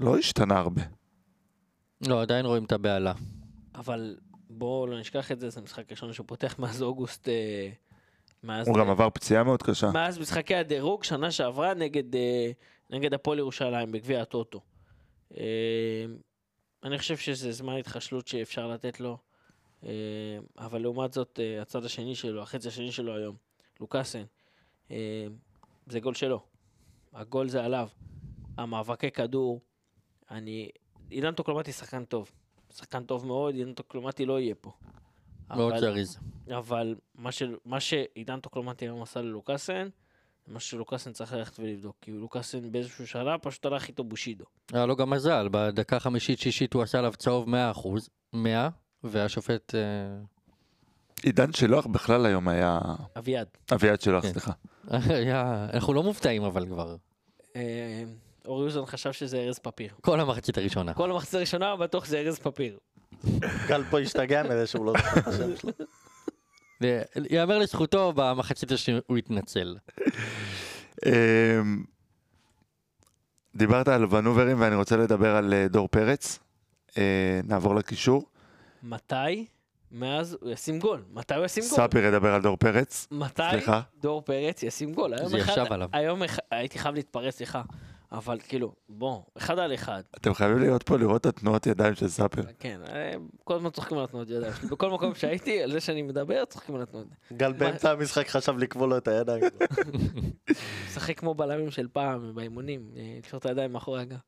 לא 0.00 0.18
השתנה 0.18 0.58
הרבה. 0.58 0.97
לא, 2.06 2.22
עדיין 2.22 2.46
רואים 2.46 2.64
את 2.64 2.72
הבהלה. 2.72 3.12
אבל 3.74 4.16
בואו 4.50 4.86
לא 4.86 5.00
נשכח 5.00 5.32
את 5.32 5.40
זה, 5.40 5.50
זה 5.50 5.60
המשחק 5.60 5.84
הראשון 5.88 6.12
שהוא 6.12 6.26
פותח 6.26 6.54
מאז 6.58 6.82
אוגוסט. 6.82 7.28
אה, 7.28 7.70
מאז 8.42 8.68
הוא 8.68 8.78
גם 8.78 8.90
עבר 8.90 9.10
פציעה 9.10 9.44
מאוד 9.44 9.62
קשה. 9.62 9.90
מאז 9.90 10.18
משחקי 10.18 10.54
הדירוג 10.54 11.04
שנה 11.04 11.30
שעברה 11.30 11.74
נגד, 11.74 12.16
אה, 12.16 12.50
נגד 12.90 13.14
הפועל 13.14 13.38
ירושלים 13.38 13.92
בגביע 13.92 14.22
הטוטו. 14.22 14.60
אה, 15.36 15.44
אני 16.84 16.98
חושב 16.98 17.16
שזה 17.16 17.52
זמן 17.52 17.76
התחשלות 17.76 18.28
שאפשר 18.28 18.66
לתת 18.66 19.00
לו, 19.00 19.18
אה, 19.84 19.90
אבל 20.58 20.82
לעומת 20.82 21.12
זאת, 21.12 21.40
אה, 21.42 21.62
הצד 21.62 21.84
השני 21.84 22.14
שלו, 22.14 22.42
החצי 22.42 22.68
השני 22.68 22.92
שלו 22.92 23.16
היום, 23.16 23.36
לוקאסן, 23.80 24.24
אה, 24.90 25.26
זה 25.86 26.00
גול 26.00 26.14
שלו. 26.14 26.42
הגול 27.12 27.48
זה 27.48 27.64
עליו. 27.64 27.88
המאבקי 28.56 29.10
כדור, 29.10 29.60
אני... 30.30 30.68
עידן 31.10 31.32
טוקלומטי 31.32 31.72
שחקן 31.72 32.04
טוב. 32.04 32.30
שחקן 32.76 33.04
טוב 33.04 33.26
מאוד, 33.26 33.54
עידן 33.54 33.72
טוקלומטי 33.72 34.26
לא 34.26 34.40
יהיה 34.40 34.54
פה. 34.54 34.72
מאוד 35.50 35.76
זריז. 35.78 36.18
אבל 36.58 36.94
מה, 37.14 37.32
ש... 37.32 37.42
מה 37.64 37.80
שעידן 37.80 38.40
טוקלומטי 38.40 38.84
היום 38.84 39.02
עשה 39.02 39.20
ללוקאסן, 39.22 39.88
זה 40.46 40.52
מה 40.52 40.60
שלוקאסן 40.60 41.12
צריך 41.12 41.32
ללכת 41.32 41.60
ולבדוק. 41.60 41.96
כי 42.00 42.10
לוקאסן 42.10 42.72
באיזשהו 42.72 43.06
שלב 43.06 43.40
פשוט 43.42 43.66
הלך 43.66 43.88
איתו 43.88 44.04
בושידו. 44.04 44.44
היה 44.72 44.86
לו 44.86 44.96
גם 44.96 45.10
מזל, 45.10 45.48
בדקה 45.50 45.96
החמישית-שישית 45.96 46.72
הוא 46.72 46.82
עשה 46.82 46.98
עליו 46.98 47.12
צהוב 47.16 47.48
100 47.48 47.70
אחוז, 47.70 48.08
100, 48.32 48.68
והשופט... 49.04 49.74
אה, 49.74 49.80
עידן 51.22 51.52
שילוח 51.52 51.86
בכלל 51.86 52.26
היום 52.26 52.48
היה... 52.48 52.80
אביעד. 53.18 53.48
אביעד 53.74 54.00
שילוח, 54.00 54.22
כן. 54.22 54.32
סליחה. 54.32 54.52
אנחנו 55.74 55.94
לא 55.94 56.02
מופתעים 56.02 56.42
אבל 56.42 56.66
כבר. 56.66 56.96
אורי 58.48 58.64
אוזן 58.64 58.86
חשב 58.86 59.12
שזה 59.12 59.38
ארז 59.38 59.58
פפיר. 59.58 59.90
כל 60.00 60.20
המחצית 60.20 60.58
הראשונה. 60.58 60.94
כל 60.94 61.10
המחצית 61.10 61.34
הראשונה 61.34 61.76
בטוח 61.76 62.06
זה 62.06 62.18
ארז 62.18 62.38
פפיר. 62.38 62.78
גל 63.68 63.82
פה 63.90 64.00
השתגע 64.00 64.42
מזה 64.42 64.66
שהוא 64.66 64.86
לא 64.86 64.92
זוכר 64.92 65.20
את 65.20 65.26
השם 65.26 65.56
שלו. 65.60 65.72
יאמר 67.30 67.58
לזכותו, 67.58 68.12
במחצית 68.16 68.72
השנייה 68.72 69.00
הוא 69.06 69.16
התנצל. 69.16 69.76
אמ, 71.06 71.84
דיברת 73.56 73.88
על 73.88 74.14
ונוברים 74.14 74.60
ואני 74.60 74.74
רוצה 74.74 74.96
לדבר 74.96 75.36
על 75.36 75.54
אה, 75.54 75.68
דור 75.68 75.88
פרץ. 75.88 76.38
אה, 76.98 77.40
נעבור 77.44 77.74
לקישור. 77.74 78.24
מתי? 78.82 79.46
מאז 79.92 80.36
הוא 80.40 80.50
ישים 80.50 80.78
גול. 80.78 81.02
מתי 81.12 81.34
הוא 81.34 81.44
ישים 81.44 81.64
גול? 81.70 81.88
ספיר 81.88 82.04
ידבר 82.04 82.34
על 82.34 82.42
דור 82.42 82.56
פרץ. 82.56 83.06
מתי 83.10 83.42
סליחה. 83.50 83.80
דור 84.00 84.22
פרץ 84.22 84.62
ישים 84.62 84.92
גול? 84.94 85.12
זה 85.26 85.38
ישב 85.38 85.64
עליו. 85.70 85.88
היום 85.92 86.22
הייתי 86.50 86.78
חייב 86.78 86.94
להתפרץ, 86.94 87.36
סליחה. 87.36 87.62
אבל 88.12 88.38
כאילו, 88.48 88.72
בוא, 88.88 89.22
אחד 89.36 89.58
על 89.58 89.74
אחד. 89.74 90.02
אתם 90.16 90.34
חייבים 90.34 90.58
להיות 90.58 90.82
פה 90.82 90.96
לראות 90.96 91.20
את 91.20 91.26
התנועות 91.26 91.66
ידיים 91.66 91.94
של 91.94 92.08
ספיר. 92.08 92.44
כן, 92.58 92.80
אה, 92.88 93.12
כל 93.44 93.54
הזמן 93.54 93.70
צוחקים 93.70 93.98
על 93.98 94.04
התנועות 94.04 94.30
ידיים 94.30 94.52
שלי. 94.52 94.68
בכל 94.68 94.90
מקום 94.90 95.14
שהייתי, 95.14 95.62
על 95.62 95.72
זה 95.72 95.80
שאני 95.80 96.02
מדבר, 96.02 96.44
צוחקים 96.44 96.74
על 96.74 96.82
התנועות. 96.82 97.06
גל 97.32 97.52
באמצע 97.52 97.90
המשחק 97.90 98.28
חשב 98.28 98.58
לקבול 98.58 98.88
לו 98.88 98.96
את 98.96 99.08
הידיים. 99.08 99.44
משחק 100.86 101.18
כמו 101.18 101.34
בלמים 101.34 101.70
של 101.70 101.88
פעם, 101.92 102.34
באימונים, 102.34 102.90
אה, 102.96 103.14
לקשור 103.18 103.38
את 103.38 103.46
הידיים 103.46 103.72
מאחורי 103.72 104.00
הגב. 104.00 104.18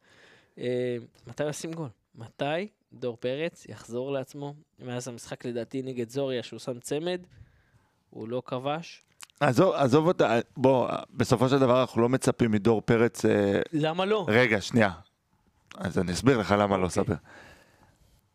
אה, 0.59 0.97
מתי 1.27 1.43
הוא 1.43 1.51
ישים 1.51 1.73
גול? 1.73 1.89
מתי 2.15 2.69
דור 2.93 3.17
פרץ 3.17 3.67
יחזור 3.69 4.13
לעצמו? 4.13 4.55
מאז 4.79 5.09
המשחק 5.09 5.45
לדעתי 5.45 5.83
נגד 5.83 6.11
זוריה, 6.11 6.43
שהוא 6.43 6.59
שם 6.59 6.81
צמד, 6.81 7.21
הוא 8.11 8.29
לא 8.29 8.43
כבש. 8.47 9.03
עזוב, 9.41 9.75
עזוב 9.75 10.07
אותה, 10.07 10.39
בוא, 10.57 10.89
בסופו 11.15 11.49
של 11.49 11.59
דבר 11.59 11.81
אנחנו 11.81 12.03
לא 12.03 12.09
מצפים 12.09 12.51
מדור 12.51 12.81
פרץ... 12.85 13.25
אה, 13.25 13.61
למה 13.73 14.05
לא? 14.05 14.25
רגע, 14.29 14.61
שנייה. 14.61 14.91
אז 15.79 15.99
אני 15.99 16.13
אסביר 16.13 16.39
לך 16.39 16.55
למה 16.59 16.77
לא 16.77 16.85
אוקיי. 16.85 17.03
ספיר. 17.05 17.17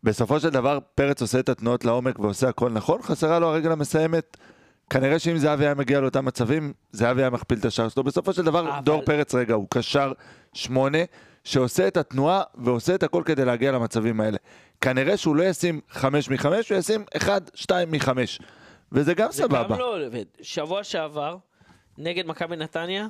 בסופו 0.02 0.40
של 0.40 0.50
דבר, 0.50 0.78
פרץ 0.94 1.22
עושה 1.22 1.40
את 1.40 1.48
התנועות 1.48 1.84
לעומק 1.84 2.18
ועושה 2.18 2.48
הכל 2.48 2.70
נכון, 2.70 3.02
חסרה 3.02 3.38
לו 3.38 3.46
הרגל 3.46 3.72
המסיימת. 3.72 4.36
כנראה 4.90 5.18
שאם 5.18 5.38
זהבי 5.38 5.64
היה 5.64 5.74
מגיע 5.74 6.00
לאותם 6.00 6.24
מצבים, 6.24 6.72
זהבי 6.92 7.22
היה 7.22 7.30
מכפיל 7.30 7.58
את 7.58 7.64
השער 7.64 7.88
שלו. 7.88 8.04
בסופו 8.04 8.32
של 8.32 8.42
דבר, 8.44 8.60
אבל- 8.60 8.80
דור 8.84 9.02
פרץ, 9.04 9.34
רגע, 9.34 9.54
הוא 9.54 9.66
קשר 9.70 10.12
שמונה, 10.52 10.98
שעושה 11.44 11.88
את 11.88 11.96
התנועה 11.96 12.42
ועושה 12.54 12.94
את 12.94 13.02
הכל 13.02 13.22
כדי 13.26 13.44
להגיע 13.44 13.72
למצבים 13.72 14.20
האלה. 14.20 14.38
כנראה 14.80 15.16
שהוא 15.16 15.36
לא 15.36 15.42
ישים 15.42 15.80
חמש 15.90 16.30
מחמש, 16.30 16.70
הוא 16.70 16.78
ישים 16.78 17.04
אחד, 17.16 17.40
שתיים 17.54 17.92
מחמש. 17.92 18.40
וזה 18.92 19.14
גם 19.14 19.32
זה 19.32 19.42
סבבה. 19.42 19.62
גם 19.74 19.78
לא 19.78 20.06
עובד. 20.06 20.24
שבוע 20.42 20.84
שעבר, 20.84 21.36
נגד 21.98 22.26
מכבי 22.26 22.56
נתניה, 22.56 23.06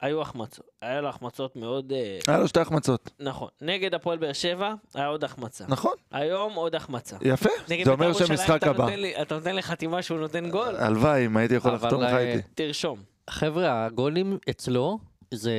היו 0.00 0.20
החמצות. 0.22 0.66
היה 0.82 1.00
לו 1.00 1.08
החמצות 1.08 1.56
מאוד... 1.56 1.92
אה, 1.92 2.18
היה 2.28 2.38
לו 2.38 2.48
שתי 2.48 2.60
החמצות. 2.60 3.10
נכון. 3.20 3.48
נגד 3.60 3.94
הפועל 3.94 4.18
באר 4.18 4.32
שבע, 4.32 4.74
היה 4.94 5.06
עוד 5.06 5.24
החמצה. 5.24 5.64
נכון, 5.68 5.92
היום 6.12 6.54
עוד 6.54 6.74
החמצה. 6.74 7.16
יפה. 7.22 7.50
זה 7.66 7.74
בית"ר 7.76 7.92
אומר 7.92 8.10
אתה 8.56 8.70
הבא. 8.70 8.90
לי- 8.94 9.22
אתה 9.22 9.34
נותן 9.34 9.54
לי 9.54 9.62
חתימה 9.62 10.02
שהוא 10.02 10.18
נותן 10.18 10.50
גול? 10.50 10.76
הלוואי, 10.76 11.26
אם 11.26 11.36
הייתי 11.36 11.54
יכול 11.54 11.72
לחתום 11.74 12.02
לך 12.02 12.10
אה, 12.10 12.16
הייתי. 12.16 12.48
תרשום. 12.54 12.98
חבר'ה, 13.30 13.84
הגולים 13.84 14.38
אצלו 14.50 14.98
זה... 15.30 15.52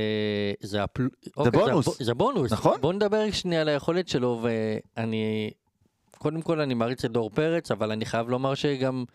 זה, 0.61 0.83
הפל... 0.83 1.07
אוקיי, 1.37 1.51
בונוס. 1.51 1.97
זה, 1.97 2.05
זה 2.05 2.13
בונוס. 2.13 2.51
נכון. 2.51 2.81
בוא 2.81 2.93
נדבר 2.93 3.31
שנייה 3.31 3.61
על 3.61 3.67
היכולת 3.69 4.07
שלו, 4.07 4.41
ואני... 4.97 5.51
קודם 6.17 6.41
כל 6.41 6.61
אני 6.61 6.73
מעריץ 6.73 7.05
את 7.05 7.11
דור 7.11 7.29
פרץ, 7.29 7.71
אבל 7.71 7.91
אני 7.91 8.05
חייב 8.05 8.29
לומר 8.29 8.55
שגם 8.55 9.05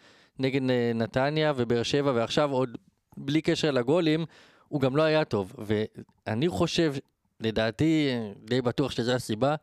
נגד 0.41 0.71
אה, 0.71 0.93
נתניה 0.95 1.53
ובאר 1.57 1.83
שבע, 1.83 2.13
ועכשיו 2.15 2.51
עוד 2.51 2.79
בלי 3.17 3.43
קשר 3.43 3.71
לגולים, 3.71 4.25
הוא 4.69 4.81
גם 4.81 4.97
לא 4.97 5.03
היה 5.03 5.25
טוב. 5.25 5.53
ואני 5.59 6.49
חושב, 6.49 6.95
לדעתי, 7.41 8.09
די 8.45 8.63
בטוח 8.63 8.91
שזו 8.91 9.13
הסיבה, 9.13 9.55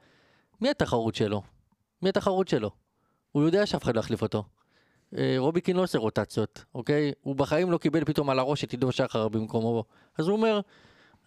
מי 0.61 0.69
התחרות 0.69 1.15
שלו? 1.15 1.41
מי 2.01 2.09
התחרות 2.09 2.47
שלו? 2.47 2.71
הוא 3.31 3.43
יודע 3.43 3.65
שאף 3.65 3.83
אחד 3.83 3.95
לא 3.95 3.99
יחליף 3.99 4.21
אותו. 4.21 4.43
אה, 5.17 5.35
רובי 5.37 5.61
קין 5.61 5.75
לא 5.75 5.83
עושה 5.83 5.97
רוטציות, 5.97 6.65
אוקיי? 6.75 7.11
הוא 7.21 7.35
בחיים 7.35 7.71
לא 7.71 7.77
קיבל 7.77 8.05
פתאום 8.05 8.29
על 8.29 8.39
הראש 8.39 8.63
את 8.63 8.71
עידו 8.71 8.91
שחר 8.91 9.27
במקומו. 9.27 9.83
אז 10.17 10.27
הוא 10.27 10.37
אומר, 10.37 10.59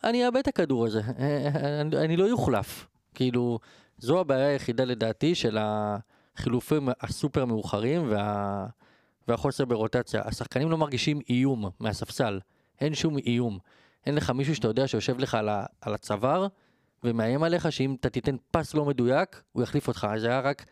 אני 0.04 0.26
אאבד 0.26 0.36
את 0.36 0.48
הכדור 0.48 0.86
הזה, 0.86 1.00
אה, 1.18 1.80
אני, 1.80 1.96
אני 1.96 2.16
לא 2.16 2.24
יוחלף. 2.24 2.86
כאילו, 3.14 3.58
זו 3.98 4.20
הבעיה 4.20 4.48
היחידה 4.48 4.84
לדעתי 4.84 5.34
של 5.34 5.58
החילופים 5.60 6.88
הסופר 7.00 7.44
מאוחרים 7.44 8.10
וה, 8.10 8.66
והחוסר 9.28 9.64
ברוטציה. 9.64 10.22
השחקנים 10.24 10.70
לא 10.70 10.78
מרגישים 10.78 11.20
איום 11.28 11.70
מהספסל, 11.80 12.40
אין 12.80 12.94
שום 12.94 13.18
איום. 13.18 13.58
אין 14.06 14.14
לך 14.14 14.30
מישהו 14.30 14.54
שאתה 14.54 14.68
יודע 14.68 14.88
שיושב 14.88 15.18
לך 15.18 15.34
על, 15.34 15.48
ה, 15.48 15.64
על 15.80 15.94
הצוואר 15.94 16.46
ומאיים 17.04 17.42
עליך 17.42 17.72
שאם 17.72 17.96
אתה 18.00 18.10
תיתן 18.10 18.36
פס 18.50 18.74
לא 18.74 18.84
מדויק, 18.84 19.42
הוא 19.52 19.62
יחליף 19.62 19.88
אותך. 19.88 20.06
זה 20.16 20.26
היה 20.28 20.40
רק 20.40 20.64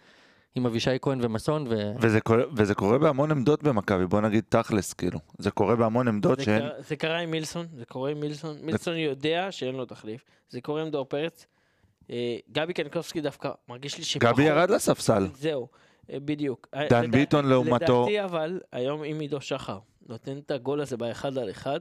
עם 0.55 0.67
אבישי 0.67 0.91
כהן 1.03 1.19
ומסון, 1.23 1.67
ו... 1.71 1.93
וזה 2.01 2.21
קורה, 2.21 2.43
וזה 2.53 2.75
קורה 2.75 2.99
בהמון 2.99 3.31
עמדות 3.31 3.63
במכבי, 3.63 4.07
בוא 4.07 4.21
נגיד 4.21 4.45
תכלס, 4.49 4.93
כאילו. 4.93 5.19
זה 5.39 5.51
קורה 5.51 5.77
בהמון 5.77 6.09
עמדות 6.09 6.39
זה 6.39 6.45
שהן... 6.45 6.59
קרה- 6.61 6.83
זה 6.89 6.97
קרה 6.97 7.19
עם 7.19 7.31
מילסון, 7.31 7.67
זה 7.77 7.85
קורה 7.85 8.11
עם 8.11 8.21
מילסון. 8.21 8.57
מילסון 8.63 8.97
יודע 8.97 9.53
שאין 9.53 9.75
לו 9.75 9.85
תחליף. 9.87 10.25
זה 10.51 10.61
קורה 10.61 10.83
עם 10.83 10.91
דור 10.91 11.05
פרץ. 11.05 11.47
אה, 12.11 12.37
גבי 12.53 12.73
קנקובסקי 12.73 13.21
דווקא 13.21 13.51
מרגיש 13.69 13.99
לי 13.99 14.05
שפחות... 14.05 14.33
גבי 14.33 14.43
ירד 14.43 14.71
לספסל. 14.71 15.27
זהו, 15.35 15.69
בדיוק. 16.13 16.69
אה, 16.75 16.87
דן 16.91 17.03
לדע- 17.05 17.11
ביטון 17.19 17.47
לעומתו- 17.47 18.03
לדעתי 18.07 18.25
אבל, 18.25 18.61
היום 18.73 19.05
אם 19.05 19.21
עידו 19.21 19.41
שחר 19.41 19.79
נותן 20.09 20.39
את 20.39 20.51
הגול 20.51 20.81
הזה 20.81 20.97
באחד 20.97 21.39
על 21.39 21.51
אחד, 21.51 21.81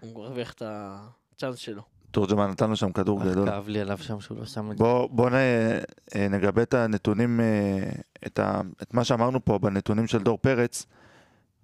הוא 0.00 0.14
מרוויח 0.14 0.52
את 0.52 0.62
הצ'אנס 0.66 1.56
שלו. 1.58 1.82
תורג'מן 2.10 2.50
נתן 2.50 2.70
לו 2.70 2.76
שם 2.76 2.92
כדור 2.92 3.20
אך, 3.22 3.26
גדול. 3.26 3.48
כאב 3.50 3.68
לי 3.68 3.80
עליו 3.80 3.98
שם 3.98 4.20
שהוא 4.20 4.38
לא 4.38 4.44
שם 4.46 4.70
את 4.72 4.78
זה. 4.78 4.84
בוא, 4.84 5.08
בוא 5.10 5.30
נ, 5.30 5.34
אה, 5.34 6.28
נגבה 6.30 6.62
את 6.62 6.74
הנתונים, 6.74 7.40
אה, 7.40 7.90
את, 8.26 8.38
ה, 8.38 8.60
את 8.82 8.94
מה 8.94 9.04
שאמרנו 9.04 9.44
פה 9.44 9.58
בנתונים 9.58 10.06
של 10.06 10.18
דור 10.22 10.38
פרץ. 10.38 10.86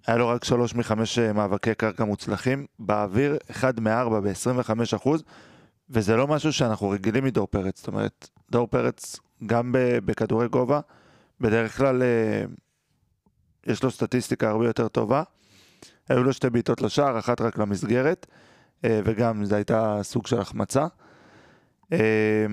היה 0.07 0.17
לו 0.17 0.27
רק 0.27 0.43
שלוש 0.43 0.75
מחמש 0.75 1.19
אה, 1.19 1.33
מאבקי 1.33 1.75
קרקע 1.75 2.03
מוצלחים, 2.03 2.65
באוויר 2.79 3.37
אחד 3.51 3.79
מארבע 3.79 4.19
ב-25 4.19 4.69
אחוז, 4.95 5.23
וזה 5.89 6.15
לא 6.15 6.27
משהו 6.27 6.53
שאנחנו 6.53 6.89
רגילים 6.89 7.23
מדור 7.23 7.47
פרץ. 7.47 7.77
זאת 7.77 7.87
אומרת, 7.87 8.29
דור 8.51 8.67
פרץ, 8.67 9.19
גם 9.45 9.71
ב- 9.71 9.77
בכדורי 10.05 10.47
גובה, 10.47 10.79
בדרך 11.41 11.77
כלל 11.77 12.03
אה, 12.03 12.43
יש 13.67 13.83
לו 13.83 13.91
סטטיסטיקה 13.91 14.49
הרבה 14.49 14.65
יותר 14.65 14.87
טובה. 14.87 15.23
היו 16.09 16.23
לו 16.23 16.33
שתי 16.33 16.49
בעיטות 16.49 16.81
לשער, 16.81 17.19
אחת 17.19 17.41
רק 17.41 17.57
למסגרת, 17.57 18.25
אה, 18.85 19.01
וגם 19.05 19.45
זו 19.45 19.55
הייתה 19.55 19.99
סוג 20.03 20.27
של 20.27 20.39
החמצה. 20.39 20.87
אה, 21.93 22.45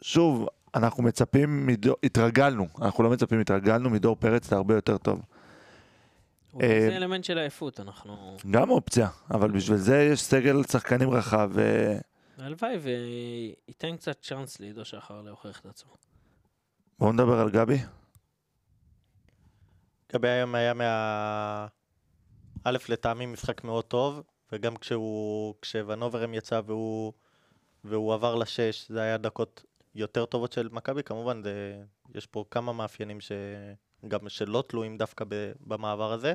שוב, 0.00 0.48
אנחנו 0.74 1.02
מצפים 1.02 1.66
מדור, 1.66 1.96
התרגלנו, 2.02 2.66
אנחנו 2.82 3.04
לא 3.04 3.10
מצפים, 3.10 3.40
התרגלנו 3.40 3.90
מדור 3.90 4.16
פרץ 4.16 4.52
להרבה 4.52 4.74
יותר 4.74 4.98
טוב. 4.98 5.22
זה 6.60 6.96
אלמנט 6.96 7.24
של 7.24 7.38
עייפות, 7.38 7.80
אנחנו... 7.80 8.36
גם 8.50 8.70
אופציה, 8.70 9.08
אבל 9.30 9.50
בשביל 9.50 9.76
זה 9.76 10.08
יש 10.12 10.22
סגל 10.22 10.62
שחקנים 10.62 11.10
רחב. 11.10 11.50
הלוואי 12.38 12.76
וייתן 12.76 13.96
קצת 13.96 14.22
צ'אנס 14.22 14.60
לעידו 14.60 14.84
שחר 14.84 15.22
להוכיח 15.22 15.60
את 15.60 15.66
עצמו. 15.66 15.92
בואו 16.98 17.12
נדבר 17.12 17.40
על 17.40 17.50
גבי. 17.50 17.78
גבי 20.12 20.28
היום 20.28 20.54
היה 20.54 20.74
מה... 20.74 21.66
א', 22.64 22.76
לטעמי 22.88 23.26
משחק 23.26 23.64
מאוד 23.64 23.84
טוב, 23.84 24.22
וגם 24.52 24.76
כשהוא... 24.76 25.54
כשוונוברם 25.62 26.34
יצא 26.34 26.60
והוא... 26.66 27.12
והוא 27.84 28.14
עבר 28.14 28.34
לשש, 28.34 28.88
זה 28.88 29.00
היה 29.00 29.18
דקות 29.18 29.64
יותר 29.94 30.24
טובות 30.24 30.52
של 30.52 30.68
מכבי, 30.72 31.02
כמובן, 31.02 31.42
זה... 31.42 31.82
יש 32.14 32.26
פה 32.26 32.44
כמה 32.50 32.72
מאפיינים 32.72 33.20
ש... 33.20 33.32
גם 34.08 34.28
שלא 34.28 34.64
תלויים 34.68 34.98
דווקא 34.98 35.24
ב... 35.28 35.52
במעבר 35.60 36.12
הזה, 36.12 36.32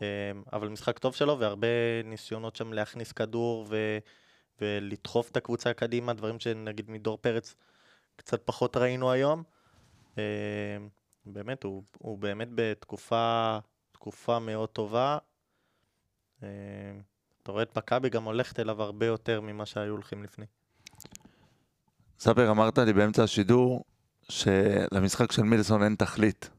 אמ, 0.00 0.06
אבל 0.52 0.68
משחק 0.68 0.98
טוב 0.98 1.14
שלו, 1.14 1.38
והרבה 1.38 1.68
ניסיונות 2.04 2.56
שם 2.56 2.72
להכניס 2.72 3.12
כדור 3.12 3.66
ו... 3.68 3.98
ולדחוף 4.60 5.30
את 5.30 5.36
הקבוצה 5.36 5.72
קדימה, 5.72 6.12
דברים 6.12 6.40
שנגיד 6.40 6.90
מדור 6.90 7.18
פרץ 7.20 7.54
קצת 8.16 8.42
פחות 8.44 8.76
ראינו 8.76 9.10
היום. 9.10 9.42
אה, 10.18 10.22
באמת, 11.26 11.64
הוא, 11.64 11.82
הוא 11.98 12.18
באמת 12.18 12.48
בתקופה 12.54 13.58
תקופה 13.92 14.38
מאוד 14.38 14.68
טובה. 14.68 15.18
אה, 16.42 16.48
אתה 17.42 17.52
רואה 17.52 17.62
את 17.62 17.78
מכבי 17.78 18.08
גם 18.08 18.24
הולכת 18.24 18.60
אליו 18.60 18.82
הרבה 18.82 19.06
יותר 19.06 19.40
ממה 19.40 19.66
שהיו 19.66 19.92
הולכים 19.92 20.22
לפני. 20.22 20.46
ספר, 22.18 22.50
אמרת 22.50 22.78
לי 22.78 22.92
באמצע 22.92 23.22
השידור 23.22 23.84
שלמשחק 24.28 25.32
של 25.32 25.42
מילסון 25.42 25.82
אין 25.82 25.94
תכלית. 25.94 26.50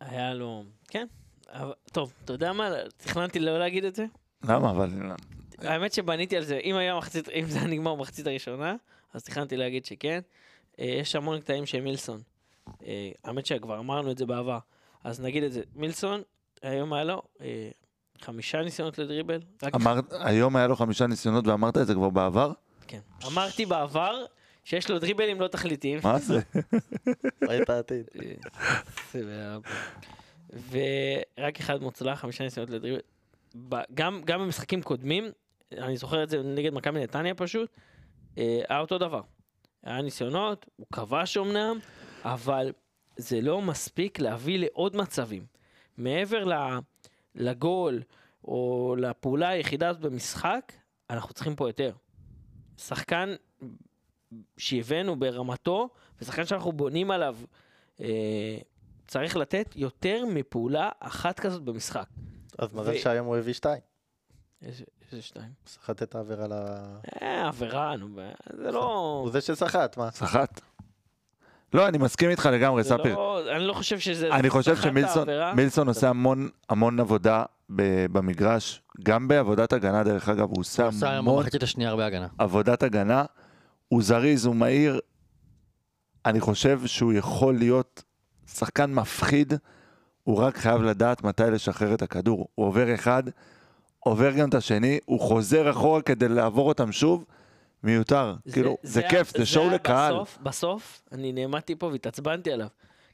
היה 0.00 0.34
לו... 0.34 0.64
כן. 0.88 1.06
אבל- 1.48 1.72
טוב, 1.92 2.12
אתה 2.24 2.32
יודע 2.32 2.52
מה? 2.52 2.70
תכננתי 2.96 3.40
לא 3.40 3.58
להגיד 3.58 3.84
את 3.84 3.94
זה. 3.94 4.06
למה? 4.44 4.70
אבל... 4.70 4.90
האמת 5.58 5.92
שבניתי 5.92 6.36
על 6.36 6.44
זה, 6.44 6.56
אם 6.56 6.76
היה 6.76 6.96
מחצית, 6.96 7.28
אם 7.28 7.44
זה 7.46 7.58
היה 7.58 7.66
נגמר 7.68 7.94
במחצית 7.94 8.26
הראשונה, 8.26 8.76
אז 9.12 9.24
תכננתי 9.24 9.56
להגיד 9.56 9.84
שכן. 9.84 10.20
אה, 10.80 10.84
יש 10.84 11.16
המון 11.16 11.40
קטעים 11.40 11.66
של 11.66 11.80
מילסון. 11.80 12.20
אה, 12.86 13.10
האמת 13.24 13.46
שכבר 13.46 13.78
אמרנו 13.78 14.10
את 14.10 14.18
זה 14.18 14.26
בעבר. 14.26 14.58
אז 15.04 15.20
נגיד 15.20 15.42
את 15.42 15.52
זה. 15.52 15.62
מילסון, 15.74 16.22
היום 16.62 16.92
היה 16.92 17.04
לו 17.04 17.22
אה, 17.40 17.70
חמישה 18.20 18.62
ניסיונות 18.62 18.98
לדריבל. 18.98 19.40
רק 19.62 19.74
אמרת, 19.74 20.04
היום 20.12 20.56
היה 20.56 20.66
לו 20.66 20.76
חמישה 20.76 21.06
ניסיונות 21.06 21.46
ואמרת 21.46 21.76
את 21.76 21.86
זה 21.86 21.94
כבר 21.94 22.10
בעבר? 22.10 22.52
כן. 22.86 23.00
אמרתי 23.26 23.66
בעבר 23.66 24.24
שיש 24.64 24.90
לו 24.90 24.98
דריבלים 24.98 25.40
לא 25.40 25.48
תכליתיים. 25.48 26.00
מה 26.02 26.18
זה? 26.18 26.40
ראית 27.48 27.70
העתיד. 27.70 28.04
אה, 29.14 29.56
ורק 30.70 31.60
אחד 31.60 31.82
מוצלח, 31.82 32.20
חמישה 32.20 32.44
ניסיונות 32.44 32.70
לדריבל. 32.70 33.00
ב- 33.68 33.82
גם, 33.94 34.20
גם 34.24 34.40
במשחקים 34.40 34.82
קודמים, 34.82 35.24
אני 35.72 35.96
זוכר 35.96 36.22
את 36.22 36.30
זה 36.30 36.42
נגד 36.42 36.72
מכבי 36.74 37.02
נתניה 37.02 37.34
פשוט, 37.34 37.70
אה, 38.38 38.60
היה 38.68 38.80
אותו 38.80 38.98
דבר. 38.98 39.20
היה 39.84 40.02
ניסיונות, 40.02 40.66
הוא 40.76 40.86
כבש 40.92 41.36
אמנם, 41.36 41.78
אבל 42.22 42.72
זה 43.16 43.40
לא 43.40 43.62
מספיק 43.62 44.18
להביא 44.18 44.58
לעוד 44.58 44.96
מצבים. 44.96 45.46
מעבר 45.96 46.44
לגול 47.34 48.02
או 48.44 48.94
לפעולה 48.98 49.48
היחידה 49.48 49.88
הזאת 49.88 50.02
במשחק, 50.02 50.72
אנחנו 51.10 51.34
צריכים 51.34 51.56
פה 51.56 51.68
יותר. 51.68 51.92
שחקן 52.78 53.34
שהבאנו 54.56 55.16
ברמתו, 55.16 55.88
ושחקן 56.20 56.44
שאנחנו 56.44 56.72
בונים 56.72 57.10
עליו, 57.10 57.36
אה, 58.00 58.58
צריך 59.06 59.36
לתת 59.36 59.76
יותר 59.76 60.24
מפעולה 60.26 60.90
אחת 61.00 61.40
כזאת 61.40 61.62
במשחק. 61.62 62.06
אז 62.58 62.74
מזל 62.74 62.90
ו- 62.90 62.98
שהיום 62.98 63.26
הוא 63.26 63.36
הביא 63.36 63.52
שתיים. 63.52 63.80
איזה 65.12 65.22
שתיים? 65.22 65.48
סחט 65.66 66.02
את 66.02 66.14
העבירה 66.14 66.46
ל... 66.46 66.52
אה, 67.22 67.48
עבירה, 67.48 67.96
נו, 67.96 68.08
זה 68.62 68.72
לא... 68.72 69.20
הוא 69.22 69.30
זה 69.30 69.40
שסחט, 69.40 69.96
מה? 69.96 70.10
סחט. 70.10 70.60
לא, 71.74 71.88
אני 71.88 71.98
מסכים 71.98 72.30
איתך 72.30 72.48
לגמרי, 72.52 72.84
ספיר. 72.84 73.14
לא, 73.14 73.56
אני 73.56 73.64
לא 73.66 73.72
חושב 73.72 73.98
שזה... 73.98 74.28
אני 74.28 74.50
חושב 74.50 74.76
שמילסון 74.76 75.88
עושה 75.88 76.08
המון 76.08 76.48
המון 76.68 77.00
עבודה 77.00 77.44
ב- 77.76 78.06
במגרש, 78.12 78.82
גם 79.02 79.28
בעבודת 79.28 79.72
הגנה 79.72 80.04
דרך 80.04 80.28
אגב, 80.28 80.48
הוא 80.48 80.60
עושה 80.60 80.82
הוא 80.82 80.88
עשה 80.88 81.10
היום 81.10 81.18
המון 81.28 81.36
במחצית 81.42 81.62
השנייה 81.62 81.90
הרבה 81.90 82.06
הגנה. 82.06 82.26
עבודת 82.38 82.82
הגנה, 82.82 83.24
הוא 83.88 84.02
זריז, 84.02 84.46
הוא 84.46 84.56
מהיר, 84.56 85.00
אני 86.26 86.40
חושב 86.40 86.86
שהוא 86.86 87.12
יכול 87.12 87.54
להיות 87.58 88.02
שחקן 88.46 88.94
מפחיד, 88.94 89.52
הוא 90.24 90.38
רק 90.38 90.56
חייב 90.56 90.82
לדעת 90.82 91.24
מתי 91.24 91.42
לשחרר 91.52 91.94
את 91.94 92.02
הכדור. 92.02 92.48
הוא 92.54 92.66
עובר 92.66 92.94
אחד, 92.94 93.22
עובר 94.04 94.30
גם 94.32 94.48
את 94.48 94.54
השני, 94.54 94.98
הוא 95.04 95.20
חוזר 95.20 95.70
אחורה 95.70 96.02
כדי 96.02 96.28
לעבור 96.28 96.68
אותם 96.68 96.92
שוב, 96.92 97.24
מיותר. 97.82 98.34
כאילו, 98.52 98.76
זה 98.82 99.00
היה- 99.00 99.10
כיף, 99.10 99.36
זה 99.38 99.46
שואו 99.46 99.64
היה 99.64 99.74
לקהל. 99.74 100.14
בסוף, 100.14 100.38
בסוף, 100.42 101.02
אני 101.12 101.32
נעמדתי 101.32 101.74
פה 101.76 101.86
והתעצבנתי 101.86 102.52
עליו. 102.52 102.66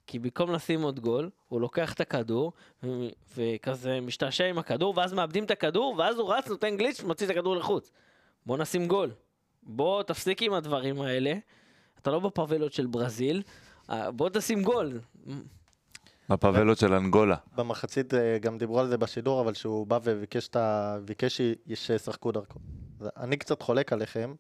כי 0.06 0.18
במקום 0.18 0.50
לשים 0.52 0.82
עוד 0.82 1.00
גול, 1.00 1.30
הוא 1.48 1.60
לוקח 1.60 1.92
את 1.92 2.00
הכדור, 2.00 2.52
ו- 2.82 3.08
וכזה 3.36 4.00
משתעשע 4.00 4.44
עם 4.44 4.58
הכדור, 4.58 4.94
ואז 4.96 5.12
מאבדים 5.12 5.44
את 5.44 5.50
הכדור, 5.50 5.94
ואז 5.98 6.18
הוא 6.18 6.34
רץ, 6.34 6.48
נותן 6.48 6.76
גליץ' 6.76 7.00
ומוציא 7.04 7.26
את 7.26 7.30
הכדור 7.30 7.56
לחוץ. 7.56 7.90
בוא 8.46 8.58
נשים 8.58 8.86
גול. 8.86 9.10
בוא 9.62 10.02
תפסיק 10.02 10.42
עם 10.42 10.52
הדברים 10.52 11.00
האלה. 11.00 11.32
אתה 12.02 12.10
לא 12.10 12.18
בפאבלות 12.20 12.72
של 12.72 12.86
ברזיל, 12.86 13.42
אה, 13.90 14.10
בוא 14.10 14.28
תשים 14.32 14.62
גול. 14.62 15.00
בפאבלות 16.30 16.78
של 16.78 16.94
אנגולה. 16.94 17.36
במחצית 17.56 18.14
אה, 18.14 18.38
גם 18.38 18.58
דיברו 18.58 18.80
על 18.80 18.88
זה 18.88 18.98
בשידור, 18.98 19.40
אבל 19.40 19.54
שהוא 19.54 19.86
בא 19.86 19.98
וביקש 20.04 20.48
ה... 20.56 20.96
ביקש 21.04 21.40
שישחקו 21.74 22.32
דרכו. 22.32 22.58
אני 23.16 23.36
קצת 23.36 23.62
חולק 23.62 23.92
עליכם. 23.92 24.34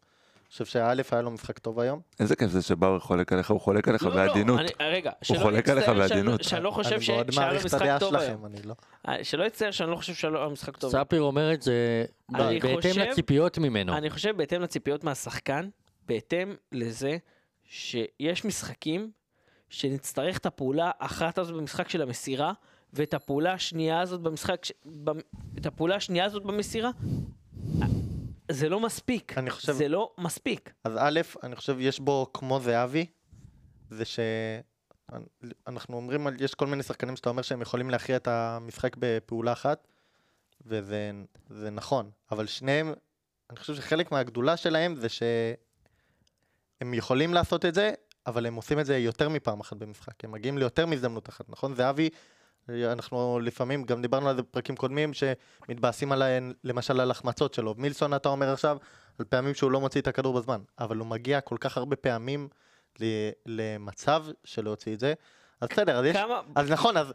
אני 0.50 0.52
חושב 0.52 0.64
שא' 0.64 0.94
היה 1.12 1.22
לו 1.22 1.30
משחק 1.30 1.58
טוב 1.58 1.80
היום. 1.80 2.00
איזה 2.20 2.36
כיף 2.36 2.50
זה 2.50 2.62
שבאו 2.62 3.00
חולק 3.00 3.32
עליך, 3.32 3.50
הוא 3.50 3.60
חולק 3.60 3.88
עליך 3.88 4.02
לא, 4.02 4.10
לא, 4.10 4.14
בעדינות. 4.16 4.60
אני- 4.60 4.68
רגע, 4.80 5.10
שלא 5.22 5.38
חולק 5.38 5.68
עליך 5.68 5.88
בעדינות. 5.88 6.44
שאני 6.44 6.64
לא 6.64 6.70
חושב 6.70 7.00
שהיה 7.00 7.22
לו 7.22 7.32
מעריך 7.36 7.60
את 7.60 7.66
משחק 7.66 7.82
הדעה 7.82 7.98
טוב 7.98 8.14
היום. 8.14 8.32
שלכם, 8.32 8.46
אני 8.46 8.62
לא. 8.64 8.74
אה, 9.08 9.24
שלא 9.24 9.44
יצטייר 9.44 9.70
שאני 9.70 9.90
לא 9.90 9.96
חושב 9.96 10.14
שהיה 10.14 10.30
לו 10.30 10.50
משחק 10.50 10.76
טוב. 10.76 10.92
ספיר 10.92 11.22
אומר 11.22 11.52
את 11.54 11.62
זה 11.62 12.04
אני 12.34 12.60
בהתאם 12.60 12.98
לציפיות 12.98 13.58
ממנו. 13.58 13.96
אני 13.96 14.10
חושב 14.10 14.36
בהתאם 14.36 14.62
לציפיות 14.62 15.04
מהשחקן, 15.04 15.68
בהתאם 16.06 16.54
לזה 16.72 17.16
שיש 17.64 18.44
משחקים 18.44 19.10
שנצטרך 19.70 20.38
את 20.38 20.46
הפעולה 20.46 20.90
האחת 20.98 21.38
הזאת 21.38 21.54
במשחק 21.56 21.88
של 21.88 22.02
המסירה, 22.02 22.52
ואת 22.92 23.14
הפעולה 23.14 23.52
השנייה 23.52 24.00
הזאת 24.00 24.20
במשחק, 24.20 24.64
ש- 24.64 24.72
במ- 24.86 25.20
את 25.58 25.66
הפעולה 25.66 25.96
השנייה 25.96 26.24
הזאת 26.24 26.42
במסירה, 26.42 26.90
זה 28.50 28.68
לא 28.68 28.80
מספיק. 28.80 29.38
אני 29.38 29.50
חושב- 29.50 29.72
זה 29.72 29.88
לא 29.88 30.12
מספיק. 30.18 30.72
אז 30.84 30.92
א', 30.98 31.20
אני 31.42 31.56
חושב 31.56 31.76
יש 31.80 32.00
בו 32.00 32.26
כמו 32.34 32.60
זהבי, 32.60 33.06
זה 33.90 34.04
שאנחנו 35.64 35.96
אומרים, 35.96 36.26
על- 36.26 36.36
יש 36.40 36.54
כל 36.54 36.66
מיני 36.66 36.82
שחקנים 36.82 37.16
שאתה 37.16 37.30
אומר 37.30 37.42
שהם 37.42 37.62
יכולים 37.62 37.90
להכריע 37.90 38.16
את 38.16 38.28
המשחק 38.28 38.96
בפעולה 38.98 39.52
אחת, 39.52 39.88
וזה 40.66 41.10
זה 41.50 41.70
נכון, 41.70 42.10
אבל 42.30 42.46
שניהם, 42.46 42.92
אני 43.50 43.58
חושב 43.58 43.74
שחלק 43.74 44.12
מהגדולה 44.12 44.56
שלהם 44.56 44.96
זה 44.96 45.08
שהם 45.08 46.94
יכולים 46.94 47.34
לעשות 47.34 47.64
את 47.64 47.74
זה, 47.74 47.92
אבל 48.26 48.46
הם 48.46 48.54
עושים 48.54 48.78
את 48.80 48.86
זה 48.86 48.98
יותר 48.98 49.28
מפעם 49.28 49.60
אחת 49.60 49.76
במשחק, 49.76 50.24
הם 50.24 50.32
מגיעים 50.32 50.58
ליותר 50.58 50.86
מהזדמנות 50.86 51.28
אחת, 51.28 51.44
נכון? 51.48 51.74
זהבי, 51.74 52.08
אנחנו 52.68 53.40
לפעמים, 53.42 53.84
גם 53.84 54.02
דיברנו 54.02 54.28
על 54.28 54.36
זה 54.36 54.42
בפרקים 54.42 54.76
קודמים, 54.76 55.10
שמתבאסים 55.14 56.12
עליהן, 56.12 56.52
למשל 56.64 57.00
על 57.00 57.10
החמצות 57.10 57.54
שלו. 57.54 57.74
מילסון, 57.78 58.14
אתה 58.14 58.28
אומר 58.28 58.52
עכשיו, 58.52 58.76
על 59.18 59.24
פעמים 59.24 59.54
שהוא 59.54 59.70
לא 59.70 59.80
מוציא 59.80 60.00
את 60.00 60.08
הכדור 60.08 60.40
בזמן, 60.40 60.60
אבל 60.78 60.96
הוא 60.96 61.06
מגיע 61.06 61.40
כל 61.40 61.56
כך 61.60 61.76
הרבה 61.76 61.96
פעמים 61.96 62.48
למצב 63.46 64.24
של 64.44 64.64
להוציא 64.64 64.94
את 64.94 65.00
זה. 65.00 65.14
אז 65.60 65.68
בסדר, 65.72 65.98
אז 65.98 66.04
יש... 66.04 66.16
כמה... 66.16 66.40
אז 66.54 66.70
נכון, 66.70 66.96
אז 66.96 67.12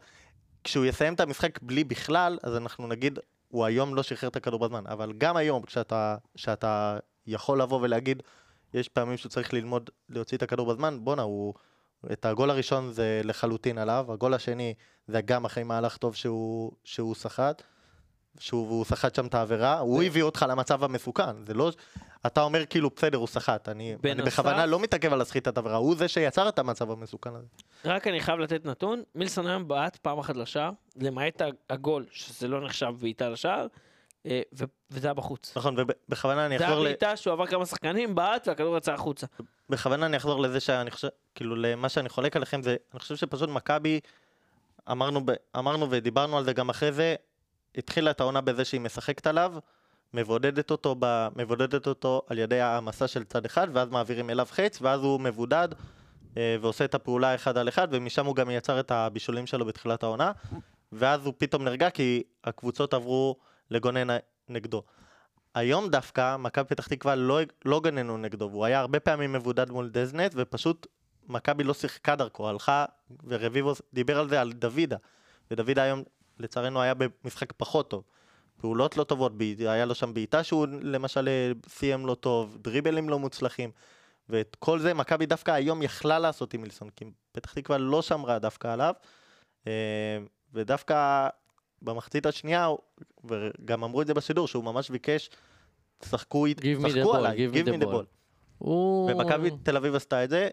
כשהוא 0.64 0.86
יסיים 0.86 1.14
את 1.14 1.20
המשחק 1.20 1.58
בלי 1.62 1.84
בכלל, 1.84 2.38
אז 2.42 2.56
אנחנו 2.56 2.86
נגיד, 2.86 3.18
הוא 3.48 3.64
היום 3.64 3.94
לא 3.94 4.02
שחרר 4.02 4.30
את 4.30 4.36
הכדור 4.36 4.60
בזמן, 4.60 4.84
אבל 4.86 5.12
גם 5.18 5.36
היום, 5.36 5.62
כשאתה, 5.62 6.16
כשאתה 6.34 6.98
יכול 7.26 7.62
לבוא 7.62 7.80
ולהגיד, 7.82 8.22
יש 8.76 8.88
פעמים 8.88 9.16
שהוא 9.16 9.30
צריך 9.30 9.54
ללמוד 9.54 9.90
להוציא 10.08 10.36
את 10.36 10.42
הכדור 10.42 10.72
בזמן, 10.72 10.98
בואנה, 11.04 11.22
הוא... 11.22 11.54
את 12.12 12.24
הגול 12.24 12.50
הראשון 12.50 12.92
זה 12.92 13.20
לחלוטין 13.24 13.78
עליו, 13.78 14.06
הגול 14.08 14.34
השני 14.34 14.74
זה 15.06 15.20
גם 15.20 15.44
אחרי 15.44 15.64
מהלך 15.64 15.96
טוב 15.96 16.14
שהוא, 16.14 16.72
שהוא 16.84 17.14
סחט, 17.14 17.62
שהוא 18.38 18.84
סחט 18.84 19.14
שם 19.14 19.26
את 19.26 19.34
העבירה, 19.34 19.78
הוא 19.78 20.02
הביא 20.02 20.22
אותך 20.22 20.46
למצב 20.48 20.84
המסוכן, 20.84 21.44
זה 21.46 21.54
לא... 21.54 21.72
אתה 22.26 22.42
אומר 22.42 22.66
כאילו, 22.66 22.90
בסדר, 22.96 23.18
הוא 23.18 23.26
סחט, 23.26 23.68
אני, 23.68 23.96
אני 24.04 24.22
בכוונה 24.22 24.66
לא 24.66 24.80
מתעכב 24.80 25.12
על 25.12 25.20
הסחיטת 25.20 25.58
עבירה, 25.58 25.76
הוא 25.76 25.96
זה 25.96 26.08
שיצר 26.08 26.48
את 26.48 26.58
המצב 26.58 26.90
המסוכן 26.90 27.30
הזה. 27.34 27.46
רק 27.84 28.06
אני 28.06 28.20
חייב 28.20 28.38
לתת 28.38 28.64
נתון, 28.64 29.02
מילסון 29.14 29.46
היום 29.46 29.68
בעט 29.68 29.96
פעם 29.96 30.18
אחת 30.18 30.36
לשער, 30.36 30.70
למעט 30.96 31.42
הגול, 31.70 32.06
שזה 32.10 32.48
לא 32.48 32.64
נחשב 32.64 32.92
בעיטה 33.00 33.28
לשער, 33.28 33.66
וזה 34.90 35.06
היה 35.08 35.14
בחוץ. 35.14 35.56
נכון, 35.56 35.76
ובכוונה 35.78 36.46
אני 36.46 36.58
זה 36.58 36.64
היה 36.64 36.72
אחזור 36.72 36.84
ל... 36.84 36.88
בעיטה 36.88 37.16
שהוא 37.16 37.32
עבר 37.32 37.46
כמה 37.46 37.66
שחקנים, 37.66 38.14
בעט 38.14 38.48
והכדור 38.48 38.76
יצא 38.76 38.92
החוצה. 38.92 39.26
בכוונה 39.70 40.06
אני 40.06 40.16
אחזור 40.16 40.40
לזה 40.40 40.60
שאני 40.60 40.90
חושב, 40.90 41.08
כאילו 41.34 41.56
למה 41.56 41.88
שאני 41.88 42.08
חולק 42.08 42.36
עליכם 42.36 42.62
זה, 42.62 42.76
אני 42.92 43.00
חושב 43.00 43.16
שפשוט 43.16 43.48
מכבי, 43.48 44.00
אמרנו, 44.90 45.26
ב, 45.26 45.32
אמרנו 45.58 45.90
ודיברנו 45.90 46.38
על 46.38 46.44
זה 46.44 46.52
גם 46.52 46.68
אחרי 46.68 46.92
זה, 46.92 47.14
התחילה 47.76 48.10
את 48.10 48.20
העונה 48.20 48.40
בזה 48.40 48.64
שהיא 48.64 48.80
משחקת 48.80 49.26
עליו, 49.26 49.54
מבודדת 50.14 50.70
אותו, 50.70 50.96
ב, 50.98 51.28
מבודדת 51.36 51.86
אותו 51.86 52.22
על 52.26 52.38
ידי 52.38 52.60
העמסה 52.60 53.08
של 53.08 53.24
צד 53.24 53.44
אחד, 53.44 53.68
ואז 53.72 53.88
מעבירים 53.90 54.30
אליו 54.30 54.46
חץ, 54.50 54.78
ואז 54.82 55.00
הוא 55.02 55.20
מבודד 55.20 55.68
אה, 56.36 56.56
ועושה 56.60 56.84
את 56.84 56.94
הפעולה 56.94 57.34
אחד 57.34 57.58
על 57.58 57.68
אחד, 57.68 57.88
ומשם 57.90 58.26
הוא 58.26 58.36
גם 58.36 58.50
יצר 58.50 58.80
את 58.80 58.90
הבישולים 58.90 59.46
שלו 59.46 59.64
בתחילת 59.64 60.02
העונה, 60.02 60.32
ואז 60.92 61.26
הוא 61.26 61.34
פתאום 61.38 61.64
נרגע 61.64 61.90
כי 61.90 62.22
הקבוצות 62.44 62.94
עברו 62.94 63.36
לגונן 63.70 64.16
נגדו. 64.48 64.82
היום 65.54 65.88
דווקא, 65.88 66.36
מכבי 66.36 66.64
פתח 66.64 66.86
תקווה 66.86 67.14
לא, 67.14 67.38
לא 67.64 67.80
גננו 67.80 68.16
נגדו, 68.18 68.48
והוא 68.50 68.64
היה 68.64 68.80
הרבה 68.80 69.00
פעמים 69.00 69.32
מבודד 69.32 69.70
מול 69.70 69.88
דזנט, 69.88 70.32
ופשוט 70.36 70.86
מכבי 71.28 71.64
לא 71.64 71.74
שיחקה 71.74 72.16
דרכו, 72.16 72.48
הלכה, 72.48 72.84
ורביבו 73.24 73.72
דיבר 73.92 74.18
על 74.18 74.28
זה, 74.28 74.40
על 74.40 74.52
דוידה, 74.52 74.96
ודוידה 75.50 75.82
היום, 75.82 76.02
לצערנו, 76.38 76.80
היה 76.80 76.94
במשחק 76.94 77.52
פחות 77.56 77.90
טוב. 77.90 78.04
פעולות 78.60 78.96
לא 78.96 79.04
טובות, 79.04 79.32
היה 79.58 79.84
לו 79.84 79.94
שם 79.94 80.14
בעיטה 80.14 80.44
שהוא 80.44 80.66
למשל 80.82 81.28
סיים 81.68 82.06
לא 82.06 82.14
טוב, 82.14 82.56
דריבלים 82.60 83.08
לא 83.08 83.18
מוצלחים, 83.18 83.70
ואת 84.28 84.56
כל 84.58 84.78
זה 84.78 84.94
מכבי 84.94 85.26
דווקא 85.26 85.50
היום 85.50 85.82
יכלה 85.82 86.18
לעשות 86.18 86.54
עם 86.54 86.60
מילסון, 86.60 86.90
כי 86.90 87.04
פתח 87.32 87.52
תקווה 87.52 87.78
לא 87.78 88.02
שמרה 88.02 88.38
דווקא 88.38 88.68
עליו, 88.68 88.94
אה, 89.66 90.18
ודווקא 90.54 91.28
במחצית 91.82 92.26
השנייה, 92.26 92.68
וגם 93.24 93.84
אמרו 93.84 94.02
את 94.02 94.06
זה 94.06 94.14
בשידור, 94.14 94.48
שהוא 94.48 94.64
ממש 94.64 94.90
ביקש, 94.90 95.30
תשחקו, 95.98 96.46
אית- 96.46 96.58
Give 96.60 96.84
me 96.84 96.88
the 96.88 97.06
ball, 97.06 97.16
עליי, 97.16 97.48
give 97.48 97.66
me 97.66 97.82
the 97.82 97.86
ball. 97.86 98.04
הוא... 98.58 99.10
ומכבי 99.10 99.50
תל 99.62 99.76
אביב 99.76 99.94
עשתה 99.94 100.24
את 100.24 100.30
זה, 100.30 100.48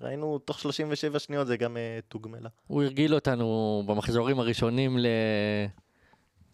ראינו 0.00 0.38
תוך 0.38 0.58
37 0.60 1.18
שניות 1.18 1.46
זה 1.46 1.56
גם 1.56 1.76
אה, 1.76 1.98
תוגמלה. 2.08 2.48
הוא 2.66 2.82
הרגיל 2.82 3.14
אותנו 3.14 3.82
במחזורים 3.86 4.40
הראשונים 4.40 4.98
ל... 4.98 5.06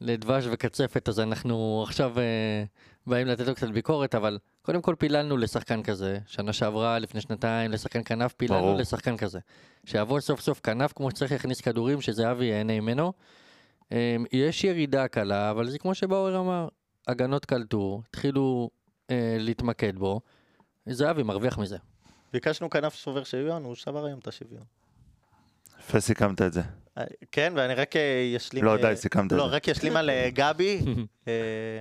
לדבש 0.01 0.45
וקצפת, 0.51 1.09
אז 1.09 1.21
אנחנו 1.21 1.83
עכשיו 1.87 2.19
אה, 2.19 2.65
באים 3.07 3.27
לתת 3.27 3.47
לו 3.47 3.55
קצת 3.55 3.69
ביקורת, 3.69 4.15
אבל 4.15 4.39
קודם 4.63 4.83
כל 4.83 4.95
פיללנו 4.99 5.37
לשחקן 5.37 5.83
כזה. 5.83 6.19
שנה 6.27 6.53
שעברה, 6.53 6.99
לפני 6.99 7.21
שנתיים, 7.21 7.71
לשחקן 7.71 8.01
כנף, 8.05 8.33
פיללנו 8.33 8.63
ברור. 8.63 8.77
לשחקן 8.77 9.17
כזה. 9.17 9.39
שיבוא 9.85 10.21
סוף 10.21 10.41
סוף 10.41 10.61
כנף 10.61 10.93
כמו 10.93 11.11
שצריך, 11.11 11.33
יכניס 11.33 11.61
כדורים, 11.61 12.01
שזהבי 12.01 12.45
ייהנה 12.45 12.81
ממנו. 12.81 13.13
אה, 13.95 14.17
יש 14.33 14.65
ירידה 14.65 15.09
קלה, 15.09 15.51
אבל 15.51 15.71
זה 15.71 15.79
כמו 15.79 15.95
שבאואר 15.95 16.39
אמר, 16.41 16.69
הגנות 17.09 17.45
קלטו, 17.45 18.03
התחילו 18.09 18.71
אה, 19.11 19.37
להתמקד 19.39 19.99
בו. 19.99 20.21
זהבי 20.87 21.23
מרוויח 21.23 21.59
מזה. 21.59 21.77
ביקשנו 22.33 22.71
כנף 22.71 22.95
שובר 22.95 23.25
שוויון, 23.25 23.65
הוא 23.65 23.75
שבר 23.75 24.05
היום 24.05 24.19
את 24.19 24.29
השוויון. 24.29 24.63
יפה 25.81 26.01
סיכמת 26.01 26.43
את 26.43 26.53
זה. 26.53 26.63
אה, 26.99 27.05
כן, 27.33 27.53
ואני 27.57 27.75
רק 27.75 27.97
אה, 27.97 28.35
אשלים... 28.37 28.65
לא, 28.65 28.77
אה, 28.77 28.83
די, 28.83 28.97
סיכמת 28.97 29.33
את 29.33 29.37
לא, 29.37 29.49
זה. 29.49 29.55
רק 29.55 29.69
אשלים 29.69 29.97
על 29.97 30.11
אה, 30.11 30.29
גבי. 30.33 30.81
אה, 31.29 31.33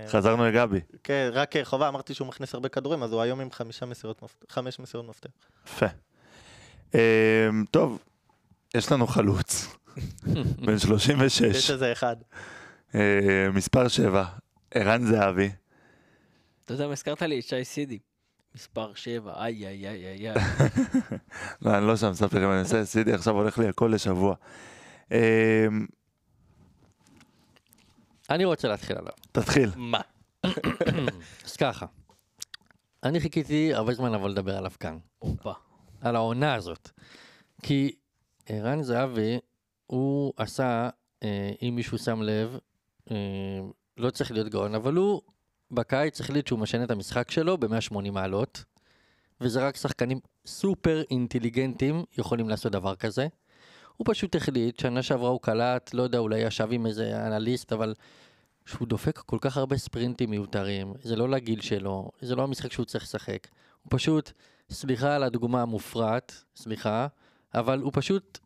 חזרנו 0.08 0.46
לגבי. 0.46 0.80
כן, 1.04 1.30
רק 1.34 1.56
אה, 1.56 1.66
חובה, 1.66 1.88
אמרתי 1.88 2.14
שהוא 2.14 2.28
מכניס 2.28 2.54
הרבה 2.54 2.70
כדורים, 2.70 3.04
אז 3.04 3.14
הוא 3.14 3.22
היום 3.22 3.40
עם. 3.40 3.50
חמש 4.50 4.80
מסירות 4.80 5.08
מפתח. 5.08 5.30
יפה. 5.68 5.86
אמ, 6.94 7.00
טוב, 7.72 8.00
יש 8.78 8.92
לנו 8.92 9.08
חלוץ, 9.08 9.76
בן 10.66 10.76
יש 10.76 10.82
36, 10.84 11.72
איזה 11.72 11.92
אחד. 11.92 12.16
אה, 12.96 13.48
מספר 13.54 13.88
7, 13.88 14.26
ערן 14.72 15.06
זהבי. 15.06 15.52
אתה 16.66 16.74
יודע 16.74 16.88
מה 16.88 16.94
הזכרת 16.94 17.22
לי? 17.22 17.40
את 17.40 17.44
שי 17.44 17.66
סידי. 17.66 18.00
מספר 18.56 18.94
7, 18.94 19.44
איי 19.44 19.68
איי 19.68 19.88
איי 19.88 20.06
איי 20.06 20.30
איי. 20.30 20.36
לא, 21.62 21.78
אני 21.78 21.88
לא 21.88 21.98
שם, 21.98 22.14
ספר 22.14 22.38
לכם, 22.38 22.52
אני 22.52 22.60
עושה 22.60 22.86
סידי, 22.86 23.14
עכשיו 23.14 23.34
הולך 23.34 23.58
לי 23.58 23.68
הכל 23.68 23.92
לשבוע. 23.94 24.36
אמ, 25.12 25.18
אני 28.30 28.46
רוצה 28.46 28.68
להתחיל 28.68 28.98
עליו. 28.98 29.14
תתחיל. 29.32 29.70
מה? 29.76 30.02
אז 31.46 31.56
ככה, 31.60 31.86
אני 33.04 33.20
חיכיתי 33.20 33.74
הרבה 33.74 33.94
זמן 33.94 34.12
לבוא 34.12 34.30
לדבר 34.30 34.58
עליו 34.58 34.72
כאן, 34.80 34.98
הופה. 35.20 35.54
על 36.02 36.16
העונה 36.16 36.54
הזאת. 36.54 36.90
כי 37.64 37.96
ערן 38.46 38.84
זהבי, 38.84 39.40
הוא 39.88 40.34
עשה, 40.38 40.90
אה, 41.24 41.52
אם 41.62 41.76
מישהו 41.76 41.98
שם 41.98 42.22
לב, 42.22 42.58
אה, 43.12 43.16
לא 43.98 44.10
צריך 44.10 44.32
להיות 44.32 44.50
גאון, 44.50 44.76
אבל 44.76 44.94
הוא 44.94 45.22
בקיץ 45.72 46.22
החליט 46.22 46.48
שהוא 46.48 46.60
משנה 46.60 46.84
את 46.84 46.92
המשחק 46.92 47.32
שלו 47.32 47.58
ב-180 47.58 48.12
מעלות, 48.12 48.64
וזה 49.42 49.68
רק 49.68 49.76
שחקנים 49.76 50.20
סופר 50.46 51.02
אינטליגנטים 51.12 52.04
יכולים 52.18 52.50
לעשות 52.50 52.72
דבר 52.72 52.96
כזה. 52.96 53.28
הוא 53.98 54.06
פשוט 54.10 54.36
החליט, 54.36 54.80
שנה 54.80 55.04
שעברה 55.04 55.30
הוא 55.30 55.40
קלט, 55.42 55.94
לא 55.94 56.04
יודע, 56.04 56.18
אולי 56.18 56.40
ישב 56.40 56.68
עם 56.72 56.86
איזה 56.86 57.28
אנליסט, 57.28 57.74
אבל 57.74 57.94
שהוא 58.66 58.88
דופק 58.88 59.18
כל 59.18 59.38
כך 59.42 59.58
הרבה 59.58 59.78
ספרינטים 59.78 60.30
מיותרים, 60.30 60.94
זה 61.02 61.16
לא 61.16 61.30
לגיל 61.30 61.62
שלו, 61.62 62.12
זה 62.22 62.36
לא 62.36 62.44
המשחק 62.44 62.72
שהוא 62.72 62.86
צריך 62.86 63.04
לשחק. 63.04 63.48
הוא 63.84 63.90
פשוט, 63.90 64.32
סליחה 64.70 65.16
על 65.16 65.24
הדוגמה 65.24 65.62
המופרעת, 65.62 66.44
סליחה, 66.56 67.08
אבל 67.56 67.80
הוא 67.80 67.92
פשוט 67.96 68.40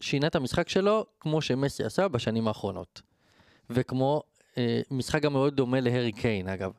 שינה 0.00 0.26
את 0.26 0.34
המשחק 0.34 0.68
שלו 0.68 1.06
כמו 1.20 1.42
שמסי 1.42 1.84
עשה 1.84 2.08
בשנים 2.08 2.48
האחרונות. 2.48 3.02
וכמו, 3.70 4.22
אה, 4.58 4.80
משחק 4.90 5.22
גם 5.22 5.32
מאוד 5.32 5.56
דומה 5.56 5.80
להרי 5.80 6.12
קיין 6.12 6.48
אגב. 6.48 6.72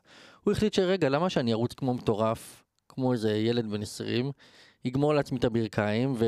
הוא 0.44 0.52
החליט 0.52 0.74
שרגע, 0.74 1.08
למה 1.08 1.30
שאני 1.30 1.52
ארוץ 1.52 1.74
כמו 1.74 1.94
מטורף, 1.94 2.62
כמו 2.88 3.12
איזה 3.12 3.36
ילד 3.36 3.70
בן 3.70 3.82
20, 3.82 4.32
יגמור 4.84 5.14
לעצמי 5.14 5.38
את 5.38 5.44
הברכיים 5.44 6.14
ו... 6.16 6.24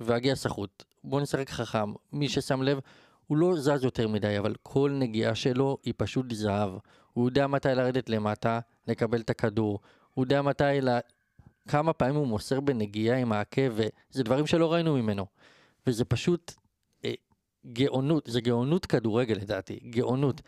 ואגיע 0.00 0.34
סחוט. 0.34 0.84
בוא 1.04 1.20
נשחק 1.20 1.50
חכם. 1.50 1.92
מי 2.12 2.28
ששם 2.28 2.62
לב, 2.62 2.78
הוא 3.26 3.38
לא 3.38 3.56
זז 3.56 3.84
יותר 3.84 4.08
מדי, 4.08 4.38
אבל 4.38 4.54
כל 4.62 4.96
נגיעה 4.98 5.34
שלו 5.34 5.78
היא 5.82 5.94
פשוט 5.96 6.26
זהב. 6.32 6.70
הוא 7.12 7.28
יודע 7.28 7.46
מתי 7.46 7.68
לרדת 7.68 8.08
למטה, 8.08 8.60
לקבל 8.88 9.20
את 9.20 9.30
הכדור. 9.30 9.78
הוא 10.14 10.24
יודע 10.24 10.42
מתי. 10.42 10.80
כמה 11.68 11.92
פעמים 11.92 12.14
הוא 12.14 12.26
מוסר 12.26 12.60
בנגיעה 12.60 13.18
עם 13.18 13.32
העקב, 13.32 13.70
וזה 13.74 14.22
דברים 14.22 14.46
שלא 14.46 14.72
ראינו 14.72 14.94
ממנו. 14.94 15.26
וזה 15.86 16.04
פשוט 16.04 16.52
אה, 17.04 17.12
גאונות, 17.72 18.26
זה 18.26 18.40
גאונות 18.40 18.86
כדורגל 18.86 19.34
לדעתי, 19.34 19.80
גאונות. 19.90 20.42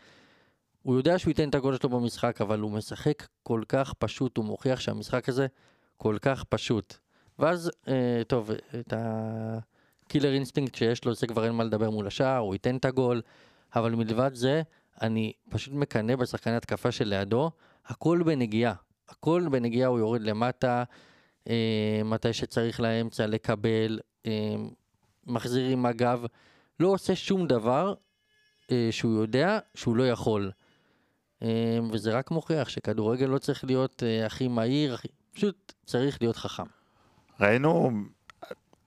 הוא 0.81 0.97
יודע 0.97 1.19
שהוא 1.19 1.31
ייתן 1.31 1.49
את 1.49 1.55
הגול 1.55 1.77
שלו 1.77 1.89
במשחק, 1.89 2.41
אבל 2.41 2.59
הוא 2.59 2.71
משחק 2.71 3.27
כל 3.43 3.61
כך 3.67 3.93
פשוט, 3.93 4.37
הוא 4.37 4.45
מוכיח 4.45 4.79
שהמשחק 4.79 5.29
הזה 5.29 5.47
כל 5.97 6.17
כך 6.21 6.43
פשוט. 6.43 6.97
ואז, 7.39 7.71
אה, 7.87 8.21
טוב, 8.27 8.51
את 8.79 8.93
ה 8.97 9.16
killer 9.16 10.33
instinct 10.33 10.75
שיש 10.75 11.05
לו, 11.05 11.13
זה 11.13 11.27
כבר 11.27 11.45
אין 11.45 11.53
מה 11.53 11.63
לדבר 11.63 11.89
מול 11.89 12.07
השער, 12.07 12.37
הוא 12.37 12.55
ייתן 12.55 12.77
את 12.77 12.85
הגול, 12.85 13.21
אבל 13.75 13.95
מלבד 13.95 14.31
זה, 14.33 14.61
אני 15.01 15.33
פשוט 15.49 15.73
מקנא 15.73 16.15
בשחקני 16.15 16.55
התקפה 16.55 16.91
שלידו, 16.91 17.51
הכל 17.85 18.23
בנגיעה. 18.25 18.73
הכל 19.09 19.47
בנגיעה, 19.51 19.89
הוא 19.89 19.99
יורד 19.99 20.21
למטה, 20.21 20.83
אה, 21.49 22.01
מתי 22.05 22.33
שצריך 22.33 22.79
לאמצע 22.79 23.27
לקבל, 23.27 23.99
אה, 24.25 24.55
מחזיר 25.27 25.69
עם 25.69 25.85
הגב, 25.85 26.25
לא 26.79 26.87
עושה 26.87 27.15
שום 27.15 27.47
דבר 27.47 27.93
אה, 28.71 28.87
שהוא 28.91 29.21
יודע 29.21 29.59
שהוא 29.75 29.95
לא 29.95 30.07
יכול. 30.07 30.51
אה, 31.43 31.79
וזה 31.91 32.11
רק 32.17 32.31
מוכיח 32.31 32.69
שכדורגל 32.69 33.25
לא 33.25 33.37
צריך 33.37 33.63
להיות 33.63 34.03
אה, 34.03 34.25
הכי 34.25 34.47
מהיר, 34.47 34.93
הכי... 34.93 35.07
פשוט 35.33 35.73
צריך 35.85 36.17
להיות 36.21 36.35
חכם. 36.35 36.63
ראינו, 37.39 37.91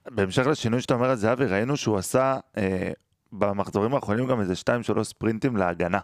בהמשך 0.06 0.46
לשינוי 0.46 0.80
שאתה 0.80 0.94
אומר 0.94 1.10
על 1.10 1.16
זהבי, 1.16 1.44
ראינו 1.44 1.76
שהוא 1.76 1.96
עשה 1.98 2.38
אה, 2.56 2.92
במחזורים 3.32 3.94
האחרונים 3.94 4.26
גם 4.26 4.40
איזה 4.40 4.54
2-3 4.98 5.02
ספרינטים 5.02 5.56
להגנה. 5.56 5.98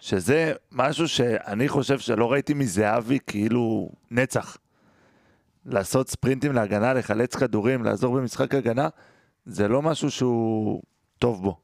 שזה 0.00 0.52
משהו 0.72 1.08
שאני 1.08 1.68
חושב 1.68 1.98
שלא 1.98 2.32
ראיתי 2.32 2.54
מזהבי 2.54 3.18
כאילו 3.26 3.90
נצח. 4.10 4.56
לעשות 5.66 6.08
ספרינטים 6.08 6.52
להגנה, 6.52 6.94
לחלץ 6.94 7.34
כדורים, 7.34 7.84
לעזור 7.84 8.16
במשחק 8.16 8.54
הגנה, 8.54 8.88
זה 9.46 9.68
לא 9.68 9.82
משהו 9.82 10.10
שהוא 10.10 10.82
טוב 11.18 11.42
בו, 11.42 11.60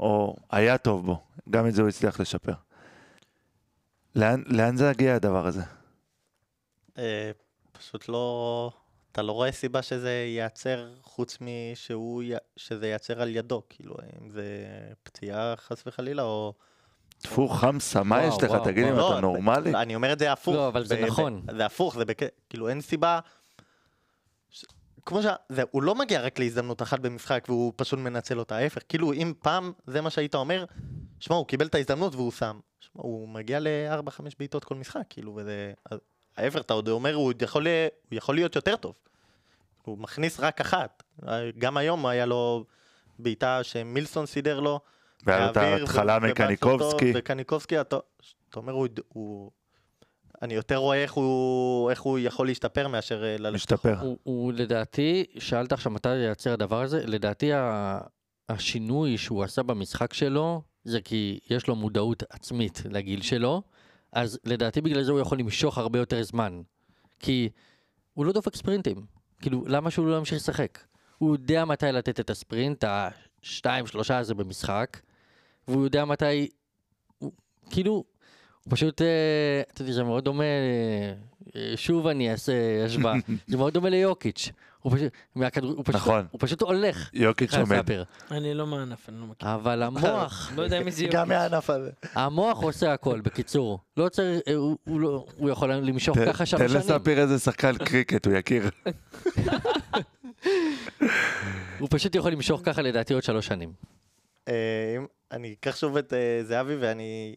או 0.00 0.36
היה 0.50 0.78
טוב 0.78 1.06
בו, 1.06 1.22
גם 1.50 1.66
את 1.66 1.74
זה 1.74 1.82
הוא 1.82 1.88
הצליח 1.88 2.20
לשפר. 2.20 2.52
לאן, 4.16 4.42
לאן 4.46 4.76
זה 4.76 4.90
יגיע 4.90 5.14
הדבר 5.14 5.46
הזה? 5.46 5.62
אה, 6.98 7.30
פשוט 7.72 8.08
לא... 8.08 8.70
אתה 9.12 9.22
לא 9.22 9.32
רואה 9.32 9.52
סיבה 9.52 9.82
שזה 9.82 10.10
ייעצר 10.10 10.88
חוץ 11.02 11.38
משהוא... 11.40 12.22
שזה 12.56 12.86
ייעצר 12.86 13.22
על 13.22 13.36
ידו, 13.36 13.62
כאילו, 13.68 13.94
אם 14.22 14.28
זה 14.30 14.44
פציעה 15.02 15.54
חס 15.56 15.82
וחלילה, 15.86 16.22
או... 16.22 16.54
טפו 17.18 17.48
סמה 17.78 18.16
וואו, 18.16 18.28
יש 18.28 18.42
לך, 18.42 18.52
תגיד 18.64 18.84
לי 18.84 18.90
אם 18.90 18.96
לא, 18.96 19.12
אתה 19.12 19.20
נורמלי? 19.20 19.74
אני 19.74 19.94
אומר 19.94 20.12
את 20.12 20.18
זה 20.18 20.32
הפוך. 20.32 20.54
לא, 20.54 20.68
אבל 20.68 20.84
זה 20.84 21.04
נכון. 21.06 21.42
זה 21.56 21.66
הפוך, 21.66 21.94
זה 21.96 22.04
בק... 22.04 22.18
כאילו 22.48 22.68
אין 22.68 22.80
סיבה... 22.80 23.20
כמו 25.06 25.22
ש... 25.22 25.26
זה, 25.48 25.62
הוא 25.70 25.82
לא 25.82 25.94
מגיע 25.94 26.20
רק 26.20 26.38
להזדמנות 26.38 26.82
אחת 26.82 27.00
במשחק 27.00 27.44
והוא 27.48 27.72
פשוט 27.76 27.98
מנצל 27.98 28.38
אותה, 28.38 28.56
ההפך, 28.56 28.82
כאילו 28.88 29.12
אם 29.12 29.32
פעם 29.42 29.72
זה 29.86 30.00
מה 30.00 30.10
שהיית 30.10 30.34
אומר, 30.34 30.64
שמע, 31.20 31.36
הוא 31.36 31.46
קיבל 31.46 31.66
את 31.66 31.74
ההזדמנות 31.74 32.14
והוא 32.14 32.32
שם. 32.32 32.58
שמע, 32.80 33.02
הוא 33.02 33.28
מגיע 33.28 33.60
ל-4-5 33.60 34.20
בעיטות 34.38 34.64
כל 34.64 34.74
משחק, 34.74 35.02
כאילו, 35.08 35.34
וזה... 35.36 35.72
ההפך, 36.36 36.60
אתה 36.60 36.74
עוד 36.74 36.88
אומר, 36.88 37.14
הוא 37.14 37.32
יכול, 37.42 37.66
הוא 37.66 38.16
יכול 38.16 38.34
להיות 38.34 38.56
יותר 38.56 38.76
טוב. 38.76 38.94
הוא 39.82 39.98
מכניס 39.98 40.40
רק 40.40 40.60
אחת. 40.60 41.02
גם 41.58 41.76
היום 41.76 42.06
היה 42.06 42.26
לו 42.26 42.64
בעיטה 43.18 43.62
שמילסון 43.62 44.26
סידר 44.26 44.60
לו. 44.60 44.80
והיה 45.24 45.44
לו 45.44 45.50
את 45.50 45.56
ההתחלה 45.56 46.18
מקניקובסקי. 46.18 47.12
וקניקובסקי, 47.14 47.80
אתה, 47.80 47.96
אתה 48.48 48.60
אומר, 48.60 48.72
הוא, 48.72 48.88
הוא... 49.08 49.50
אני 50.42 50.54
יותר 50.54 50.76
רואה 50.76 51.02
איך 51.02 51.12
הוא, 51.12 51.90
איך 51.90 52.00
הוא 52.00 52.18
יכול 52.18 52.46
להשתפר 52.46 52.88
מאשר 52.88 53.24
אה, 53.24 53.36
ללכת. 53.38 53.54
משתפר. 53.54 54.00
הוא, 54.00 54.18
הוא 54.22 54.52
לדעתי, 54.52 55.24
שאלת 55.38 55.72
עכשיו 55.72 55.92
מתי 55.92 56.14
ייעצר 56.14 56.52
הדבר 56.52 56.82
הזה, 56.82 57.06
לדעתי 57.06 57.52
ה, 57.52 57.98
השינוי 58.48 59.18
שהוא 59.18 59.42
עשה 59.44 59.62
במשחק 59.62 60.12
שלו, 60.12 60.62
זה 60.84 61.00
כי 61.00 61.38
יש 61.50 61.66
לו 61.66 61.76
מודעות 61.76 62.22
עצמית 62.30 62.82
לגיל 62.90 63.22
שלו, 63.22 63.62
אז 64.12 64.38
לדעתי 64.44 64.80
בגלל 64.80 65.02
זה 65.02 65.12
הוא 65.12 65.20
יכול 65.20 65.38
למשוך 65.38 65.78
הרבה 65.78 65.98
יותר 65.98 66.22
זמן. 66.22 66.62
כי 67.18 67.48
הוא 68.14 68.26
לא 68.26 68.32
דופק 68.32 68.56
ספרינטים. 68.56 69.06
כאילו, 69.40 69.64
למה 69.66 69.90
שהוא 69.90 70.06
לא 70.06 70.16
ימשיך 70.16 70.36
לשחק? 70.36 70.78
הוא 71.18 71.34
יודע 71.34 71.64
מתי 71.64 71.86
לתת 71.86 72.20
את 72.20 72.30
הספרינט, 72.30 72.84
השתיים, 73.46 73.86
שלושה 73.86 74.18
הזה 74.18 74.34
במשחק, 74.34 75.00
והוא 75.68 75.84
יודע 75.84 76.04
מתי 76.04 76.48
כאילו, 77.70 77.92
הוא 77.92 78.04
פשוט, 78.70 79.02
אה, 79.02 79.06
אתה 79.72 79.82
יודע, 79.82 79.92
זה 79.92 80.02
מאוד 80.04 80.24
דומה, 80.24 80.44
אה, 81.56 81.72
שוב 81.76 82.06
אני 82.06 82.30
אעשה 82.32 82.52
השוואה, 82.86 83.14
זה 83.48 83.56
מאוד 83.56 83.74
דומה 83.74 83.88
ליוקיץ'. 83.88 84.50
הוא 84.82 84.92
פשוט, 84.96 85.12
מהכדור, 85.34 85.70
הוא 85.70 85.84
פשוט, 85.84 85.94
נכון. 86.00 86.26
הוא 86.30 86.40
פשוט 86.42 86.62
הולך. 86.62 87.10
יוקיץ' 87.12 87.54
עומד. 87.54 87.90
אני 88.30 88.54
לא 88.54 88.66
מהענף, 88.66 89.08
אני 89.08 89.20
לא 89.20 89.26
מכיר. 89.26 89.54
אבל 89.54 89.82
המוח, 89.82 90.52
לא 90.56 90.62
יודע 90.62 90.82
מי 90.84 90.90
זה 90.92 91.04
גם 91.06 91.12
יוקיץ'. 91.12 91.28
מהענף 91.28 91.70
הזה. 91.70 91.90
המוח 92.14 92.58
עושה 92.62 92.92
הכל, 92.92 93.20
בקיצור. 93.20 93.78
לא 93.96 94.08
צריך, 94.08 94.40
אה, 94.48 94.54
הוא- 94.54 94.76
הוא 94.84 95.00
לא- 95.00 95.26
הוא 95.36 95.50
יכול 95.50 95.72
למשוך 95.72 96.18
ככה 96.26 96.46
שם 96.46 96.58
תן 96.58 96.68
שנים. 96.68 96.80
לספיר 96.80 97.18
איזה 97.20 97.38
שחקן 97.38 97.76
קריקט, 97.78 98.26
הוא 98.26 98.34
יכיר. 98.34 98.70
הוא 101.78 101.88
פשוט 101.90 102.14
יכול 102.14 102.32
למשוך 102.32 102.60
ככה 102.64 102.82
לדעתי 102.82 103.14
עוד 103.14 103.22
שלוש 103.22 103.46
שנים. 103.46 103.72
אה, 104.48 104.94
אם 104.96 105.06
אני 105.32 105.52
אקח 105.60 105.76
שוב 105.76 105.96
את 105.96 106.12
אה, 106.12 106.40
זהבי 106.44 106.76
ואני 106.76 107.34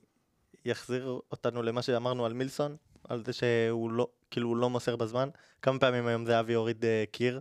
אחזיר 0.72 1.20
אותנו 1.32 1.62
למה 1.64 1.82
שאמרנו 1.82 2.26
על 2.26 2.34
מילסון, 2.34 2.76
על 3.10 3.24
זה 3.26 3.34
שהוא 3.34 3.92
לא, 3.92 4.08
כאילו 4.32 4.50
הוא 4.50 4.58
לא 4.58 4.70
מוסר 4.70 4.96
בזמן. 4.96 5.30
כמה 5.62 5.80
פעמים 5.80 6.08
היום 6.08 6.26
זהבי 6.26 6.54
הוריד 6.54 6.86
אה, 6.86 7.04
קיר? 7.12 7.40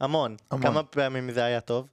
המון. 0.00 0.36
כמה 0.62 0.82
פעמים 0.82 1.30
זה 1.32 1.44
היה 1.44 1.60
טוב? 1.60 1.88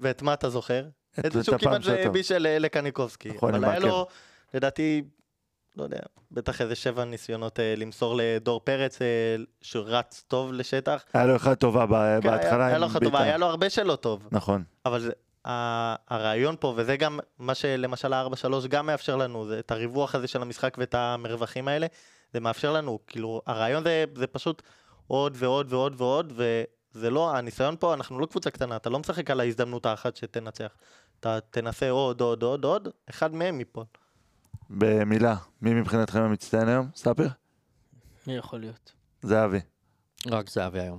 ואת 0.00 0.22
מה 0.22 0.34
אתה 0.34 0.50
זוכר? 0.50 0.84
את- 1.26 1.32
זה 1.32 1.44
שהוא 1.44 1.58
כמעט. 1.58 1.80
בישל 2.12 2.38
לקניקובסקי. 2.58 3.28
נכון, 3.28 3.54
אבל 3.54 3.64
היה. 3.64 3.78
לו, 3.78 4.06
לדעתי, 4.54 5.02
לא 5.76 5.82
יודע, 5.82 5.98
בטח 6.30 6.60
איזה 6.60 6.74
שבע 6.74 7.04
ניסיונות 7.04 7.60
אה, 7.60 7.74
למסור 7.76 8.14
לדור 8.16 8.60
פרץ, 8.64 9.02
אה, 9.02 9.06
שרץ 9.60 10.24
טוב 10.28 10.52
לשטח. 10.52 11.04
היה 11.14 11.26
לו 11.26 11.36
אחד 11.36 11.54
טובה 11.54 11.86
ב- 11.86 12.18
כן, 12.22 12.30
בהתחלה 12.30 12.66
היה 12.66 12.78
לו 12.78 12.86
אחד 12.86 13.04
טובה. 13.04 13.20
היה 13.22 13.36
לו 13.36 13.46
הרבה 13.46 13.70
שלא 13.70 13.96
טוב. 13.96 14.28
נכון. 14.30 14.64
אבל 14.86 15.00
זה, 15.00 15.12
ה- 15.44 15.94
הרעיון 16.14 16.56
פה, 16.60 16.74
וזה 16.76 16.96
גם 16.96 17.18
מה 17.38 17.54
שלמשל 17.54 18.12
ה-4-3 18.12 18.66
גם 18.68 18.86
מאפשר 18.86 19.16
לנו, 19.16 19.46
זה 19.48 19.58
את 19.58 19.70
הריווח 19.70 20.14
הזה 20.14 20.28
של 20.28 20.42
המשחק 20.42 20.74
ואת 20.78 20.94
המרווחים 20.94 21.68
האלה, 21.68 21.86
זה 22.32 22.40
מאפשר 22.40 22.72
לנו, 22.72 22.98
כאילו, 23.06 23.42
הרעיון 23.46 23.84
זה, 23.84 24.04
זה 24.16 24.26
פשוט 24.26 24.62
עוד 25.06 25.32
ועוד 25.36 25.72
ועוד 25.72 25.94
ועוד, 26.00 26.32
וזה 26.36 27.10
לא, 27.10 27.36
הניסיון 27.36 27.76
פה, 27.78 27.94
אנחנו 27.94 28.18
לא 28.20 28.26
קבוצה 28.26 28.50
קטנה, 28.50 28.76
אתה 28.76 28.90
לא 28.90 28.98
משחק 28.98 29.30
על 29.30 29.40
ההזדמנות 29.40 29.86
האחת 29.86 30.16
שתנצח. 30.16 30.68
אתה 31.20 31.38
תנסה 31.50 31.90
עוד, 31.90 32.20
עוד, 32.20 32.42
עוד, 32.42 32.64
עוד, 32.64 32.88
אחד 33.10 33.34
מהם 33.34 33.58
ייפול. 33.58 33.84
במילה, 34.70 35.36
מי 35.62 35.74
מבחינתכם 35.74 36.22
המצטיין 36.22 36.68
היום? 36.68 36.88
ספיר? 36.94 37.28
מי 38.26 38.36
יכול 38.36 38.60
להיות? 38.60 38.92
זהבי. 39.22 39.58
רק 40.26 40.50
זהבי 40.50 40.80
היום. 40.80 40.98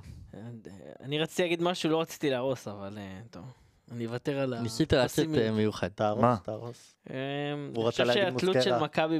אני 1.01 1.19
רציתי 1.19 1.41
להגיד 1.41 1.61
משהו, 1.61 1.89
לא 1.89 2.01
רציתי 2.01 2.29
להרוס, 2.29 2.67
אבל 2.67 2.97
אה, 2.97 3.19
טוב. 3.31 3.43
אני 3.91 4.05
אוותר 4.05 4.39
על 4.39 4.53
ה... 4.53 4.61
ניסית 4.61 4.93
לצאת. 4.93 5.27
אה, 5.37 5.51
מיוחד. 5.51 5.87
תהרוס, 5.87 6.21
מה? 6.21 6.35
תהרוס. 6.43 6.95
אמ, 7.09 7.13
אני 7.75 7.83
חושב 7.85 8.05
שהתלות 8.13 8.55
של. 8.61 8.79
מכבי 8.79 9.19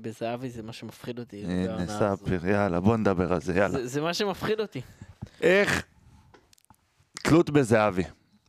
בזהבי 0.00 0.50
זה 0.50 0.62
מה 0.62 0.72
שמפחיד 0.72 1.18
אותי. 1.18 1.44
הנה. 1.44 1.86
ספיר, 2.16 2.46
יאללה, 2.46 2.80
בוא 2.80 2.96
נדבר 2.96 3.32
על 3.32 3.40
זה, 3.40 3.52
יאללה. 3.54 3.68
זה- 3.68 3.86
זה 3.86 4.00
מה 4.00 4.14
שמפחיד 4.14 4.60
אותי. 4.60 4.80
איך 5.40 5.86
תלות 7.22 7.50
בזהבי? 7.50 8.02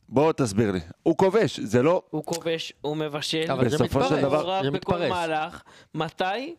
בוא 0.08 0.32
תסביר 0.32 0.70
לי. 0.72 0.80
הוא 1.02 1.16
כובש, 1.18 1.60
זה 1.60 1.82
לא... 1.82 2.02
הוא 2.10 2.24
כובש, 2.24 2.72
הוא 2.80 2.96
מבשל, 2.96 3.52
אבל 3.52 3.68
זה 3.68 3.76
דבר- 3.78 4.40
הוא 4.42 4.50
רב 4.50 4.64
זה 4.64 4.70
בכל. 4.70 4.98
מהלך. 5.08 5.62
מתי? 5.94 6.54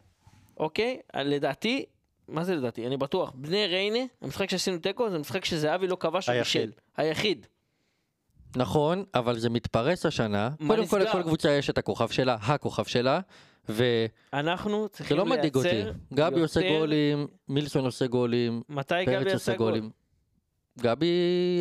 אוקיי? 0.58 1.00
לדעתי, 1.16 1.86
מה 2.28 2.43
זה 2.43 2.56
לדעתי? 2.56 2.88
אני 2.88 2.98
בטוח. 2.98 3.32
בני 3.36 3.68
ריינה, 3.68 4.00
המשחק 4.22 4.50
שעשינו 4.50 4.78
תיקו, 4.78 5.10
זה 5.10 5.20
משחק 5.20 5.46
שזהבי 5.46 5.88
לא 5.88 5.98
כבש 6.00 6.30
או 6.30 6.34
היחיד. 6.34 6.62
בישל. 6.62 6.72
היחיד. 6.98 7.48
נכון, 8.56 9.04
אבל 9.14 9.39
זה 9.39 9.50
מתפרץ 9.50 10.06
השנה. 10.06 10.50
מה 10.60 10.76
קודם 10.76 10.88
כל? 10.88 11.00
לכל 11.00 11.24
קבוצה 11.24 11.52
יש 11.52 11.70
את 11.70 11.78
הכוכב 11.78 12.10
שלה, 12.10 12.38
הכוכב 12.41 12.84
שלה, 12.84 13.20
וזה 13.70 14.08
אנחנו 14.34 14.89
צריכים 14.89 15.18
לא 15.18 15.24
לייצר... 15.24 15.38
מדאיג 15.39 15.56
אותי. 15.56 15.82
גבי 16.14 16.41
עושה 16.41 16.70
גולים, 16.70 17.28
מילסון 17.50 17.86
עושה 17.86 18.08
גולים, 18.08 18.62
פרץ 19.06 19.34
עושה 19.34 19.56
גול? 19.56 19.72
גולים. 19.72 20.05
גבי, 20.80 21.05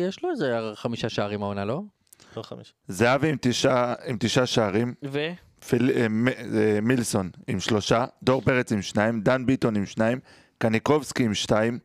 יש 0.09 0.23
לו 0.23 0.31
איזה 0.31 0.57
חמישה 0.75 1.09
שערים 1.09 1.43
העונה, 1.43 1.65
לא? 1.65 1.81
לא 2.37 2.41
חמש. 2.41 2.73
זהבי 2.87 3.29
עם 3.29 3.37
תשעה, 3.41 3.93
עם 4.05 4.17
תשעה 4.19 4.45
שערים, 4.45 4.93
ו? 5.05 5.27
פיל, 5.67 5.91
אה, 5.91 6.07
מ- 6.09 6.27
אה, 6.27 6.79
מילסון 6.81 7.29
עם 7.47 7.59
שלושה, 7.59 8.05
דור 8.23 8.41
פרץ 8.41 8.71
עם 8.71 8.81
שניים, 8.81 9.21
דן 9.21 9.45
ביטון 9.45 9.75
עם 9.75 9.85
שניים, 9.85 10.19
קניקובסקי 10.57 11.23
עם 11.23 11.33
שתיים. 11.33 11.79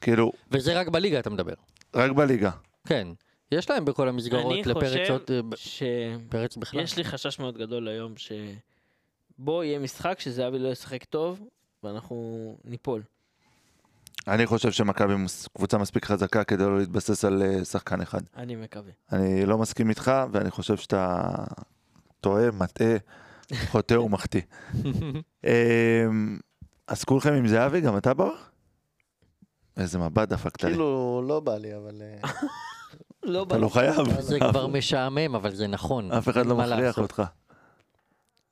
כאילו, 0.00 0.32
וזה 0.50 0.80
רק 0.80 0.88
בליגה 0.88 1.18
אתה 1.18 1.30
מדבר. 1.30 1.54
רק 1.94 2.10
בליגה. 2.10 2.50
כן. 2.86 3.08
יש 3.52 3.70
להם 3.70 3.84
בכל 3.84 4.08
המסגרות 4.08 4.52
אני 4.52 4.62
לפרץ 4.64 4.84
חושב 4.98 5.12
עוד... 5.12 5.22
אה, 5.30 5.42
ב- 5.42 5.56
ש... 5.56 5.82
פרץ 6.28 6.56
בכלל. 6.56 6.80
יש 6.80 6.96
לי 6.96 7.04
חשש 7.04 7.38
מאוד 7.38 7.58
גדול 7.58 7.88
היום 7.88 8.14
שבו 8.16 9.64
יהיה 9.64 9.78
משחק 9.78 10.20
שזהבי 10.20 10.58
לא 10.58 10.68
ישחק 10.68 11.04
טוב 11.04 11.40
ואנחנו 11.82 12.16
ניפול. 12.64 13.02
אני 14.28 14.46
חושב 14.46 14.72
שמכבי 14.72 15.14
קבוצה 15.56 15.78
מספיק 15.78 16.04
חזקה 16.04 16.44
כדי 16.44 16.64
לא 16.64 16.78
להתבסס 16.78 17.24
על 17.24 17.42
אה, 17.42 17.64
שחקן 17.64 18.00
אחד. 18.00 18.20
אני 18.36 18.56
מקווה. 18.56 18.92
אני 19.12 19.46
לא 19.46 19.58
מסכים 19.58 19.90
איתך, 19.90 20.12
ואני 20.32 20.50
חושב 20.50 20.76
שאתה 20.76 21.28
טועה, 22.20 22.50
מטעה, 22.50 22.96
חוטא 23.66 23.94
ומחטיא. 23.94 24.40
אמ, 25.44 26.38
אז 26.88 27.04
כולכם 27.04 27.32
עם 27.32 27.46
זהבי, 27.46 27.80
גם 27.80 27.96
אתה 27.96 28.14
בר? 28.14 28.32
איזה 29.76 29.98
מבט 29.98 30.28
דפקת 30.28 30.64
לי. 30.64 30.70
כאילו, 30.70 31.22
לא 31.28 31.40
בא 31.40 31.56
לי, 31.56 31.76
אבל... 31.76 32.02
אה, 32.02 32.30
לא 33.22 33.42
אתה 33.42 33.58
לא 33.58 33.68
חייב. 33.68 34.20
זה 34.20 34.38
כבר 34.50 34.66
משעמם, 34.66 35.34
אבל 35.34 35.54
זה 35.54 35.66
נכון. 35.66 36.12
אף 36.12 36.28
אחד 36.28 36.46
לא 36.46 36.56
מכריח. 36.56 36.98
אותך. 36.98 37.22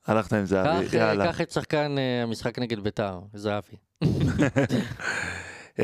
הלכת 0.07 0.33
עם 0.33 0.45
זהבי, 0.45 0.69
אה, 0.69 0.97
יאללה. 0.97 1.27
קח 1.31 1.41
את 1.41 1.51
שחקן 1.51 1.95
המשחק 2.23 2.59
נגד 2.59 2.79
ביתר, 2.79 3.19
זהבי. 3.33 3.75
אמ, 5.79 5.83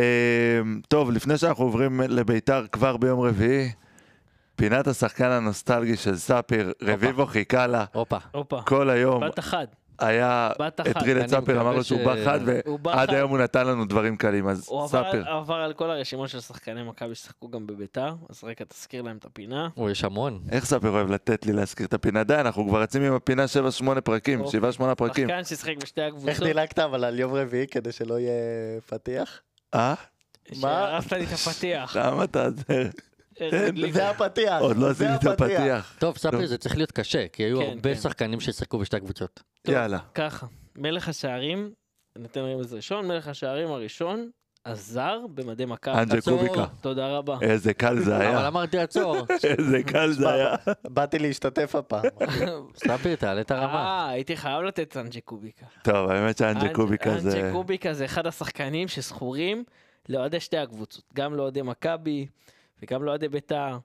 טוב, 0.87 1.11
לפני 1.11 1.37
שאנחנו 1.37 1.63
עוברים 1.63 2.01
לביתר 2.01 2.65
כבר 2.71 2.97
ביום 2.97 3.19
רביעי, 3.19 3.71
פינת 4.55 4.87
השחקן 4.87 5.31
הנוסטלגי 5.31 5.97
של 5.97 6.15
ספיר, 6.17 6.73
רביבו 6.81 7.25
חיכה 7.25 7.67
לה 7.67 7.85
הופה. 7.93 8.17
כל 8.65 8.89
היום, 8.89 9.23
בת 9.27 9.39
אחת. 9.39 9.75
היה. 9.99 10.51
הטריל 10.79 11.19
את 11.21 11.29
ספיר, 11.29 11.61
אמר 11.61 11.75
לו 11.75 11.83
שהוא 11.83 11.99
ש- 11.99 12.03
בא 12.05 12.25
חד, 12.25 12.39
ועד. 12.83 13.09
היום 13.13 13.31
הוא 13.31 13.37
נתן 13.37 13.67
לנו 13.67 13.85
דברים 13.85 14.17
קלים, 14.17 14.47
אז 14.47 14.65
הוא 14.69 14.83
עבר, 14.83 15.09
ספיר. 15.09 15.25
על 15.53 15.73
כל 15.73 15.91
הרשימות 15.91 16.29
של 16.29 16.39
שחקני 16.39 16.83
מכבי 16.83 17.15
ששיחקו 17.15 17.49
גם 17.49 17.67
בביתר, 17.67 18.15
אז 18.29 18.43
רגע 18.43 18.65
תזכיר 18.67 19.01
להם 19.01 19.17
את 19.17 19.25
הפינה. 19.25 19.69
הוא 19.75 19.89
יש 19.89 20.03
המון. 20.03 20.41
איך 20.51 20.65
ספיר 20.65 20.89
אוהב 20.89 21.11
לתת 21.11 21.45
לי 21.45 21.53
להזכיר 21.53 21.85
את 21.87 21.93
הפינה? 21.93 22.23
די, 22.23 22.35
אנחנו 22.35 22.67
כבר 22.67 22.81
רצים 22.81 23.01
עם 23.03 23.13
הפינה 23.13 23.45
7-8 23.97 24.01
פרקים, 24.01 24.41
אוקיי. 24.41 24.59
7-8 24.91 24.95
פרקים. 24.95 25.27
שחקן 25.27 25.43
ששיחק 25.43 25.75
בשתי 25.81 26.01
איך 26.01 26.13
הקבוצות. 26.13 26.43
דילגת 26.43 26.79
אבל 26.79 27.03
על 27.03 27.19
יום 27.19 27.33
רביעי 27.33 27.67
כדי 27.67 27.91
שלא 27.91 28.19
יהיה 28.19 28.31
פתיח? 28.89 29.41
אה? 29.73 29.93
שהרסת 30.53 31.13
לי 31.13 31.23
את 31.23 31.31
הפתיח. 31.31 31.95
למה 31.95 32.23
אתה... 32.23 32.49
זה 33.91 34.09
הפתיח. 34.09 34.61
עוד 34.61 34.77
לא 34.77 34.93
זה 34.93 35.13
עשיתי 35.13 35.33
את 35.33 35.41
הפתיח. 35.41 35.95
טוב. 35.99 36.17
ספיר, 36.17 36.45
זה 36.47 36.57
צריך 36.57 36.75
להיות 36.75 36.91
קשה, 36.91 37.27
כי 37.27 37.43
היו 37.43 37.59
כן, 37.59 37.65
הרבה 37.65 37.95
כן. 37.95 38.01
שחקנים 38.01 38.39
ששיחקו 38.39 38.79
בשתי 38.79 38.97
הקבוצות. 38.97 39.43
יאללה. 39.67 39.99
ככה, 40.15 40.47
מלך 40.75 41.09
השערים, 41.09 41.73
ניתן 42.17 42.39
רמז 42.39 42.73
ראשון, 42.73 43.07
מלך 43.07 43.27
השערים 43.27 43.71
הראשון, 43.71 44.29
הזר 44.65 45.19
במדי 45.35 45.65
מכבי. 45.65 45.93
אנג'ה. 45.97 46.21
קוביקה. 46.21 46.65
תודה 46.81 47.17
רבה. 47.17 47.37
איזה 47.41 47.73
קל 47.73 47.99
זה 47.99 48.15
אבל 48.17 48.21
היה. 48.25 48.47
אמרתי 48.47 48.79
עצור. 48.79 49.17
איזה 49.43 49.83
קל 49.83 50.11
זה 50.11 50.33
היה. 50.33 50.55
באתי 50.83 51.19
להשתתף 51.19 51.75
הפעם. 51.75 52.03
ספיר, 52.87 53.15
תעלה 53.15 53.41
את 53.41 53.51
הרמה. 53.51 53.73
אה, 53.83 54.09
הייתי 54.09 54.37
חייב 54.37 54.61
לתת 54.61 54.97
אנג'ה 54.97 55.21
קוביקה. 55.21 55.65
טוב, 55.83 56.09
האמת 56.09 56.37
שאנג'ה 56.37 56.61
אנג'- 56.61 56.75
קוביקה 56.75 57.17
זה... 57.17 57.37
אנג'ה 57.37 57.51
קוביקה 57.51 57.93
זה 57.93 58.05
אחד 58.05 58.27
השחקנים 58.27 58.87
שזכורים 58.87 59.63
לאוהדי 60.09 60.39
שתי 60.39 60.57
הקבוצות, 60.57 61.03
גם 61.13 61.35
לאוהדי 61.35 61.61
מכבי 61.61 62.27
וגם 62.83 63.03
לאוהדי 63.03 63.27
ביתר. 63.27 63.77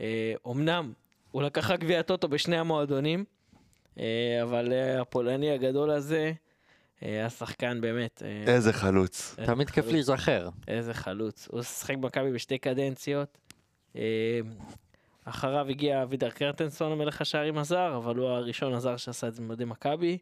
אה, 0.00 0.32
אמנם 0.46 0.92
הוא 1.30 1.42
לקח 1.42 1.70
רק 1.70 1.80
גביע 1.80 2.00
הטוטו 2.00 2.28
בשני 2.28 2.58
המועדונים, 2.58 3.24
אה, 3.98 4.04
אבל 4.42 4.72
אה, 4.72 5.00
הפולני 5.00 5.50
הגדול 5.50 5.90
הזה, 5.90 6.32
אה, 7.02 7.26
השחקן 7.26 7.80
באמת, 7.80 8.22
אה, 8.24 8.54
איזה 8.54 8.72
חלוץ. 8.72 9.36
תמיד 9.46 9.70
כיף. 9.70 9.86
להיזכר. 9.86 10.48
איזה 10.68 10.94
חלוץ. 10.94 11.48
הוא 11.50 11.62
שיחק 11.62 11.96
במכבי 11.96 12.32
בשתי 12.32 12.58
קדנציות. 12.58 13.38
אה, 13.96 14.40
אחריו 15.24 15.66
הגיע 15.68 16.02
אבידר 16.02 16.30
קרטנסון, 16.30 16.92
המלך 16.92 17.20
השערים 17.20 17.58
הזר, 17.58 17.96
אבל 17.96 18.16
הוא 18.16 18.28
הראשון 18.28 18.74
הזר 18.74 18.96
שעשה 18.96 19.28
את 19.28 19.34
זה 19.34 19.42
במדי 19.42 19.64
מכבי. 19.64 20.18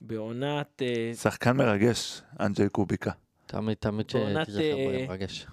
בעונת... 0.00 0.82
שחקן 1.14 1.56
מרגש, 1.56 2.22
אנג'ה 2.40 2.68
קוביקה. 2.68 3.10
תמיד, 3.46 3.76
תמיד 3.76 4.10
שתיזכר 4.10 4.76
בו, 4.76 5.06
מרגש. 5.08 5.46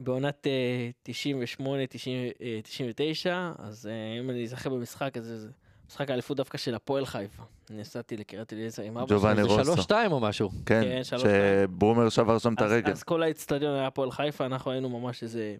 בעונת 0.00 0.46
אה, 0.46 0.90
98, 1.02 1.86
90, 1.86 2.30
אה, 2.42 2.60
99, 2.62 3.52
אז 3.58 3.88
אם 4.20 4.30
אני 4.30 4.44
אזכר 4.44 4.70
במשחק 4.70 5.16
הזה, 5.16 5.38
זה 5.38 5.48
משחק 5.92 6.10
האליפות 6.10 6.36
דווקא 6.36 6.58
של 6.58 6.74
הפועל 6.74 7.06
חיפה. 7.06 7.42
נסעתי 7.70 8.16
לקריית 8.16 8.52
אליעזר 8.52 8.82
עם 8.82 8.98
אבא 8.98 9.18
שלי. 9.18 9.34
זה 9.34 9.42
רוסו. 9.42 9.64
שלוש 9.64 9.80
שתיים 9.80 10.12
או 10.12 10.20
משהו. 10.20 10.50
כן, 10.66 10.82
כן, 10.82 11.02
שברומר 11.04 12.08
שבר 12.08 12.38
שם 12.38 12.54
את 12.54 12.60
הרגל. 12.60 12.92
אז 12.92 13.02
כל 13.02 13.22
האצטדיון 13.22 13.74
היה 13.74 13.86
הפועל 13.86 14.10
חיפה, 14.10 14.46
אנחנו 14.46 14.70
היינו 14.70 15.00
ממש 15.00 15.22
איזה 15.22 15.54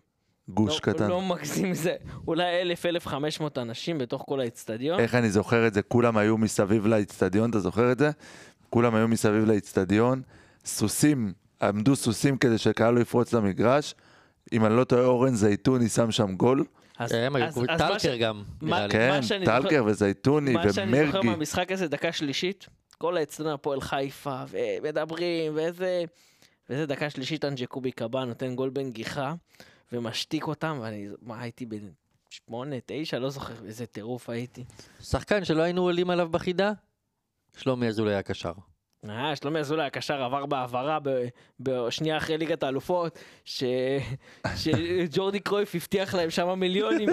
גוש 0.49 0.75
לא, 0.75 0.81
קטן. 0.81 1.09
לא 1.09 1.23
מגזים 1.23 1.71
מזה, 1.71 1.95
אולי 2.27 2.75
1,000-1,500 3.07 3.11
אנשים 3.57 3.99
בתוך 3.99 4.25
כל 4.27 4.41
האיצטדיון. 4.41 5.01
איך 5.01 5.15
אני 5.15 5.31
זוכר 5.31 5.67
את 5.67 5.75
זה? 5.75 5.83
כולם 5.83 6.17
היו 6.17 6.39
מסביב 6.39 6.87
לאיצטדיון, 6.87 7.51
אתה 7.51 7.61
זוכר 7.61 7.93
את 7.93 7.99
זה? 7.99 8.11
כולם 8.71 8.95
היו 8.95 9.09
מסביב 9.09 9.45
לאיצטדיון, 9.45 10.23
סוסים, 10.65 11.33
עמדו 11.63 11.97
סוסים 11.97 12.37
כדי 12.37 12.59
שקהל 12.59 12.95
לא 12.95 13.01
יפרוץ 13.01 13.33
למגרש. 13.33 13.95
אם 14.53 14.67
אני 14.67 14.77
לא 14.77 14.85
טועה, 14.85 15.05
אורן 15.05 15.35
זייתוני 15.35 15.89
שם 15.89 16.11
שם 16.11 16.35
גול. 16.37 16.65
אז- 17.05 17.13
הם 17.13 17.37
היו, 17.37 17.53
ש- 17.53 17.79
טלקר 17.79 18.17
גם, 18.17 18.43
מה- 18.61 18.77
נראה 18.77 18.87
לי. 18.87 18.93
כן, 19.29 19.45
טלקר 19.45 19.85
וזייתוני 19.87 20.53
מה 20.53 20.73
שאני 20.73 21.07
זוכר 21.07 21.19
ומרגי. 21.19 21.27
מהמשחק 21.29 21.73
הזה, 21.73 21.89
דקה 21.89 22.13
שלישית, 22.13 22.67
כל 22.99 23.17
האצטדיון 23.17 23.55
הפועל 23.55 23.81
חיפה, 23.81 24.43
ומדברים, 24.51 25.57
ואיזה... 25.57 26.05
ואיזה 26.69 26.87
דקה 26.87 27.11
שלישית 27.11 27.45
אנג'קובי 27.45 27.93
קבא 27.93 28.25
נותן 28.25 28.55
גול 28.55 28.71
בנגיחה, 28.71 29.35
ומשתיק 29.93 30.47
אותם, 30.47 30.79
ואני, 30.83 31.09
מה, 31.23 31.41
הייתי 31.43 31.67
בן 31.67 31.89
שמונה, 32.31 32.77
תשע, 32.87 33.19
לא 33.19 33.31
זוכר 33.31 33.55
איזה 33.67 33.87
טירוף 33.87 34.31
הייתי. 34.31 34.65
שחקן 35.01 35.45
שלא 35.45 35.63
היינו 35.63 35.83
עולים 35.83 36.11
עליו 36.11 36.29
בחידה, 36.29 36.73
שלומי 37.57 37.87
אזולאי 37.89 38.15
הקשר. 38.15 38.53
אה, 39.11 39.37
שלומי 39.37 39.59
אזולאי 39.59 39.87
הקשר 39.87 40.23
עבר 40.23 40.47
בהעברה 40.47 40.99
ב- 41.03 41.27
בשנייה 41.61 42.17
אחרי 42.17 42.39
ליגת 42.39 42.63
האלופות, 42.63 43.19
ש... 43.45 43.65
שג'ורדי 44.57 45.41
קרויף 45.41 45.75
הבטיח 45.75 46.15
להם 46.15 46.31
שם 46.31 46.59
מיליונים, 46.59 47.09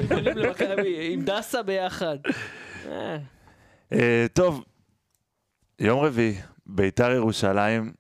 עם 1.12 1.22
דסה 1.22 1.64
ביחד. 1.64 2.18
אה, 2.86 3.18
אה, 3.94 4.26
טוב, 4.34 4.64
יום 5.80 6.00
רביעי, 6.00 6.36
ביתר 6.66 7.12
ירושלים, 7.12 7.94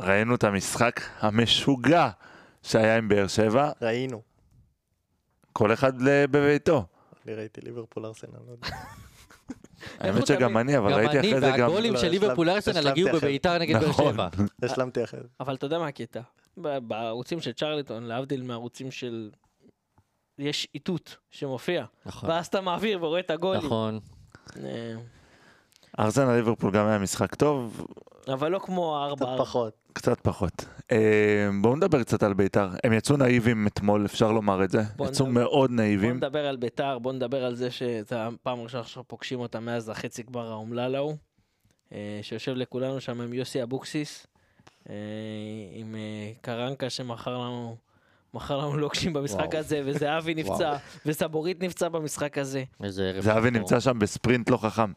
ראינו 0.00 0.34
את 0.34 0.44
המשחק 0.44 1.00
המשוגע 1.20 2.10
שהיה 2.62 2.96
עם 2.96 3.08
באר 3.08 3.26
שבע, 3.26 3.70
ראינו. 3.82 4.22
כל 5.52 5.72
אחד 5.72 5.92
בביתו. 6.30 6.86
אני 7.26 7.34
ראיתי 7.34 7.60
ליברפול 7.60 8.06
ארסנל, 8.06 8.30
לא 8.46 8.52
יודע. 8.52 8.68
האמת 9.98 10.26
שגם 10.26 10.58
אני, 10.58 10.78
אבל 10.78 10.92
גם 10.92 10.98
ראיתי 10.98 11.18
אני, 11.18 11.28
אחרי 11.28 11.40
זה 11.40 11.46
גם... 11.46 11.68
והגולים 11.68 11.92
לא, 11.92 12.00
של 12.00 12.08
ליברפול 12.08 12.50
ארסנל 12.50 12.88
הגיעו. 12.88 13.08
בביתר 13.12 13.58
נגד 13.58 13.80
באר 13.80 13.88
נכון. 13.88 14.12
שבע. 14.12 14.28
השלמתי 14.62 15.04
אחרי 15.04 15.20
זה. 15.20 15.28
אבל 15.40 15.54
אתה 15.54 15.66
יודע 15.66 15.78
מה 15.78 15.86
הקטע? 15.86 16.20
בערוצים 16.56 17.40
של 17.40 17.52
צ'רליטון, 17.52 18.02
להבדיל 18.02 18.42
מהערוצים 18.42 18.90
של... 18.90 19.30
יש 20.38 20.68
איתות 20.74 21.16
שמופיע, 21.30 21.84
נכון, 22.06 22.30
ואז 22.30 22.46
אתה 22.46 22.60
מעביר 22.60 23.04
ורואה 23.04 23.20
את 23.20 23.30
הגולים. 23.30 23.64
נכון. 23.66 24.00
ארסנל 25.98 26.36
ליברפול 26.36 26.70
גם 26.70 26.86
היה 26.86 26.98
משחק 26.98 27.34
טוב, 27.34 27.86
אבל 28.32 28.50
לא 28.50 28.58
כמו 28.58 29.06
קצת 29.14 29.22
הארבע. 29.22 29.44
פחות. 29.44 29.72
קצת 29.92 30.20
פחות. 30.20 30.64
אה, 30.92 31.48
בואו 31.60 31.76
נדבר 31.76 32.02
קצת 32.02 32.22
על 32.22 32.34
ביתר. 32.34 32.68
הם 32.84 32.92
יצאו 32.92 33.16
נאיבים 33.16 33.66
אתמול, 33.66 34.06
אפשר 34.06 34.32
לומר 34.32 34.64
את 34.64 34.70
זה. 34.70 34.80
יצאו 34.80 35.26
נדבר. 35.26 35.40
מאוד 35.40 35.70
נאיבים. 35.70 36.16
נדבר 36.16 36.46
על 36.46 36.56
ביתר, 36.56 36.98
בוא 36.98 37.12
נדבר 37.12 37.44
על 37.44 37.54
זה 37.54 37.70
שזו 37.70 38.16
הפעם 38.16 38.58
הראשונה 38.58 38.84
שאנחנו 38.84 39.04
פוגשים 39.08 39.40
אותם 39.40 39.64
מאז 39.64 39.88
החצי 39.88 40.22
גמר 40.22 40.52
האומלל 40.52 40.94
ההוא, 40.94 41.16
אה, 41.92 42.18
שיושב 42.22 42.52
לכולנו 42.52 43.00
שם 43.00 43.20
עם 43.20 43.32
יוסי 43.32 43.62
אבוקסיס, 43.62 44.26
אה, 44.90 44.94
עם 45.72 45.94
אה, 45.94 46.32
קרנקה 46.40 46.90
שמכר 46.90 47.38
לנו... 47.38 47.76
מכר 48.34 48.58
לנו 48.58 48.76
לוקשים 48.76 49.12
במשחק 49.12 49.38
וואו. 49.38 49.58
הזה, 49.58 49.82
וזהבי 49.84 50.34
נפצע, 50.34 50.76
וסבורית 51.06 51.62
נפצע 51.62 51.88
במשחק 51.88 52.38
הזה. 52.38 52.64
איזה 52.82 53.08
ערב. 53.08 53.20
זהבי. 53.20 53.50
נמצא 53.50 53.80
שם 53.80 53.98
בספרינט 53.98 54.50
לא 54.50 54.56
חכם. 54.56 54.92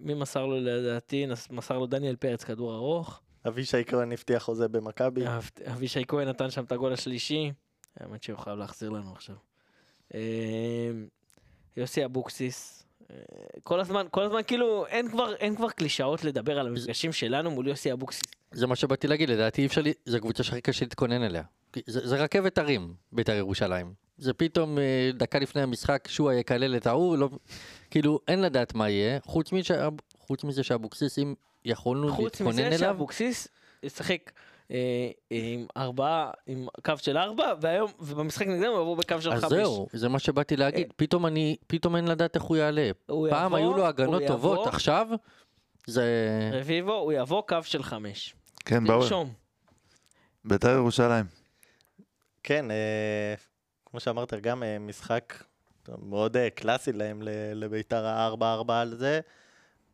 מי 0.00 0.14
מסר 0.14 0.46
לו 0.46 0.56
לדעתי? 0.60 1.26
מסר 1.50 1.78
לו 1.78 1.86
דניאל 1.86 2.16
פרץ 2.16 2.44
כדור 2.44 2.74
ארוך. 2.74 3.20
אבישי 3.48 3.84
כהן 3.86 4.12
הבטיח 4.12 4.42
חוזה 4.42 4.68
במכבי. 4.68 5.26
אב- 5.26 5.50
אבישי 5.72 6.02
כהן 6.08 6.28
נתן 6.28 6.50
שם 6.50 6.64
את 6.64 6.72
הגול 6.72 6.92
השלישי. 6.92 7.52
האמת 8.00 8.22
שהוא 8.22 8.38
חייב 8.38 8.58
להחזיר 8.58 8.90
לנו 8.90 9.12
עכשיו. 9.12 9.36
אה, 10.14 10.20
יוסי 11.76 12.04
אבוקסיס. 12.04 12.86
אה, 13.10 13.16
כל 13.62 13.80
הזמן, 13.80 14.06
כל 14.10 14.22
הזמן 14.22 14.40
כאילו 14.46 14.86
אין 14.86 15.10
כבר, 15.10 15.34
אין 15.34 15.56
כבר 15.56 15.70
קלישאות 15.70 16.24
לדבר 16.24 16.58
על 16.58 16.66
המפגשים 16.66 17.12
שלנו 17.12 17.50
מול 17.50 17.68
יוסי 17.68 17.92
אבוקסיס. 17.92 18.22
זה 18.52 18.66
מה 18.66 18.76
שבאתי 18.76 19.06
להגיד, 19.08 19.30
לדעתי 19.30 19.62
אי 19.62 19.66
אפשר, 19.66 19.82
זו 20.06 20.16
הקבוצה 20.16 20.42
שהכי 20.42 20.60
קשה 20.60 20.84
להתכונן 20.84 21.22
אליה. 21.22 21.42
זה, 21.86 22.08
זה 22.08 22.16
רכבת 22.16 22.58
הרים, 22.58 22.94
בית"ר 23.12 23.32
ירושלים. 23.32 23.94
זה 24.20 24.32
פתאום 24.32 24.78
אה, 24.78 25.10
דקה 25.14 25.38
לפני 25.38 25.62
המשחק, 25.62 26.08
שועה 26.08 26.34
יקלל 26.34 26.76
את 26.76 26.86
ההוא, 26.86 27.18
לא, 27.18 27.28
כאילו 27.90 28.20
אין 28.28 28.42
לדעת 28.42 28.74
מה 28.74 28.90
יהיה, 28.90 29.18
חוץ, 29.24 29.52
מזה, 29.52 29.88
חוץ 30.18 30.44
מזה 30.44 30.62
שאבוקסיס, 30.62 31.18
אם 31.18 31.34
יכולנו 31.64 32.12
חוץ 32.12 32.24
להתכונן 32.24 32.50
מזה 32.50 32.66
אליו, 32.66 32.78
שאבוקסיס 32.78 33.48
ישחק 33.82 34.30
אה, 34.70 35.10
עם 35.30 35.66
ארבעה, 35.76 36.30
עם 36.46 36.66
קו 36.84 36.92
של 36.96 37.16
ארבע, 37.16 37.54
והיום, 37.60 37.90
ובמשחק 38.00 38.46
נגדנו 38.46 38.72
הוא 38.72 38.82
יבוא 38.82 38.96
בקו 38.96 39.22
של 39.22 39.32
אז 39.32 39.40
חמש. 39.40 39.52
זהו, 39.52 39.86
זה 39.92 40.08
מה 40.08 40.18
שבאתי 40.18 40.56
להגיד, 40.56 40.92
פתאום 40.96 41.26
אני, 41.26 41.56
פתאום 41.66 41.96
אין 41.96 42.08
לדעת 42.08 42.34
איך 42.34 42.42
הוא 42.42 42.56
יעלה. 42.56 42.90
הוא 43.06 43.30
פעם 43.30 43.46
יבוא, 43.46 43.58
היו 43.58 43.72
לו 43.72 43.86
הגנות 43.86 44.22
טובות, 44.26 44.58
יבוא, 44.58 44.68
עכשיו 44.68 45.08
זה... 45.86 46.04
רביבו, 46.52 46.92
הוא 46.92 47.12
יבוא 47.12 47.42
קו 47.42 47.56
של 47.62 47.82
חמש. 47.82 48.34
כן, 48.64 48.84
באו. 48.84 49.00
תרשום. 49.00 49.32
ביתר 50.44 50.70
ירושלים. 50.70 51.24
כן, 52.42 52.70
אה, 52.70 53.34
כמו 53.90 54.00
שאמרת, 54.00 54.34
גם 54.34 54.62
אה, 54.62 54.78
משחק 54.78 55.44
מאוד 55.88 56.36
אה, 56.36 56.50
קלאסי 56.50 56.92
להם, 56.92 57.22
לביתר 57.54 58.06
ה-4-4 58.06 58.72
על 58.72 58.96
זה. 58.96 59.20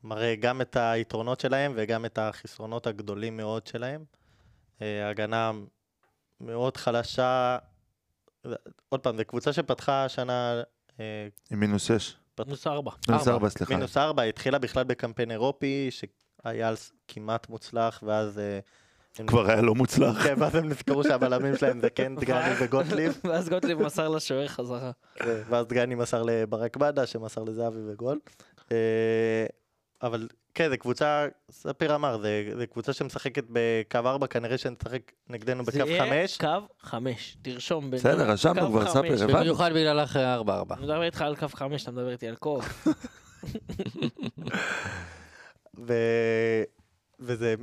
מראה 0.05 0.35
גם 0.37 0.61
את 0.61 0.77
היתרונות 0.77 1.41
שלהם 1.41 1.73
וגם 1.77 2.05
את 2.05 2.19
החסרונות 2.19 2.87
הגדולים 2.87 3.37
מאוד 3.37 3.67
שלהם. 3.67 4.05
אה, 4.83 5.09
הגנה 5.09 5.53
מאוד 6.41 6.77
חלשה. 6.77 7.59
עוד 8.89 9.01
פעם, 9.01 9.17
זו 9.17 9.25
קבוצה 9.27 9.53
שפתחה 9.53 10.05
השנה 10.05 10.63
עם 11.51 11.61
מינוס 11.61 11.83
6. 11.83 12.17
מינוס 12.39 12.67
ארבע. 12.67 12.91
מינוס 13.09 13.29
ארבע. 13.29 13.35
4, 13.35 13.49
סליחה. 13.49 13.75
מינוס 13.75 13.97
ארבע, 13.97 14.23
התחילה 14.23 14.59
בכלל 14.59 14.85
בקמפיין 14.85 15.31
אירופי, 15.31 15.91
שהיה 15.91 16.73
כמעט 17.09 17.49
מוצלח, 17.49 18.03
ואז... 18.07 18.39
הם 18.39 18.61
כבר 19.27 19.51
היה 19.51 19.63
לא 19.63 19.75
מוצלח. 19.75 20.23
כן, 20.23 20.35
ואז 20.39 20.55
הם 20.55 20.69
נזכרו 20.69 21.05
שהבלמים 21.05 21.57
שלהם 21.57 21.81
זה 21.81 21.91
כן 21.91 22.17
דגני 22.17 22.51
וגוטליב, 22.61 23.21
ואז 23.25 23.49
גוטליב 23.49 23.83
מסר 23.83 24.09
לשוער 24.09 24.49
חזרה. 24.49 24.91
כן, 25.15 25.41
ואז 25.49 25.67
דגני 25.67 25.95
מסר 25.95 26.23
לברק 26.23 26.77
בדה, 26.77 27.07
שמסר 27.07 27.43
לזהבי 27.45 27.79
וגול. 27.93 28.19
אה, 28.73 29.47
אבל 30.03 30.29
כן, 30.55 30.69
זו 30.71 30.79
קבוצה, 30.79 31.27
ספיר 31.51 31.95
אמר, 31.95 32.19
זו 32.59 32.65
קבוצה 32.73 32.93
שמשחקת 32.93 33.45
בקו 33.51 33.99
4, 33.99 34.27
כנראה 34.27 34.59
שנשחק 34.59 35.13
נגדנו 35.29 35.65
זה 35.65 35.71
בקו 35.81 35.89
יהיה 35.91 36.05
5. 36.27 36.39
קו 36.39 36.47
חמש. 36.81 37.37
תרשום. 37.43 37.91
בן- 37.91 37.97
בסדר, 37.97 38.31
רשמנו 38.31 38.69
כבר. 38.71 38.89
ספיר, 38.89 39.25
הבנו. 39.25 39.39
במיוחד 39.39 39.71
בגלל 39.71 40.01
אחרי 40.01 40.23
4-4. 40.37 40.49
אני 40.49 40.83
מדבר 40.83 41.03
איתך 41.03 41.23
על 41.23 41.37
קו 41.37 41.49
חמש, 41.49 41.83
אתה 41.83 41.91
מדבר 41.91 42.11
איתי 42.11 42.29
על 42.29 42.37
קו. 42.37 42.61
ו... 45.87 45.93
וזה, 47.21 47.55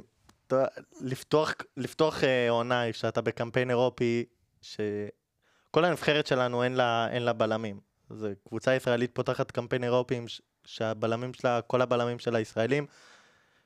לפתוח, 1.01 1.53
לפתוח 1.77 2.23
אה, 2.23 2.49
עונה 2.49 2.91
כשאתה 2.91 3.21
בקמפיין 3.21 3.69
אירופי, 3.69 4.25
שכל 4.61 5.85
הנבחרת 5.85 6.27
שלנו 6.27 6.63
אין 6.63 6.73
לה, 6.73 7.07
אין 7.11 7.23
לה 7.23 7.33
בלמים. 7.33 7.79
זו 8.09 8.27
קבוצה 8.47 8.75
ישראלית 8.75 9.11
פותחת 9.13 9.51
קמפיין 9.51 9.83
אירופי 9.83 10.21
ש- 10.27 10.41
שהבלמים 10.65 11.33
שלה, 11.33 11.61
כל 11.61 11.81
הבלמים 11.81 12.19
שלה 12.19 12.39
ישראלים, 12.39 12.85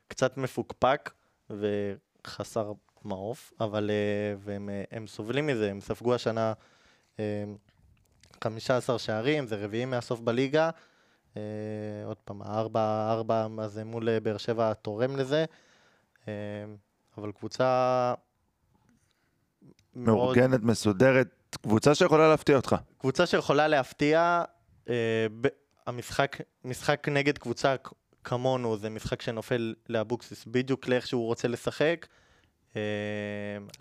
קצת 0.07 0.37
מפוקפק 0.37 1.11
וחסר 1.49 2.71
מעוף, 3.03 3.53
אבל 3.59 3.89
אה, 3.89 4.35
והם 4.39 4.69
אה, 4.69 4.83
הם 4.91 5.07
סובלים 5.07 5.47
מזה, 5.47 5.71
הם 5.71 5.81
ספגו 5.81 6.15
השנה 6.15 6.53
אה, 7.19 7.43
15 8.43 8.99
שערים, 8.99 9.47
זה 9.47 9.55
רביעי 9.55 9.85
מהסוף 9.85 10.19
בליגה. 10.19 10.69
אה, 11.37 11.41
עוד 12.05 12.17
פעם, 12.17 12.41
הארבע, 12.41 13.11
ארבע 13.11 13.47
הזה 13.57 13.83
מול 13.83 14.09
אה, 14.09 14.19
באר 14.19 14.37
שבע 14.37 14.73
תורם 14.73 15.15
לזה. 15.15 15.45
אה, 16.27 16.33
אבל 17.17 17.31
קבוצה 17.31 18.13
מאוד, 19.95 20.15
מאורגנת, 20.15 20.63
מסודרת, 20.63 21.27
קבוצה 21.63 21.95
שיכולה 21.95 22.29
להפתיע 22.29 22.55
אותך. 22.55 22.75
קבוצה 22.97 23.25
שיכולה 23.25 23.67
להפתיע. 23.67 24.43
אה, 24.89 24.93
ב, 25.41 25.47
המשחק, 25.87 26.37
משחק 26.65 27.07
נגד 27.11 27.37
קבוצה 27.37 27.75
כמונו 28.23 28.77
זה 28.77 28.89
משחק 28.89 29.21
שנופל 29.21 29.73
לאבוקסיס 29.89 30.45
בדיוק 30.47 30.87
לאיך 30.87 31.07
שהוא 31.07 31.25
רוצה 31.25 31.47
לשחק. 31.47 32.07
אה, 32.75 32.81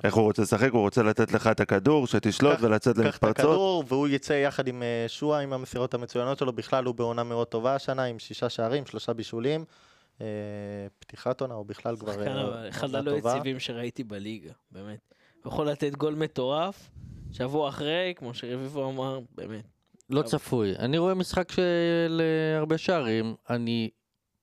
איך 0.05 0.15
הוא 0.15 0.25
רוצה 0.25 0.43
לשחק? 0.43 0.71
הוא 0.73 0.81
רוצה 0.81 1.03
לתת 1.03 1.33
לך 1.33 1.47
את 1.47 1.61
הכדור, 1.61 2.07
שתשלוט 2.07 2.57
קח- 2.57 2.63
ולצאת 2.63 2.95
קח 2.95 3.01
את 3.01 3.05
למתפרצות. 3.05 3.39
הכדור 3.39 3.85
והוא 3.89 4.09
יצא 4.09 4.33
יחד 4.33 4.69
עם 4.69 4.83
אה, 4.83 5.05
שועה 5.09 5.41
עם 5.41 5.53
המסירות 5.53 5.95
המצוינות 5.95 6.39
שלו, 6.39 6.53
בכלל 6.53 6.85
הוא 6.85 6.95
בעונה 6.95 7.23
מאוד 7.23 7.47
טובה 7.47 7.75
השנה 7.75 8.05
עם 8.05 8.19
שישה 8.19 8.49
שערים, 8.49 8.87
שלושה 8.87 9.13
בישולים. 9.13 9.65
אה, 10.21 10.27
פתיחת 10.99 11.41
עונה, 11.41 11.55
הוא 11.55 11.67
בכלל 11.67 11.97
כבר 11.97 12.13
שחקן 12.13 12.29
אה, 12.37 12.43
אבל 12.49 12.69
אחד 12.69 12.95
הלא. 12.95 13.11
יציבים 13.17 13.61
שראיתי 13.61 14.05
בליגה, 14.05 14.53
באמת. 14.71 14.99
הוא 15.45 15.53
יכול 15.53 15.69
לתת 15.69 15.95
גול 15.95 16.15
מטורף, 16.15 16.91
שבוע 17.33 17.69
אחרי, 17.69 18.13
כמו 18.17 18.35
שרביבו 18.35 18.91
אמר, 18.91 19.21
באמת. 19.35 19.65
לא 20.11 20.21
אבל- 20.21 20.29
צפוי. 20.29 20.77
אני 20.79 20.99
רואה 20.99 21.15
משחק 21.15 21.53
של 21.53 22.21
אה, 22.25 22.59
הרבה 22.59 22.79
שערים, 22.79 23.35
אני 23.51 23.91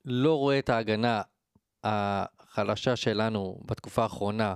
לא 0.04 0.38
רואה 0.38 0.58
את 0.58 0.68
ההגנה 0.68 1.22
החלשה 1.84 2.96
שלנו 2.96 3.60
בתקופה 3.64 4.02
האחרונה 4.02 4.54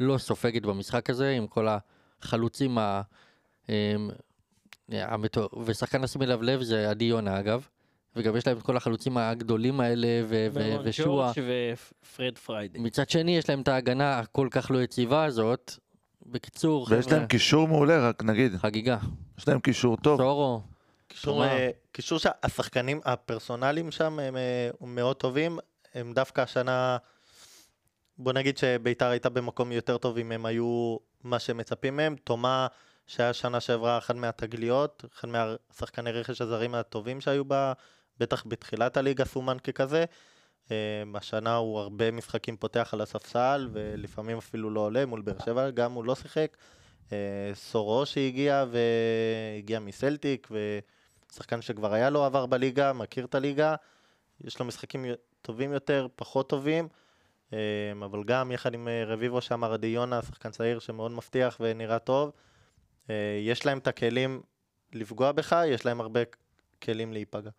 לא 0.00 0.18
סופגת 0.18 0.62
במשחק 0.62 1.10
הזה, 1.10 1.30
עם 1.30 1.46
כל 1.46 1.66
החלוצים 2.22 2.78
אמ, 3.68 4.10
המטו- 4.88 5.58
ושחקן 5.64 6.02
לשים 6.02 6.22
אליו 6.22 6.42
לב 6.42 6.62
זה 6.62 6.90
עדי 6.90 7.04
יונה 7.04 7.40
אגב, 7.40 7.68
וגם 8.16 8.36
יש 8.36 8.46
להם 8.46 8.58
את 8.58 8.62
כל 8.62 8.76
החלוצים 8.76 9.18
הגדולים 9.18 9.80
האלה 9.80 10.08
ו- 10.28 10.46
ו- 10.52 10.76
ושועה. 10.84 11.32
ופרד 11.32 12.38
פריידי. 12.38 12.78
מצד 12.78 13.10
שני 13.10 13.36
יש 13.36 13.48
להם 13.48 13.60
את 13.60 13.68
ההגנה 13.68 14.18
הכל 14.18 14.48
כך 14.50 14.70
לא 14.70 14.82
יציבה 14.82 15.24
הזאת. 15.24 15.72
בקיצור, 16.26 16.86
ויש 16.90 17.06
חבר'ה, 17.06 17.18
להם 17.18 17.26
קישור 17.26 17.68
מעולה, 17.68 18.08
רק 18.08 18.22
נגיד. 18.22 18.56
חגיגה. 18.56 18.98
יש 19.38 19.48
להם 19.48 19.60
קישור 19.60 19.96
טוב. 19.96 20.20
סורו, 20.20 20.62
קישור. 21.08 21.44
אה, 21.44 21.70
קישור 21.92 22.18
שהשחקנים 22.18 23.00
הפרסונליים 23.04 23.90
שם 23.90 24.18
הם 24.18 24.36
אה, 24.36 24.70
מאוד 24.80 25.16
טובים, 25.16 25.58
הם 25.94 26.12
דווקא 26.12 26.40
השנה, 26.40 26.96
בוא 28.18 28.32
נגיד 28.32 28.58
שביתר 28.58 29.06
הייתה 29.06 29.28
במקום 29.28 29.72
יותר 29.72 29.98
טוב 29.98 30.18
אם 30.18 30.32
הם 30.32 30.46
היו 30.46 30.96
מה 31.24 31.38
שמצפים 31.38 31.96
מהם, 31.96 32.16
תומה 32.24 32.66
שהיה 33.06 33.32
שנה 33.32 33.60
שעברה 33.60 33.98
אחת 33.98 34.14
מהתגליות, 34.14 35.04
אחד 35.14 35.28
מהשחקני 35.28 36.12
רכש 36.12 36.40
הזרים 36.40 36.74
הטובים 36.74 37.20
שהיו 37.20 37.44
בה, 37.44 37.72
בטח 38.20 38.44
בתחילת 38.46 38.96
הליגה 38.96 39.24
סומן 39.24 39.58
ככזה. 39.58 40.04
אה, 40.70 40.76
השנה 41.14 41.56
הוא 41.56 41.78
הרבה 41.78 42.10
משחקים 42.10 42.56
פותח 42.56 42.90
על 42.92 43.00
הספסל 43.00 43.68
ולפעמים 43.72 44.38
אפילו 44.38 44.70
לא 44.70 44.80
עולה 44.80 45.06
מול 45.06 45.20
באר 45.20 45.38
שבע, 45.44 45.70
גם 45.70 45.92
הוא 45.92 46.04
לא 46.04 46.14
שיחק. 46.14 46.56
אה, 47.12 47.50
סורו 47.54 48.06
שהגיע 48.06 48.64
והגיע 48.70 49.80
מסלטיק 49.80 50.48
ושחקן 51.30 51.62
שכבר 51.62 51.92
היה 51.92 52.10
לו 52.10 52.24
עבר 52.24 52.46
בליגה, 52.46 52.92
מכיר 52.92 53.24
את 53.24 53.34
הליגה, 53.34 53.74
יש 54.44 54.58
לו 54.58 54.64
משחקים 54.64 55.04
טובים 55.42 55.72
יותר, 55.72 56.06
פחות 56.16 56.48
טובים, 56.48 56.88
אה, 57.52 57.58
אבל 58.04 58.24
גם 58.24 58.52
יחד 58.52 58.74
עם 58.74 58.88
אה, 58.88 59.04
רביבו 59.06 59.40
שאמר 59.40 59.72
עדי 59.72 59.86
יונה, 59.86 60.22
שחקן 60.22 60.50
צעיר 60.50 60.78
שמאוד 60.78 61.12
מבטיח 61.12 61.56
ונראה 61.60 61.98
טוב, 61.98 62.32
אה, 63.10 63.40
יש 63.42 63.66
להם 63.66 63.78
את 63.78 63.86
הכלים 63.86 64.42
לפגוע 64.92 65.32
בך, 65.32 65.56
יש 65.66 65.86
להם 65.86 66.00
הרבה 66.00 66.20
כלים 66.82 67.12
להיפגע. 67.12 67.50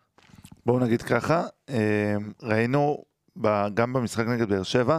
בואו 0.66 0.78
נגיד 0.78 1.02
ככה, 1.02 1.46
אה, 1.68 2.16
ראינו 2.42 3.04
גם 3.74 3.92
במשחק 3.92 4.26
נגד 4.26 4.48
באר 4.48 4.62
שבע 4.62 4.98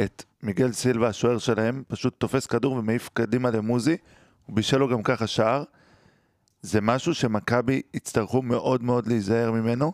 את 0.00 0.24
מיגל 0.42 0.72
סילבה, 0.72 1.08
השוער 1.08 1.38
שלהם, 1.38 1.82
פשוט 1.88 2.14
תופס 2.18 2.46
כדור 2.46 2.72
ומעיף 2.72 3.10
קדימה 3.12 3.50
למוזי, 3.50 3.96
הוא 4.46 4.56
בישל 4.56 4.78
לו 4.78 4.88
גם 4.88 5.02
ככה 5.02 5.26
שער. 5.26 5.64
זה 6.62 6.80
משהו 6.80 7.14
שמכבי 7.14 7.82
יצטרכו 7.94 8.42
מאוד 8.42 8.82
מאוד 8.82 9.06
להיזהר 9.06 9.52
ממנו, 9.52 9.92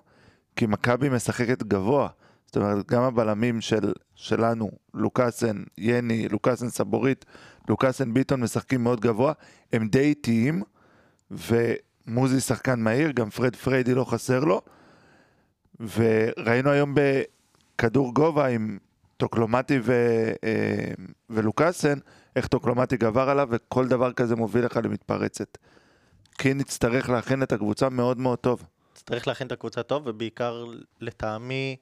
כי 0.56 0.66
מכבי 0.66 1.08
משחקת 1.08 1.62
גבוה. 1.62 2.08
זאת 2.46 2.56
אומרת, 2.56 2.86
גם 2.86 3.02
הבלמים 3.02 3.60
של, 3.60 3.92
שלנו, 4.14 4.70
לוקאסן, 4.94 5.62
יני, 5.78 6.28
לוקאסן 6.28 6.68
סבורית, 6.68 7.24
לוקאסן 7.68 8.14
ביטון 8.14 8.40
משחקים 8.40 8.84
מאוד 8.84 9.00
גבוה, 9.00 9.32
הם 9.72 9.88
די 9.88 10.00
איטיים, 10.00 10.62
ומוזי 11.30 12.40
שחקן 12.40 12.80
מהיר, 12.80 13.10
גם 13.10 13.30
פרד 13.30 13.56
פריידי 13.56 13.94
לא 13.94 14.04
חסר 14.04 14.40
לו. 14.40 14.62
וראינו 15.80 16.70
היום 16.70 16.94
בכדור 16.94 18.14
גובה 18.14 18.46
עם 18.46 18.78
טוקלומטי 19.16 19.78
ו, 19.82 19.92
אה, 20.44 20.92
ולוקאסן, 21.30 21.98
איך 22.36 22.46
טוקלומטי 22.46 22.96
גבר 22.96 23.28
עליו, 23.28 23.48
וכל 23.50 23.88
דבר 23.88 24.12
כזה 24.12 24.36
מוביל 24.36 24.64
לך 24.64 24.80
למתפרצת. 24.84 25.58
כי 26.38 26.54
נצטרך 26.54 27.10
להכין 27.10 27.42
את 27.42 27.52
הקבוצה 27.52 27.88
מאוד 27.88 28.18
מאוד 28.18 28.38
טוב. 28.38 28.64
צריך 28.94 29.28
להכין 29.28 29.46
את 29.46 29.52
הקבוצה 29.52 29.82
טוב, 29.82 30.02
ובעיקר 30.06 30.64
לטעמי, 31.00 31.76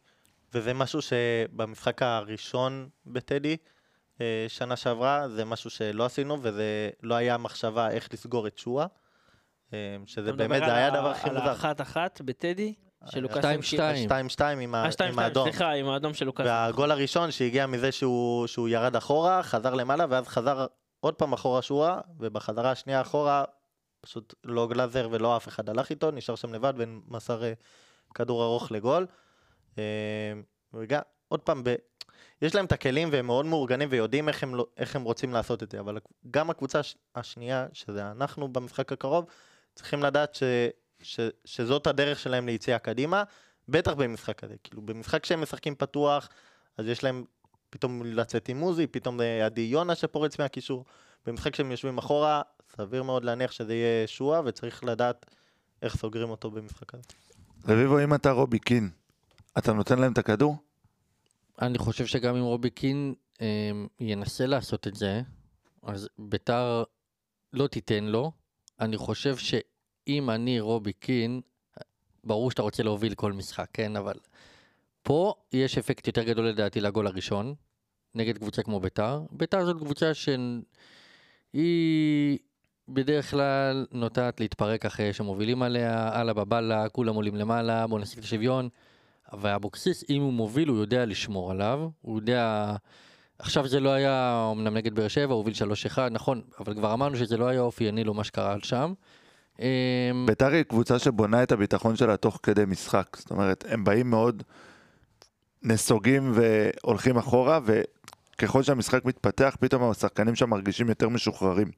וזה 0.55 0.75
משהו 0.75 1.01
שבמשחק 1.03 2.03
הראשון 2.03 2.89
בטדי, 3.07 3.57
אה, 4.21 4.45
שנה 4.49 4.77
שעברה, 4.77 5.29
זה 5.29 5.45
משהו 5.45 5.71
שלא 5.71 6.05
עשינו, 6.05 6.39
וזה 6.43 6.91
לא 7.03 7.15
היה 7.15 7.39
מחשבה 7.39 7.91
איך 7.91 8.09
לסגור 8.13 8.47
את 8.47 8.59
שואה, 8.59 8.87
אה, 9.73 9.97
שזה 10.07 10.33
באמת, 10.33 10.63
זה 10.67 10.75
היה 10.75 10.87
הדבר 10.87 11.11
הכי 11.11 11.29
על 11.29 11.35
מוזר. 11.35 11.49
האחת-אחת 11.49 12.21
בטדי, 12.25 12.75
של 13.07 13.21
לוקאסן 13.21 13.63
שתיים, 13.63 14.09
קיבל- 14.09 14.29
שתיים. 14.29 14.29
2-2 14.29 14.43
עם 14.61 14.75
אה, 14.75 14.85
האדום. 15.25 15.45
סליחה, 15.51 15.71
עם 15.73 15.89
האדום 15.89 16.15
של 16.15 16.25
לוקאסן. 16.27 16.49
והגול 16.49 16.91
הראשון 16.91 17.31
שהגיע 17.31 17.67
מזה 17.67 17.93
שהוא, 17.93 18.47
שהוא 18.47 18.69
ירד 18.69 18.97
אחורה, 18.97 19.43
חזר 19.43 19.75
למעלה, 19.75 20.05
ואז 20.09 20.29
חזר 20.29 20.67
עוד 21.01 21.15
פעם 21.15 21.33
אחורה 21.33 21.63
שואה, 21.63 22.01
ובחזרה 22.19 22.71
השנייה 22.71 23.01
אחורה, 23.01 23.45
פשוט 24.01 24.35
לא 24.45 24.67
גלאזר 24.67 25.09
ולא 25.11 25.37
אף 25.37 25.49
אחד 25.49 25.69
הלך 25.69 25.91
איתו, 25.91 26.11
נשאר 26.11 26.35
שם 26.35 26.55
לבד 26.55 26.73
ומסר 26.77 27.45
אה, 27.45 27.53
כדור 28.15 28.45
ארוך 28.45 28.73
לגול. 28.73 29.07
אה, 29.79 29.83
וגם, 30.75 31.01
עוד 31.29 31.41
פעם, 31.41 31.65
ב... 31.65 31.75
יש 32.43 32.55
להם 32.55 32.65
את 32.65 32.73
הכלים 32.73 33.09
והם 33.13 33.27
מאוד 33.27 33.47
מאורגנים 33.47 33.89
ויודעים 33.93 34.29
איך 34.29 34.43
הם, 34.43 34.55
לא- 34.55 34.67
איך 34.77 34.97
הם 34.97 35.03
רוצים 35.03 35.33
לעשות 35.33 35.63
את 35.63 35.71
זה, 35.71 35.81
אבל 35.81 35.99
גם 36.31 36.51
הקבוצה 36.51 36.79
הש- 36.79 36.97
השנייה, 37.15 37.67
שזה 37.73 38.11
אנחנו 38.11 38.49
במשחק 38.53 38.93
הקרוב, 38.93 39.25
צריכים 39.75 40.03
לדעת 40.03 40.37
ש, 41.03 41.17
ש, 41.17 41.21
שזאת 41.45 41.87
הדרך 41.87 42.19
שלהם 42.19 42.47
ליציאה 42.47 42.79
קדימה, 42.79 43.23
בטח 43.69 43.93
במשחק 43.93 44.39
כזה. 44.39 44.55
כאילו, 44.65 44.83
במשחק 44.83 45.25
שהם 45.25 45.41
משחקים 45.41 45.75
פתוח, 45.75 46.29
אז 46.77 46.87
יש 46.87 47.05
להם 47.05 47.25
פתאום 47.71 48.03
לצאת 48.05 48.49
עם 48.49 48.57
מוזי, 48.57 48.87
פתאום 48.87 49.21
אה, 49.21 49.47
עדי 49.47 49.61
יונה 49.61 49.95
שפורץ 49.95 50.39
מהקישור. 50.39 50.85
במשחק 51.27 51.55
שהם 51.55 51.71
יושבים 51.71 51.99
אחורה, 51.99 52.43
סביר 52.77 53.03
מאוד 53.03 53.25
להניח 53.25 53.53
שזה 53.53 53.75
יהיה 53.75 54.07
שועה, 54.07 54.41
וצריך 54.45 54.85
לדעת 54.85 55.27
איך 55.83 55.97
סוגרים 55.97 56.31
אותו 56.31 56.51
במשחק 56.51 56.95
הזה. 56.95 57.03
רביבו, 57.69 58.05
אם 58.05 58.15
אתה 58.15 58.31
רובי 58.31 58.59
קין, 58.59 58.91
אתה 59.59 59.73
נותן 59.73 59.99
להם 59.99 60.13
את 60.13 60.19
הכדור? 60.19 60.57
אני 61.63 61.79
חושב 61.79 62.07
שגם 62.07 62.37
אם 62.37 62.43
רובי 62.43 62.71
קין 62.71 63.15
אה, 63.41 63.71
ינסה 64.01 64.47
לעשות 64.47 64.87
את 64.87 64.95
זה, 64.95 65.23
אז 65.83 66.09
ביתר 66.19 66.85
לא 67.53 67.67
תיתן 67.67 68.05
לו. 68.05 68.33
אני 68.81 68.97
חושב 68.97 69.37
שאם 70.07 70.31
אני 70.31 70.61
רובי 70.61 70.93
קין, 70.93 71.41
ברור 72.25 72.51
שאתה 72.51 72.63
רוצה 72.63 72.83
להוביל 72.83 73.15
כל 73.15 73.33
משחק, 73.33 73.69
כן? 73.73 73.97
אבל 73.97 74.15
פה 75.03 75.35
יש 75.53 75.79
אפקט 75.79 76.07
יותר 76.07 76.23
גדול 76.23 76.49
לדעתי 76.49 76.81
לגול 76.81 77.07
הראשון, 77.07 77.55
נגד 78.15 78.39
קבוצה 78.39 78.63
כמו 78.63 78.81
ביתר. 78.81 79.21
ביתר 79.31 79.65
זאת 79.65 79.77
קבוצה 79.77 80.15
שהיא 80.15 82.39
בדרך 82.89 83.31
כלל 83.31 83.87
נוטת 83.93 84.41
להתפרק 84.41 84.87
אחרי 84.87 85.13
שמובילים 85.13 85.63
עליה, 85.63 86.11
הלאה 86.13 86.35
בבאללה, 86.35 86.89
כולם 86.89 87.15
עולים 87.15 87.37
למעלה, 87.37 87.87
בוא 87.87 87.99
נשיג 87.99 88.19
את 88.19 88.25
השוויון. 88.25 88.69
אבל 89.33 89.51
אבוקסיס, 89.51 90.05
אם 90.11 90.23
הוא 90.23 90.33
מוביל, 90.33 90.69
הוא 90.69 90.79
יודע 90.79 91.07
לשמור 91.07 91.51
עליו, 91.51 91.89
הוא 92.01 92.19
יודע... 92.19 92.75
עכשיו 93.39 93.69
זה 93.69 93.81
לא 93.81 93.91
היה 93.91 94.49
אמנם 94.53 94.77
נגד 94.77 94.95
באר 94.95 95.09
שבע, 95.09 95.33
הוא 95.33 95.39
הוביל 95.39 95.55
3-1, 95.95 95.99
נכון, 96.11 96.43
אבל 96.61 96.75
כבר 96.75 96.93
אמרנו 96.93 97.17
שזה 97.17 97.37
לא 97.37 97.49
היה 97.49 97.61
אופייני 97.61 98.05
לו 98.05 98.15
מה 98.15 98.25
שקרה 98.25 98.57
שם. 98.63 98.93
אמ, 99.59 100.27
ביתר 100.27 100.47
היא 100.47 100.63
קבוצה 100.63 100.99
שבונה 100.99 101.43
את 101.43 101.53
הביטחון 101.53 101.97
שלה 101.97 102.17
תוך 102.17 102.41
כדי 102.43 102.65
משחק. 102.67 103.17
זאת 103.17 103.31
אומרת, 103.31 103.65
הם 103.69 103.85
באים 103.85 104.11
מאוד 104.11 104.43
נסוגים 105.63 106.33
והולכים 106.35 107.17
אחורה, 107.17 107.61
וככל 107.65 108.63
שהמשחק 108.63 109.05
מתפתח, 109.05 109.57
פתאום 109.61 109.91
השחקנים 109.91 110.35
שם 110.35 110.51
מרגישים 110.51 110.89
יותר 110.89 111.09
משוחררים. 111.09 111.69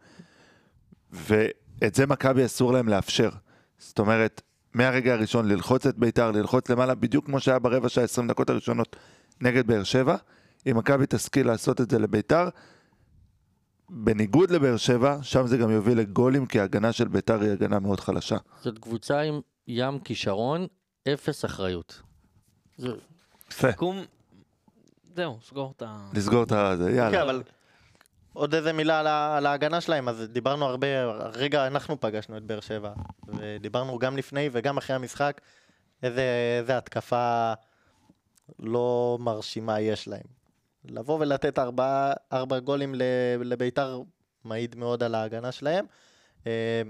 ואת 1.13 1.95
זה 1.95 2.07
מכבי 2.07 2.45
אסור 2.45 2.73
להם 2.73 2.89
לאפשר. 2.89 3.31
זאת 3.79 3.99
אומרת, 3.99 4.43
מהרגע 4.75 5.13
הראשון 5.13 5.49
ללחוץ 5.49 5.87
את 5.87 5.99
ביתר, 5.99 6.31
ללחוץ 6.31 6.71
למעלה, 6.71 6.95
בדיוק 6.95 7.27
כמו 7.27 7.41
שהיה 7.41 7.59
ברבע 7.59 7.89
שעה 7.89 8.05
20 8.05 8.29
דקות 8.29 8.51
הראשונות 8.51 8.97
נגד 9.41 9.67
באר 9.67 9.83
שבע. 9.83 10.17
אם 10.71 10.77
מכבי 10.77 11.05
תשכיל 11.09 11.47
לעשות 11.47 11.81
את 11.81 11.91
זה 11.91 11.99
לביתר, 11.99 12.49
בניגוד 13.95 14.51
לבאר 14.51 14.77
שבע, 14.77 15.19
שם 15.23 15.47
זה 15.47 15.57
גם 15.57 15.71
יוביל 15.71 15.99
לגולים, 15.99 16.47
כי 16.47 16.61
ההגנה 16.61 16.93
של 16.93 17.09
ביתר 17.09 17.41
היא 17.41 17.51
הגנה 17.53 17.79
מאוד 17.81 18.01
חלשה. 18.01 18.37
זאת 18.63 18.79
קבוצה 18.79 19.21
עם 19.21 19.41
ים 19.67 19.99
כישרון, 20.01 20.67
אפס 21.13 21.45
אחריות. 21.45 22.03
זה- 22.77 22.89
יפה. 23.51 23.73
קום, 23.73 24.01
זהו, 25.15 25.39
סגור 25.43 25.73
את 25.77 25.83
ה... 25.83 26.09
לסגור 26.15 26.43
את 26.43 26.53
ה... 26.53 26.77
זה, 26.77 26.85
כן, 26.91 26.95
יאללה. 26.97 27.23
אבל 27.23 27.43
עוד 28.33 28.55
איזה 28.55 28.73
מילה 28.73 29.01
על, 29.01 29.07
ה- 29.07 29.37
על 29.37 29.47
ההגנה 29.47 29.81
שלהם, 29.81 30.09
אז 30.09 30.23
דיברנו 30.33 30.65
הרבה, 30.65 30.87
הרגע 31.03 31.67
אנחנו 31.67 32.01
פגשנו 32.01 32.37
את 32.37 32.43
באר 32.43 32.61
שבע, 32.61 32.93
ודיברנו 33.29 33.99
גם 33.99 34.17
לפני 34.17 34.49
וגם 34.53 34.77
אחרי 34.77 34.97
המשחק, 34.97 35.41
איזה, 36.03 36.23
איזה 36.61 36.79
התקפה 36.79 37.53
לא 38.59 39.19
מרשימה 39.21 39.81
יש 39.81 40.09
להם. 40.09 40.42
לבוא 40.85 41.19
ולתת 41.21 41.59
ארבע 42.33 42.59
גולים 42.59 42.95
לביתר 43.45 44.01
מעיד 44.45 44.77
מאוד 44.77 45.03
על 45.03 45.15
ההגנה 45.15 45.53
שלהם. 45.53 45.85
אה, 46.47 46.83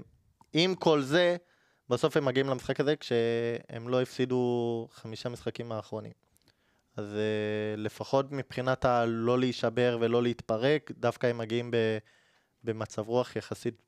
עם 0.53 0.75
כל 0.75 1.01
זה, 1.01 1.37
בסוף 1.89 2.17
הם 2.17 2.25
מגיעים 2.25 2.47
למשחק 2.47 2.79
הזה 2.79 2.95
כשהם 2.95 3.89
לא 3.89 4.01
הפסידו 4.01 4.87
חמישה 4.91 5.29
משחקים 5.29 5.71
האחרונים. 5.71 6.11
אז 6.97 7.05
uh, 7.05 7.79
לפחות 7.79 8.31
מבחינת 8.31 8.85
הלא 8.85 9.39
להישבר 9.39 9.97
ולא 10.01 10.23
להתפרק, 10.23 10.91
דווקא 10.97 11.27
הם 11.27 11.37
מגיעים 11.37 11.71
ב, 11.71 11.77
במצב 12.63 13.07
רוח 13.07 13.35
יחסית 13.35 13.81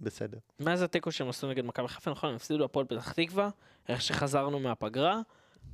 בסדר. 0.00 0.38
מאז 0.60 0.82
התיקו 0.82 1.12
שהם 1.12 1.28
עשו 1.28 1.48
נגד 1.48 1.64
מכבי 1.64 1.88
חיפה, 1.88 2.10
נכון, 2.10 2.30
הם 2.30 2.36
הפסידו 2.36 2.64
הפועל 2.64 2.86
פתח 2.86 3.12
תקווה, 3.12 3.50
איך 3.88 4.02
שחזרנו 4.02 4.60
מהפגרה, 4.60 5.20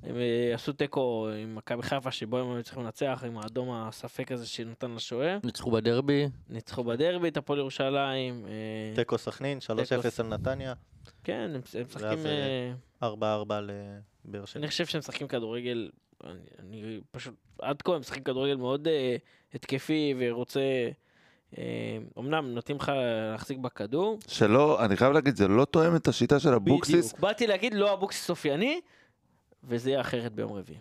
הם 0.02 0.16
אה, 0.16 0.54
עשו 0.54 0.72
תיקו 0.72 1.28
עם 1.42 1.54
מכבי 1.54 1.82
חיפה, 1.82 2.10
שבו 2.10 2.38
הם 2.38 2.50
היו 2.54 2.62
צריכים 2.62 2.82
לנצח, 2.82 3.22
עם 3.26 3.38
האדום 3.38 3.70
הספק 3.72 4.32
הזה 4.32 4.46
שנתן 4.46 4.90
לשוער. 4.90 5.38
ניצחו 5.44 5.70
בדרבי, 5.70 6.28
ניצחו 6.48 6.84
בדרבי 6.84 7.28
את 7.28 7.36
הפועל 7.36 7.58
ירושלים. 7.58 8.46
אה, 8.46 8.94
תיקו 8.94 9.18
סכנין, 9.18 9.58
3-0 9.58 9.70
על 10.18 10.26
נתניה, 10.26 10.74
כן, 11.24 11.50
הם 11.54 11.60
משחקים... 11.60 12.08
ואז, 12.08 12.26
אה, 13.02 13.08
4-4 13.10 13.12
לבאר 14.24 14.44
שבע. 14.44 14.60
אני 14.60 14.68
חושב 14.68 14.86
שהם 14.86 14.98
משחקים 14.98 15.28
כדורגל, 15.28 15.90
אני, 16.58 17.00
פשוט, 17.10 17.34
עד 17.58 17.82
כה 17.82 17.94
הם 17.94 18.00
משחקים 18.00 18.22
כדורגל 18.22 18.56
מאוד 18.56 18.88
התקפי 19.54 20.14
ורוצה, 20.18 20.60
אמנם 22.18 22.54
נותנים 22.54 22.76
לך 22.76 22.92
להחזיק 23.32 23.58
בכדור. 23.58 24.18
שלא, 24.28 24.84
אני 24.84 24.96
חייב 24.96 25.12
להגיד, 25.12 25.36
זה 25.36 25.48
לא 25.48 25.64
תואם 25.64 25.96
את 25.96 26.08
השיטה 26.08 26.40
של 26.40 26.54
אבוקסיס. 26.54 27.06
בדיוק. 27.06 27.20
באתי 27.20 27.46
להגיד 27.46 27.74
לא 27.74 27.92
אבוקסיס 27.92 28.30
אופייני, 28.30 28.80
וזה 29.68 29.90
יהיה 29.90 30.00
אחרת 30.00 30.32
ביום 30.32 30.52
רביעי. 30.52 30.78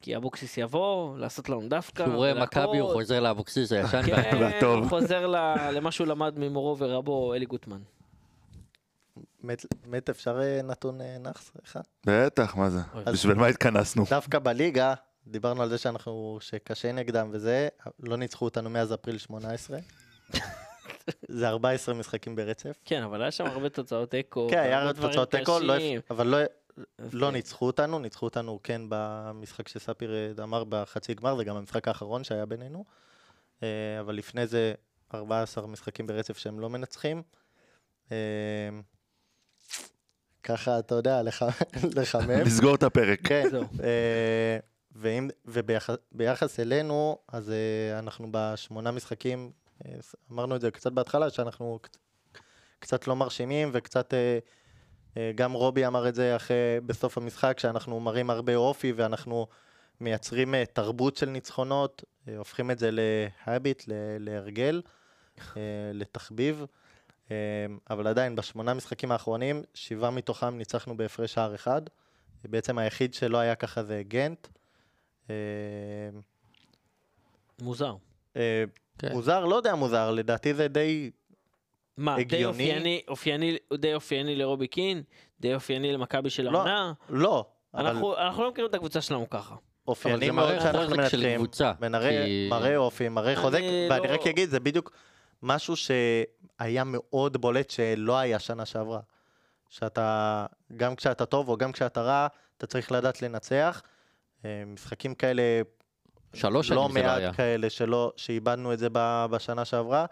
כי 0.00 0.16
אבוקסיס 0.16 0.58
יבוא, 0.58 1.18
לעשות 1.18 1.48
לנו 1.48 1.68
דווקא. 1.68 2.04
כשהוא 2.04 2.16
רואה. 2.16 2.34
מכבי 2.42 2.78
הוא 2.78 2.92
חוזר 2.92 3.20
לאבוקסיס 3.20 3.72
הישן. 3.72 4.02
כן, 4.02 4.36
והטוב. 4.40 4.78
הוא 4.80 4.88
חוזר 4.88 5.26
ל- 5.26 5.70
למה 5.72 5.90
שהוא 5.90 6.06
למד 6.06 6.34
ממורו 6.38 6.78
ורבו 6.78 7.34
אלי 7.34 7.46
גוטמן. 7.46 7.80
מת- 9.86 10.10
אפשר 10.10 10.40
אה, 10.42 10.62
נתון 10.62 11.00
אה, 11.00 11.16
נאחס 11.20 11.50
אחד? 11.64 11.80
בטח, 12.06 12.56
מה 12.56 12.70
זה? 12.70 12.78
בשביל 13.12 13.34
מה 13.34 13.46
התכנסנו? 13.46 14.04
דווקא 14.10 14.38
בליגה, 14.38 14.94
דיברנו 15.26 15.62
על 15.62 15.68
זה 15.68 15.78
שאנחנו, 15.78 16.38
שקשה 16.40 16.92
נגדם 16.92 17.28
וזה, 17.32 17.68
לא 18.00 18.16
ניצחו 18.16 18.44
אותנו 18.44 18.70
מאז 18.70 18.94
אפריל 18.94 19.18
18. 19.18 19.78
זה 21.28 21.48
14 21.48 21.94
משחקים 21.94 22.36
ברצף. 22.36 22.76
כן, 22.84 23.02
אבל 23.02 23.22
היה 23.22 23.30
שם 23.30 23.46
הרבה 23.46 23.68
תוצאות 23.68 24.10
תיקו. 24.10 24.46
כן, 24.50 24.58
היה 24.58 24.92
דברים 24.92 25.08
תוצאות 25.08 25.30
תיקו, 25.30 25.58
לא 25.60 25.74
אבל 26.10 26.26
לא- 26.26 26.38
לא. 27.12 27.30
ניצחו 27.32 27.66
אותנו, 27.66 27.98
ניצחו 27.98 28.26
אותנו 28.26 28.60
כן 28.62 28.82
במשחק 28.88 29.68
שספיר 29.68 30.14
אה, 30.14 30.42
אמר 30.44 30.64
בחצי 30.68 31.14
גמר, 31.14 31.36
זה 31.36 31.44
גם 31.44 31.56
המשחק 31.56 31.88
האחרון 31.88 32.24
שהיה 32.24 32.46
בינינו. 32.46 32.84
אה, 33.62 33.68
אבל 34.00 34.14
לפני 34.14 34.46
זה 34.46 34.74
14 35.14 35.66
משחקים 35.66 36.06
ברצף 36.06 36.38
שהם 36.38 36.60
לא 36.60 36.70
מנצחים. 36.70 37.22
אה, 38.12 38.16
ככה, 40.42 40.78
אתה 40.78 40.94
יודע, 40.94 41.22
לח- 41.22 41.42
לחמם. 41.96 42.30
נסגור 42.30 42.74
את 42.74 42.82
הפרק. 42.82 43.20
כן, 43.28 43.48
וביחס 45.44 46.60
אלינו, 46.60 47.18
אז 47.28 47.52
אנחנו 47.98 48.28
בשמונה 48.30 48.90
משחקים, 48.90 49.52
אמרנו 50.32 50.56
את 50.56 50.60
זה 50.60 50.70
קצת 50.70 50.92
בהתחלה, 50.92 51.30
שאנחנו 51.30 51.78
קצ- 51.82 51.98
קצת 52.78 53.06
לא 53.06 53.16
מרשימים 53.16 53.70
וקצת, 53.72 54.14
גם 55.34 55.52
רובי 55.52 55.86
אמר 55.86 56.08
את 56.08 56.14
זה 56.14 56.36
אחרי, 56.36 56.56
בסוף 56.86 57.18
המשחק, 57.18 57.58
שאנחנו 57.58 58.00
מראים 58.00 58.30
הרבה 58.30 58.56
אופי 58.56 58.92
ואנחנו 58.92 59.46
מייצרים 60.00 60.54
אה, 60.54 60.66
תרבות 60.66 61.16
של 61.16 61.26
ניצחונות, 61.28 62.04
אה, 62.28 62.36
הופכים 62.36 62.70
את 62.70 62.78
זה 62.78 62.90
להביט, 62.92 63.82
להרגל, 64.18 64.82
אה, 65.56 65.62
לתחביב. 65.94 66.64
אה, 67.30 67.36
אבל 67.90 68.06
עדיין, 68.06 68.36
בשמונה 68.36 68.74
משחקים 68.74 69.12
האחרונים, 69.12 69.62
שבעה 69.74 70.10
מתוכם 70.10 70.58
ניצחנו 70.58 70.96
בהפרש 70.96 71.34
שער 71.34 71.54
אחד. 71.54 71.82
בעצם 72.44 72.78
היחיד 72.78 73.14
שלא 73.14 73.38
היה 73.38 73.54
ככה 73.54 73.82
זה 73.82 74.02
גנט. 74.08 74.48
אה, 75.30 75.34
מוזר. 77.62 77.94
אה, 78.36 78.64
כן. 78.98 79.12
מוזר, 79.12 79.44
לא 79.44 79.56
יודע 79.56 79.74
מוזר, 79.74 80.10
לדעתי 80.10 80.54
זה 80.54 80.68
די... 80.68 81.10
מה, 81.96 82.16
די 82.16 82.20
הגיוני? 82.22 82.46
אופייני, 82.48 83.00
אופייני, 83.08 83.56
די 83.74 83.94
אופייני 83.94 84.36
לרובי 84.36 84.66
קין? 84.66 85.02
די 85.40 85.54
אופייני 85.54 85.92
למכבי 85.92 86.30
של 86.30 86.42
לא, 86.50 86.58
העונה? 86.58 86.92
לא, 87.10 87.46
אבל 87.74 87.86
אנחנו 87.86 88.16
אנחנו 88.16 88.42
לא 88.44 88.50
מכירים 88.50 88.70
את 88.70 88.74
הקבוצה 88.74 89.00
שלנו 89.00 89.30
ככה. 89.30 89.54
אבל 89.54 89.60
אופייני 89.88 90.26
זה 90.26 90.32
מאוד 90.32 90.48
מראה 90.50 90.60
שאנחנו 90.60 90.78
חוזק 90.80 90.94
של 90.94 90.96
מנצחים. 91.18 91.36
קבוצה. 91.38 91.72
מראה, 91.80 92.10
כי- 92.24 92.48
מראה 92.50 92.76
אופי, 92.76 93.08
מראה 93.08 93.36
חוזק, 93.36 93.58
אני 93.58 93.88
ואני 93.90 94.08
לא- 94.08 94.12
רק 94.12 94.26
אגיד, 94.26 94.48
זה 94.50 94.60
בדיוק 94.60 94.92
משהו 95.42 95.74
שהיה 95.76 96.84
מאוד 96.84 97.36
בולט 97.36 97.70
שלא 97.70 98.18
היה 98.18 98.38
שנה 98.38 98.66
שעברה. 98.66 99.00
שאתה, 99.70 100.46
גם 100.76 100.96
כשאתה 100.96 101.26
טוב 101.26 101.48
או 101.48 101.56
גם 101.56 101.72
כשאתה 101.72 102.02
רע, 102.02 102.26
אתה 102.58 102.66
צריך 102.66 102.92
לדעת 102.92 103.22
לנצח. 103.22 103.82
אה, 104.44 104.62
משחקים 104.66 105.14
כאלה, 105.14 105.42
שלוש 106.34 106.70
לא 106.70 106.82
שנים 106.88 106.92
זה 106.92 107.02
לא 107.02 107.14
היה. 107.14 107.26
מעט 107.26 107.36
כאלה 107.36 107.70
שלא, 107.70 108.12
שאיבדנו 108.16 108.72
את 108.72 108.78
זה 108.78 108.88
ב- 108.92 109.26
בשנה 109.30 109.64
שעברה, 109.64 110.06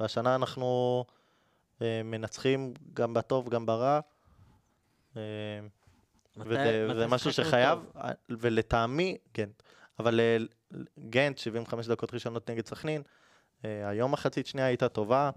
והשנה 0.00 0.34
אנחנו 0.34 1.04
מנצחים 1.80 2.72
גם 2.94 3.14
בטוב, 3.14 3.48
גם 3.48 3.66
ברע. 3.66 4.00
אה, 5.16 5.22
מתי- 6.36 6.48
וזה, 6.90 7.04
מתי 7.06 7.14
משהו 7.14 7.32
שחייב? 7.32 7.78
אה, 7.96 8.10
ולטעמי, 8.30 9.16
גנט. 9.34 9.62
אבל 9.98 10.20
אה, 10.20 10.36
גנט, 11.08 11.38
75 11.38 11.86
דקות 11.86 12.14
ראשונות 12.14 12.50
נגד 12.50 12.66
סכנין, 12.66 13.02
אה, 13.64 13.88
היום 13.88 14.12
מחצית 14.12 14.46
שנייה 14.46 14.66
הייתה 14.66 14.88
טובה. 14.88 15.30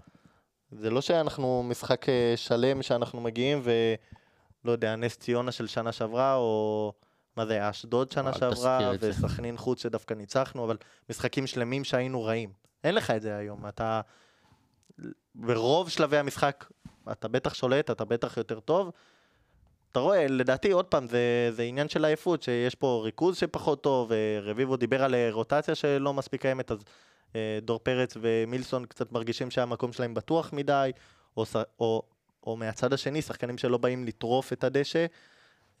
זה 0.70 0.90
לא 0.90 1.00
שאנחנו 1.00 1.62
משחק 1.62 2.08
אה, 2.08 2.32
שלם 2.36 2.82
שאנחנו 2.82 3.20
מגיעים 3.20 3.62
ולא 3.64 4.72
יודע, 4.72 4.96
נס 4.96 5.16
ציונה 5.18 5.52
של 5.52 5.66
שנה 5.66 5.92
שעברה, 5.92 6.34
או 6.34 6.92
מה 7.36 7.46
זה, 7.46 7.70
אשדוד 7.70 8.10
שנה 8.12 8.32
שעברה. 8.32 8.78
וסכנין 9.00 9.56
חוץ 9.56 9.82
שדווקא 9.82 10.14
ניצחנו, 10.14 10.64
אבל 10.64 10.76
משחקים 11.10 11.46
שלמים 11.46 11.84
שהיינו 11.84 12.22
רעים. 12.24 12.52
אין 12.84 12.94
לך 12.94 13.10
את 13.10 13.22
זה 13.22 13.36
היום. 13.36 13.68
אתה, 13.68 14.00
ברוב 15.38 15.88
שלבי 15.88 16.16
המשחק, 16.16 16.64
אתה 17.12 17.28
בטח 17.28 17.54
שולט, 17.54 17.90
אתה 17.90 18.04
בטח 18.04 18.36
יותר 18.36 18.60
טוב. 18.60 18.90
אתה 19.92 20.00
רואה, 20.00 20.26
לדעתי, 20.26 20.70
עוד 20.70 20.84
פעם, 20.84 21.06
זה, 21.06 21.50
זה 21.52 21.62
עניין 21.62 21.88
של 21.88 22.04
עייפות, 22.04 22.42
שיש 22.42 22.74
פה 22.74 23.00
ריכוז 23.04 23.36
שפחות 23.36 23.82
טוב, 23.82 24.12
ורביבו 24.42 24.76
דיבר 24.76 25.04
על 25.04 25.14
אה, 25.14 25.28
רוטציה 25.32 25.74
שלא 25.74 26.14
מספיק 26.14 26.42
קיימת, 26.42 26.70
אז 26.70 26.78
אה, 27.36 27.58
דור 27.62 27.78
פרץ 27.78 28.16
ומילסון 28.20 28.86
קצת 28.86 29.12
מרגישים 29.12 29.50
שהמקום 29.50 29.92
שלהם 29.92 30.14
בטוח 30.14 30.52
מדי, 30.52 30.90
או, 31.36 31.44
או, 31.80 32.02
או 32.46 32.56
מהצד 32.56 32.92
השני, 32.92 33.22
שחקנים 33.22 33.58
שלא 33.58 33.78
באים 33.78 34.04
לטרוף 34.04 34.52
את 34.52 34.64
הדשא, 34.64 35.06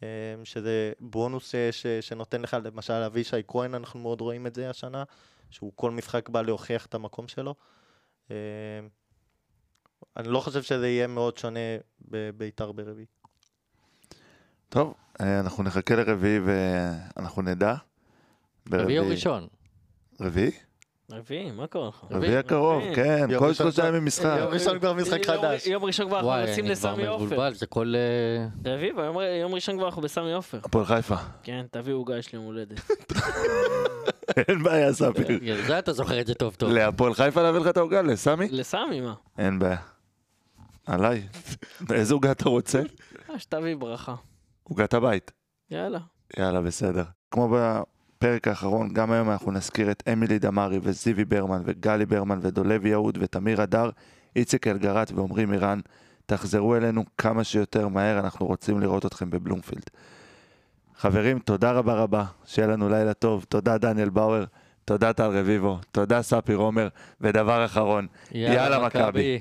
אה, 0.02 0.08
שזה 0.44 0.92
בונוס 1.00 1.50
ש, 1.50 1.54
ש, 1.70 1.86
שנותן 1.86 2.42
לך, 2.42 2.56
למשל 2.64 2.92
אבישי 2.92 3.36
כהן, 3.48 3.74
אנחנו 3.74 4.00
מאוד 4.00 4.20
רואים 4.20 4.46
את 4.46 4.54
זה 4.54 4.70
השנה, 4.70 5.04
שהוא 5.50 5.72
כל 5.74 5.90
משחק 5.90 6.28
בא 6.28 6.42
להוכיח 6.42 6.86
את 6.86 6.94
המקום 6.94 7.28
שלו. 7.28 7.54
אה, 10.18 10.24
אני 10.24 10.32
לא 10.32 10.40
חושב 10.40 10.62
שזה 10.62 10.88
יהיה 10.88 11.06
מאוד 11.06 11.36
שונה 11.38 11.60
בביתר 12.08 12.72
ברביעי. 12.72 13.06
טוב, 14.68 14.94
אה, 15.20 15.40
אנחנו 15.40 15.62
נחכה 15.62 15.94
לרביעי 15.96 16.38
ואנחנו 16.44 17.42
נדע. 17.42 17.74
רביעי 18.72 18.98
או 18.98 19.08
ראשון? 19.08 19.46
רביעי? 20.20 20.50
רביעי, 21.10 21.50
מה 21.50 21.66
קורה 21.66 21.88
לך? 21.88 22.04
רביעי 22.10 22.36
הקרוב. 22.36 22.82
כן, 22.94 23.26
יום 23.30 23.38
כל 23.40 23.48
ראשון 23.48 23.54
שלושה 23.66 23.82
כבר- 23.82 23.88
ימים 23.88 24.04
משחק. 24.06 24.36
יום 24.40 24.52
ראשון 24.52 24.78
כבר 24.78 24.92
משחק 24.92 25.26
חדש. 25.26 25.66
יום 25.66 25.84
ראשון 25.84 26.06
כבר 26.06 26.16
אנחנו 26.16 26.28
וואי, 26.28 26.40
יוצאים 26.48 26.66
אני 26.66 26.74
כבר 26.76 26.90
לסמי 26.92 27.06
עופר. 27.06 27.24
מבולבל, 27.24 27.54
זה 27.54 27.66
כל... 27.66 27.94
אה, 27.96 28.72
רביעי, 28.72 28.92
יום- 29.40 29.54
ראשון 29.54 29.76
כבר 29.76 29.86
אנחנו 29.86 30.02
בסמי 30.02 30.32
עופר. 30.32 30.58
הפועל 30.64 30.84
חיפה. 30.84 31.16
כן, 31.42 31.66
תביאו 31.70 31.96
עוגה, 31.96 32.18
יש 32.18 32.32
לי 32.32 32.36
יום 32.36 32.44
הולדת. 32.46 32.80
אין 34.48 34.62
בעיה, 34.62 34.92
ספיר. 34.92 35.26
זה 35.66 35.78
אתה 35.78 35.92
זוכר 35.92 36.20
את 36.20 36.26
זה 36.26 36.34
טוב 36.34 36.54
טוב. 36.54 36.70
להפועל 36.70 37.14
חיפה 37.14 37.42
להביא 37.42 37.60
לך 37.60 37.66
את 37.66 37.76
העוגה? 37.76 38.02
לסמי? 38.02 38.48
לסמי, 38.50 39.00
מה? 39.00 39.14
אין 39.38 39.58
בעיה. 39.58 39.76
עליי. 40.88 41.22
איזה 41.92 42.14
עוגה 42.14 42.32
אתה 42.32 42.48
רוצה? 42.48 42.82
אה, 43.30 43.38
שתביא 43.38 43.76
ברכה. 43.76 44.14
עוגת 44.62 44.94
הבית. 44.94 45.32
יאללה. 45.70 45.98
יאללה, 46.38 46.60
בסדר. 46.60 47.04
כמו 47.30 47.48
בפרק 47.48 48.48
האחרון, 48.48 48.88
גם 48.92 49.10
היום 49.12 49.30
אנחנו 49.30 49.52
נזכיר 49.52 49.90
את 49.90 50.02
אמילי 50.12 50.38
דמארי 50.38 50.78
וזיוי 50.82 51.24
ברמן 51.24 51.62
וגלי 51.64 52.06
ברמן 52.06 52.38
ודולב 52.42 52.86
יהוד 52.86 53.18
ותמיר 53.20 53.62
אדר, 53.62 53.90
איציק 54.36 54.66
אלגרט 54.66 55.12
ועמרי 55.12 55.46
מירן. 55.46 55.80
תחזרו 56.26 56.76
אלינו 56.76 57.04
כמה 57.18 57.44
שיותר 57.44 57.88
מהר, 57.88 58.18
אנחנו 58.18 58.46
רוצים 58.46 58.80
לראות 58.80 59.06
אתכם 59.06 59.30
בבלומפילד. 59.30 59.90
חברים, 60.96 61.38
תודה 61.38 61.72
רבה 61.72 61.94
רבה, 61.94 62.24
שיהיה 62.44 62.68
לנו 62.68 62.88
לילה 62.88 63.14
טוב. 63.14 63.44
תודה 63.48 63.78
דניאל 63.78 64.08
באואר, 64.08 64.44
תודה 64.84 65.12
טל 65.12 65.38
רביבו, 65.38 65.78
תודה 65.92 66.22
ספיר 66.22 66.56
עומר, 66.56 66.88
ודבר 67.20 67.64
אחרון, 67.64 68.06
יאללה, 68.32 68.86
מכבי. 68.86 69.40